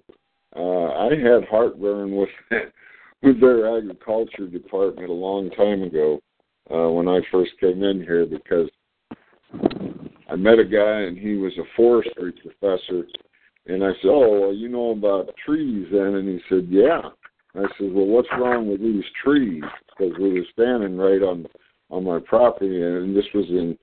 uh, 0.57 0.87
I 0.93 1.11
had 1.11 1.49
heartburn 1.49 2.17
with 2.17 2.29
with 3.23 3.41
their 3.41 3.77
agriculture 3.77 4.47
department 4.47 5.09
a 5.09 5.13
long 5.13 5.51
time 5.51 5.83
ago 5.83 6.21
uh, 6.71 6.91
when 6.91 7.09
I 7.09 7.21
first 7.31 7.53
came 7.61 7.83
in 7.83 8.01
here 8.01 8.27
because 8.27 8.69
I 10.29 10.37
met 10.37 10.59
a 10.59 10.65
guy 10.65 11.03
and 11.03 11.19
he 11.19 11.35
was 11.35 11.53
a 11.59 11.65
forestry 11.77 12.33
professor, 12.33 13.05
and 13.67 13.85
I 13.85 13.93
said, 14.01 14.11
"Oh, 14.11 14.41
well, 14.41 14.53
you 14.53 14.69
know 14.69 14.91
about 14.91 15.35
trees 15.45 15.87
then?" 15.93 16.15
And 16.15 16.29
he 16.29 16.41
said, 16.49 16.67
"Yeah." 16.69 17.03
I 17.55 17.63
said, 17.79 17.93
"Well, 17.93 18.07
what's 18.07 18.29
wrong 18.39 18.69
with 18.69 18.81
these 18.81 19.05
trees?" 19.23 19.63
Because 19.89 20.17
we 20.19 20.35
were 20.35 20.47
standing 20.53 20.97
right 20.97 21.23
on 21.23 21.47
on 21.91 22.05
my 22.05 22.21
property, 22.21 22.83
and 22.83 23.17
this 23.17 23.27
was 23.35 23.49
in 23.49 23.77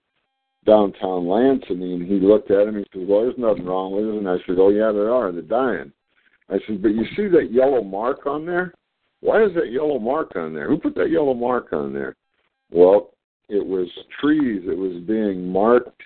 downtown 0.65 1.27
Lansing. 1.27 1.83
And 1.83 2.07
he 2.07 2.19
looked 2.19 2.51
at 2.51 2.67
him 2.67 2.77
he 2.77 2.85
said, 2.93 3.07
"Well, 3.07 3.21
there's 3.21 3.37
nothing 3.37 3.65
wrong 3.65 3.91
with 3.91 4.05
them." 4.05 4.19
And 4.19 4.29
I 4.29 4.37
said, 4.45 4.57
"Oh 4.59 4.69
yeah, 4.69 4.91
there 4.91 5.13
are. 5.13 5.31
They're 5.31 5.41
dying." 5.41 5.91
I 6.49 6.59
said, 6.65 6.81
"But 6.81 6.95
you 6.95 7.05
see 7.15 7.27
that 7.27 7.51
yellow 7.51 7.83
mark 7.83 8.25
on 8.25 8.45
there? 8.45 8.73
Why 9.19 9.43
is 9.43 9.53
that 9.55 9.71
yellow 9.71 9.99
mark 9.99 10.35
on 10.35 10.53
there? 10.53 10.69
Who 10.69 10.77
put 10.77 10.95
that 10.95 11.09
yellow 11.09 11.33
mark 11.33 11.73
on 11.73 11.93
there?" 11.93 12.15
Well, 12.71 13.13
it 13.49 13.65
was 13.65 13.87
trees 14.19 14.63
that 14.65 14.77
was 14.77 15.01
being 15.03 15.49
marked, 15.49 16.01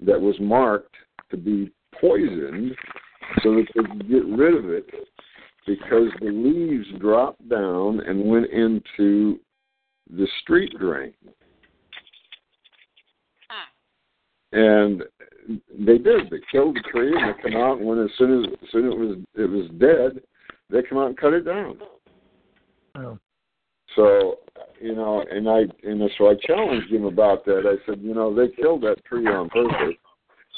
that 0.00 0.20
was 0.20 0.38
marked 0.40 0.94
to 1.30 1.36
be 1.36 1.70
poisoned, 2.00 2.76
so 3.42 3.54
that 3.54 3.66
they 3.74 3.82
could 3.82 4.08
get 4.08 4.24
rid 4.26 4.54
of 4.54 4.70
it 4.70 4.88
because 5.68 6.08
the 6.20 6.30
leaves 6.30 6.86
dropped 6.98 7.46
down 7.48 8.00
and 8.00 8.24
went 8.24 8.50
into 8.50 9.38
the 10.10 10.26
street 10.42 10.72
drain. 10.80 11.12
And 14.50 15.02
they 15.78 15.98
did. 15.98 16.30
They 16.30 16.40
killed 16.50 16.76
the 16.76 16.82
tree 16.90 17.12
and 17.14 17.34
they 17.34 17.42
come 17.42 17.60
out 17.60 17.78
and 17.78 17.86
when 17.86 18.02
as 18.02 18.08
soon 18.16 18.42
as, 18.42 18.50
as 18.62 18.68
soon 18.72 18.86
as 18.86 18.92
it 18.92 18.98
was 18.98 19.16
it 19.34 19.50
was 19.50 19.68
dead, 19.78 20.22
they 20.70 20.82
come 20.88 20.98
out 20.98 21.08
and 21.08 21.18
cut 21.18 21.34
it 21.34 21.44
down. 21.44 21.78
Oh. 22.94 23.18
So, 23.94 24.38
you 24.80 24.94
know, 24.94 25.22
and 25.30 25.48
I 25.48 25.64
and 25.86 26.00
so 26.16 26.30
I 26.30 26.34
challenged 26.46 26.90
him 26.90 27.04
about 27.04 27.44
that. 27.44 27.64
I 27.66 27.76
said, 27.86 28.00
you 28.00 28.14
know, 28.14 28.34
they 28.34 28.48
killed 28.54 28.82
that 28.84 29.04
tree 29.04 29.26
on 29.26 29.50
purpose 29.50 29.96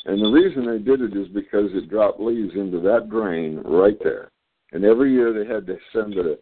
And 0.04 0.22
the 0.22 0.28
reason 0.28 0.66
they 0.66 0.78
did 0.78 1.00
it 1.00 1.16
is 1.16 1.26
because 1.28 1.70
it 1.72 1.90
dropped 1.90 2.20
leaves 2.20 2.54
into 2.54 2.78
that 2.82 3.10
drain 3.10 3.60
right 3.64 3.98
there. 4.04 4.30
And 4.72 4.84
every 4.84 5.12
year 5.12 5.32
they 5.32 5.52
had 5.52 5.66
to 5.66 5.76
send 5.92 6.16
a, 6.16 6.32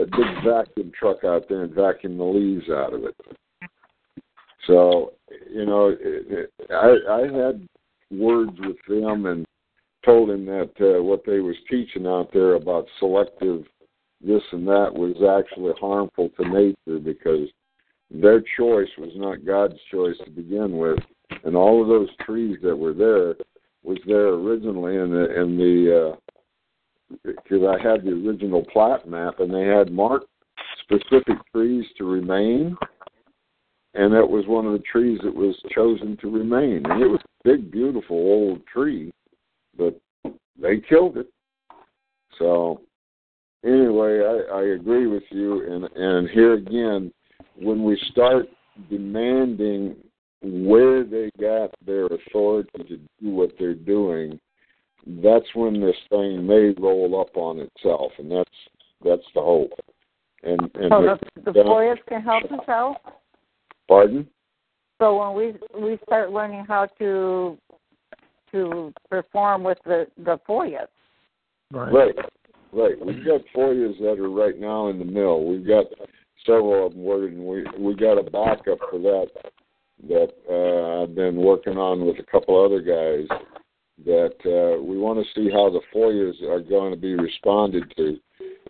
a 0.00 0.06
big 0.06 0.44
vacuum 0.44 0.92
truck 0.98 1.24
out 1.24 1.48
there 1.48 1.62
and 1.62 1.74
vacuum 1.74 2.16
the 2.16 2.24
leaves 2.24 2.68
out 2.70 2.94
of 2.94 3.04
it. 3.04 3.16
So, 4.66 5.14
you 5.50 5.66
know, 5.66 5.88
it, 5.88 5.98
it, 6.00 6.52
I, 6.70 6.96
I 7.12 7.22
had 7.22 7.66
words 8.10 8.52
with 8.60 8.76
them 8.88 9.26
and 9.26 9.44
told 10.04 10.30
him 10.30 10.46
that 10.46 10.70
uh, 10.80 11.02
what 11.02 11.24
they 11.26 11.40
was 11.40 11.56
teaching 11.68 12.06
out 12.06 12.30
there 12.32 12.54
about 12.54 12.86
selective 12.98 13.64
this 14.24 14.42
and 14.52 14.66
that 14.68 14.92
was 14.92 15.16
actually 15.40 15.72
harmful 15.80 16.28
to 16.36 16.48
nature 16.48 17.00
because 17.00 17.48
their 18.10 18.40
choice 18.56 18.90
was 18.98 19.10
not 19.16 19.44
God's 19.44 19.78
choice 19.90 20.16
to 20.24 20.30
begin 20.30 20.76
with, 20.76 20.98
and 21.44 21.56
all 21.56 21.82
of 21.82 21.88
those 21.88 22.08
trees 22.24 22.58
that 22.62 22.76
were 22.76 22.92
there 22.92 23.34
was 23.82 23.98
there 24.06 24.28
originally 24.28 24.96
in 24.96 25.10
the 25.10 25.40
in 25.40 25.56
the 25.56 26.16
because 27.24 27.62
I 27.62 27.82
had 27.82 28.04
the 28.04 28.12
original 28.12 28.64
plat 28.72 29.08
map 29.08 29.40
and 29.40 29.52
they 29.52 29.66
had 29.66 29.92
marked 29.92 30.26
specific 30.82 31.36
trees 31.54 31.84
to 31.98 32.04
remain, 32.04 32.76
and 33.94 34.12
that 34.12 34.28
was 34.28 34.46
one 34.46 34.66
of 34.66 34.72
the 34.72 34.84
trees 34.90 35.18
that 35.22 35.34
was 35.34 35.54
chosen 35.74 36.16
to 36.18 36.30
remain, 36.30 36.84
and 36.86 37.02
it 37.02 37.06
was 37.06 37.20
a 37.20 37.48
big, 37.48 37.70
beautiful 37.70 38.16
old 38.16 38.66
tree, 38.66 39.12
but 39.76 39.98
they 40.60 40.80
killed 40.88 41.16
it. 41.16 41.28
So 42.38 42.80
anyway, 43.64 44.20
I, 44.20 44.56
I 44.58 44.62
agree 44.74 45.06
with 45.06 45.24
you, 45.30 45.70
and 45.70 45.84
and 45.96 46.30
here 46.30 46.54
again, 46.54 47.12
when 47.56 47.84
we 47.84 48.00
start 48.10 48.46
demanding 48.90 49.96
where 50.42 51.04
they 51.04 51.30
got 51.40 51.70
their 51.86 52.06
authority 52.06 52.70
to 52.88 52.96
do 52.96 53.30
what 53.30 53.52
they're 53.58 53.74
doing, 53.74 54.40
that's 55.06 55.46
when 55.54 55.80
this 55.80 55.96
thing 56.10 56.46
may 56.46 56.72
roll 56.78 57.20
up 57.20 57.36
on 57.36 57.58
itself, 57.58 58.12
and 58.18 58.30
that's 58.30 58.50
that's 59.04 59.26
the 59.34 59.40
hope. 59.40 59.72
And 60.42 60.60
and 60.74 60.90
so 60.90 61.18
the, 61.44 61.52
the 61.52 61.60
FOIAs 61.60 61.98
can 62.08 62.22
help 62.22 62.44
us 62.44 62.68
out. 62.68 62.96
Pardon? 63.88 64.26
So 65.00 65.18
when 65.18 65.34
we 65.34 65.80
we 65.80 65.98
start 66.06 66.30
learning 66.30 66.64
how 66.66 66.86
to 66.98 67.58
to 68.52 68.92
perform 69.10 69.64
with 69.64 69.78
the 69.84 70.06
the 70.18 70.38
FOIAs. 70.48 70.86
Right. 71.72 71.92
right. 71.92 72.14
Right. 72.74 73.04
We've 73.04 73.24
got 73.24 73.42
FOIAs 73.54 73.98
that 73.98 74.18
are 74.18 74.30
right 74.30 74.58
now 74.58 74.88
in 74.88 74.98
the 74.98 75.04
mill. 75.04 75.44
We've 75.44 75.66
got 75.66 75.84
several 76.46 76.86
of 76.86 76.92
them 76.92 77.04
working. 77.04 77.46
We 77.46 77.64
we 77.78 77.94
got 77.94 78.18
a 78.18 78.22
backup 78.22 78.78
for 78.90 78.98
that 78.98 79.26
that 80.08 80.28
uh, 80.50 81.02
I've 81.02 81.14
been 81.14 81.36
working 81.36 81.76
on 81.76 82.06
with 82.06 82.16
a 82.18 82.30
couple 82.30 82.62
other 82.62 82.80
guys. 82.80 83.26
That 84.04 84.34
uh, 84.44 84.82
we 84.82 84.98
want 84.98 85.24
to 85.24 85.34
see 85.34 85.50
how 85.50 85.70
the 85.70 85.80
FOIAs 85.94 86.42
are 86.50 86.60
going 86.60 86.92
to 86.92 86.98
be 86.98 87.14
responded 87.14 87.92
to, 87.96 88.18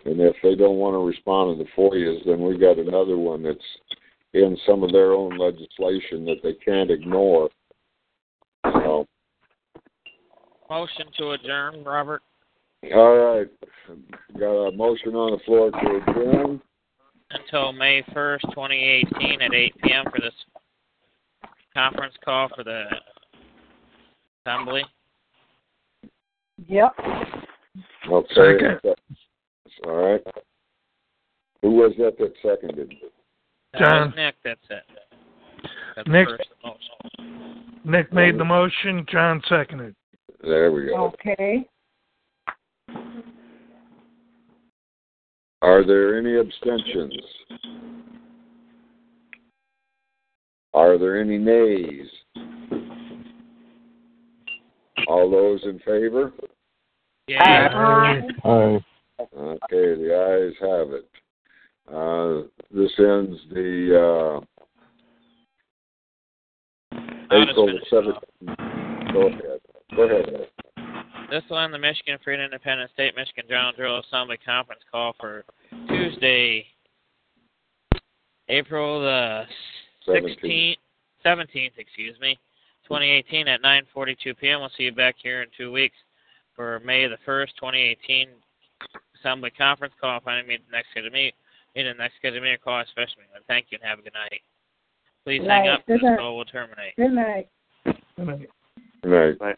and 0.04 0.20
if 0.20 0.36
they 0.42 0.54
don't 0.54 0.76
want 0.76 0.94
to 0.94 1.06
respond 1.06 1.56
to 1.56 1.64
the 1.64 1.70
FOIAs, 1.70 2.26
then 2.26 2.42
we 2.42 2.58
got 2.58 2.78
another 2.78 3.16
one 3.16 3.42
that's 3.42 3.58
in 4.34 4.56
some 4.66 4.82
of 4.82 4.92
their 4.92 5.12
own 5.12 5.38
legislation 5.38 6.24
that 6.24 6.40
they 6.42 6.54
can't 6.54 6.90
ignore. 6.90 7.48
So. 8.64 9.06
Motion 10.68 11.06
to 11.18 11.30
adjourn, 11.32 11.84
Robert. 11.84 12.22
All 12.94 13.16
right. 13.16 13.48
Got 14.38 14.68
a 14.68 14.72
motion 14.72 15.14
on 15.14 15.32
the 15.32 15.44
floor 15.44 15.70
to 15.70 15.76
adjourn. 15.76 16.60
Until 17.30 17.72
May 17.72 18.02
1st, 18.14 18.40
2018 18.50 19.42
at 19.42 19.54
8 19.54 19.74
p.m. 19.82 20.04
for 20.04 20.20
this 20.20 20.34
conference 21.74 22.14
call 22.24 22.48
for 22.54 22.64
the 22.64 22.84
assembly. 24.44 24.82
Yep. 26.68 26.92
Okay. 28.10 28.34
Second. 28.34 28.94
All 29.86 29.96
right. 29.96 30.22
Who 31.62 31.70
was 31.70 31.92
that 31.98 32.18
that 32.18 32.32
seconded? 32.42 32.94
Uh, 33.74 33.78
John. 33.78 34.12
Nick, 34.16 34.34
that's 34.44 34.60
it. 34.70 34.82
That's 35.96 36.08
Nick. 36.08 36.28
motion. 36.64 37.72
Nick 37.84 38.12
made 38.12 38.34
the 38.34 38.44
mm-hmm. 38.44 38.48
motion. 38.48 39.06
John 39.10 39.42
seconded. 39.48 39.94
There 40.42 40.72
we 40.72 40.86
go. 40.86 41.12
Okay. 41.14 41.66
Are 45.62 45.86
there 45.86 46.18
any 46.18 46.36
abstentions? 46.36 47.14
Are 50.74 50.98
there 50.98 51.20
any 51.20 51.38
nays? 51.38 52.08
All 55.08 55.30
those 55.30 55.60
in 55.64 55.78
favor? 55.80 56.32
Yeah. 57.28 58.20
Aye. 58.44 58.78
Okay, 59.20 59.58
the 59.70 60.14
ayes 60.14 60.54
have 60.60 60.92
it. 60.92 61.08
Uh, 61.88 62.42
this 62.70 62.92
ends 62.98 63.38
the 63.52 63.98
uh, 63.98 64.40
April 67.30 67.66
finish 67.66 67.82
it 67.82 67.88
seventh. 67.90 68.16
off. 68.16 68.22
Go 69.12 69.26
ahead. 69.28 69.60
Go 69.96 70.02
ahead. 70.04 70.48
This 71.30 71.42
one, 71.48 71.70
the 71.72 71.78
Michigan 71.78 72.18
Free 72.22 72.34
and 72.34 72.42
Independent 72.42 72.90
State 72.92 73.16
Michigan 73.16 73.44
General 73.48 73.72
Jural 73.72 74.04
Assembly 74.06 74.36
Conference 74.44 74.82
call 74.90 75.14
for 75.18 75.44
Tuesday, 75.88 76.66
April 78.48 79.00
the 79.00 79.46
16th, 80.06 80.76
17th, 81.24 81.78
excuse 81.78 82.20
me, 82.20 82.38
2018 82.84 83.48
at 83.48 83.62
9:42 83.62 84.36
p.m. 84.38 84.60
We'll 84.60 84.70
see 84.76 84.84
you 84.84 84.92
back 84.92 85.16
here 85.22 85.42
in 85.42 85.48
two 85.56 85.72
weeks 85.72 85.96
for 86.54 86.80
May 86.84 87.06
the 87.06 87.16
1st, 87.26 87.48
2018 87.58 88.28
Assembly 89.20 89.50
Conference 89.50 89.94
call. 90.00 90.20
Finding 90.20 90.46
me 90.46 90.56
the 90.58 90.72
next 90.76 90.90
scheduled 90.90 91.12
meet. 91.12 91.34
In 91.74 91.86
the 91.86 91.94
next 91.94 92.16
scheduled 92.16 92.42
meeting 92.42 92.58
call, 92.62 92.80
especially. 92.80 93.24
Thank 93.48 93.66
you 93.70 93.78
and 93.80 93.88
have 93.88 93.98
a 93.98 94.02
good 94.02 94.12
night. 94.14 94.40
Please 95.24 95.40
Good 95.40 95.48
hang 95.48 95.64
night. 95.66 95.72
up. 95.74 95.86
Good 95.86 95.96
This 95.96 96.02
night. 96.02 96.18
call 96.18 96.36
will 96.36 96.44
terminate. 96.44 96.96
Good 96.96 97.12
night. 97.12 97.48
Good 97.84 97.94
night. 98.26 98.48
Good 99.02 99.10
night. 99.10 99.38
Good 99.38 99.40
night. 99.40 99.56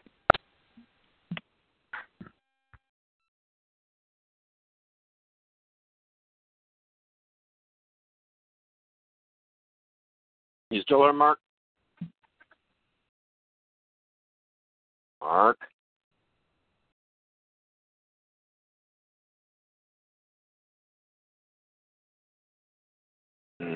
You 10.71 10.81
still 10.81 11.01
there, 11.03 11.13
Mark? 11.13 11.39
Mark? 15.25 15.57
Hmm. 23.61 23.75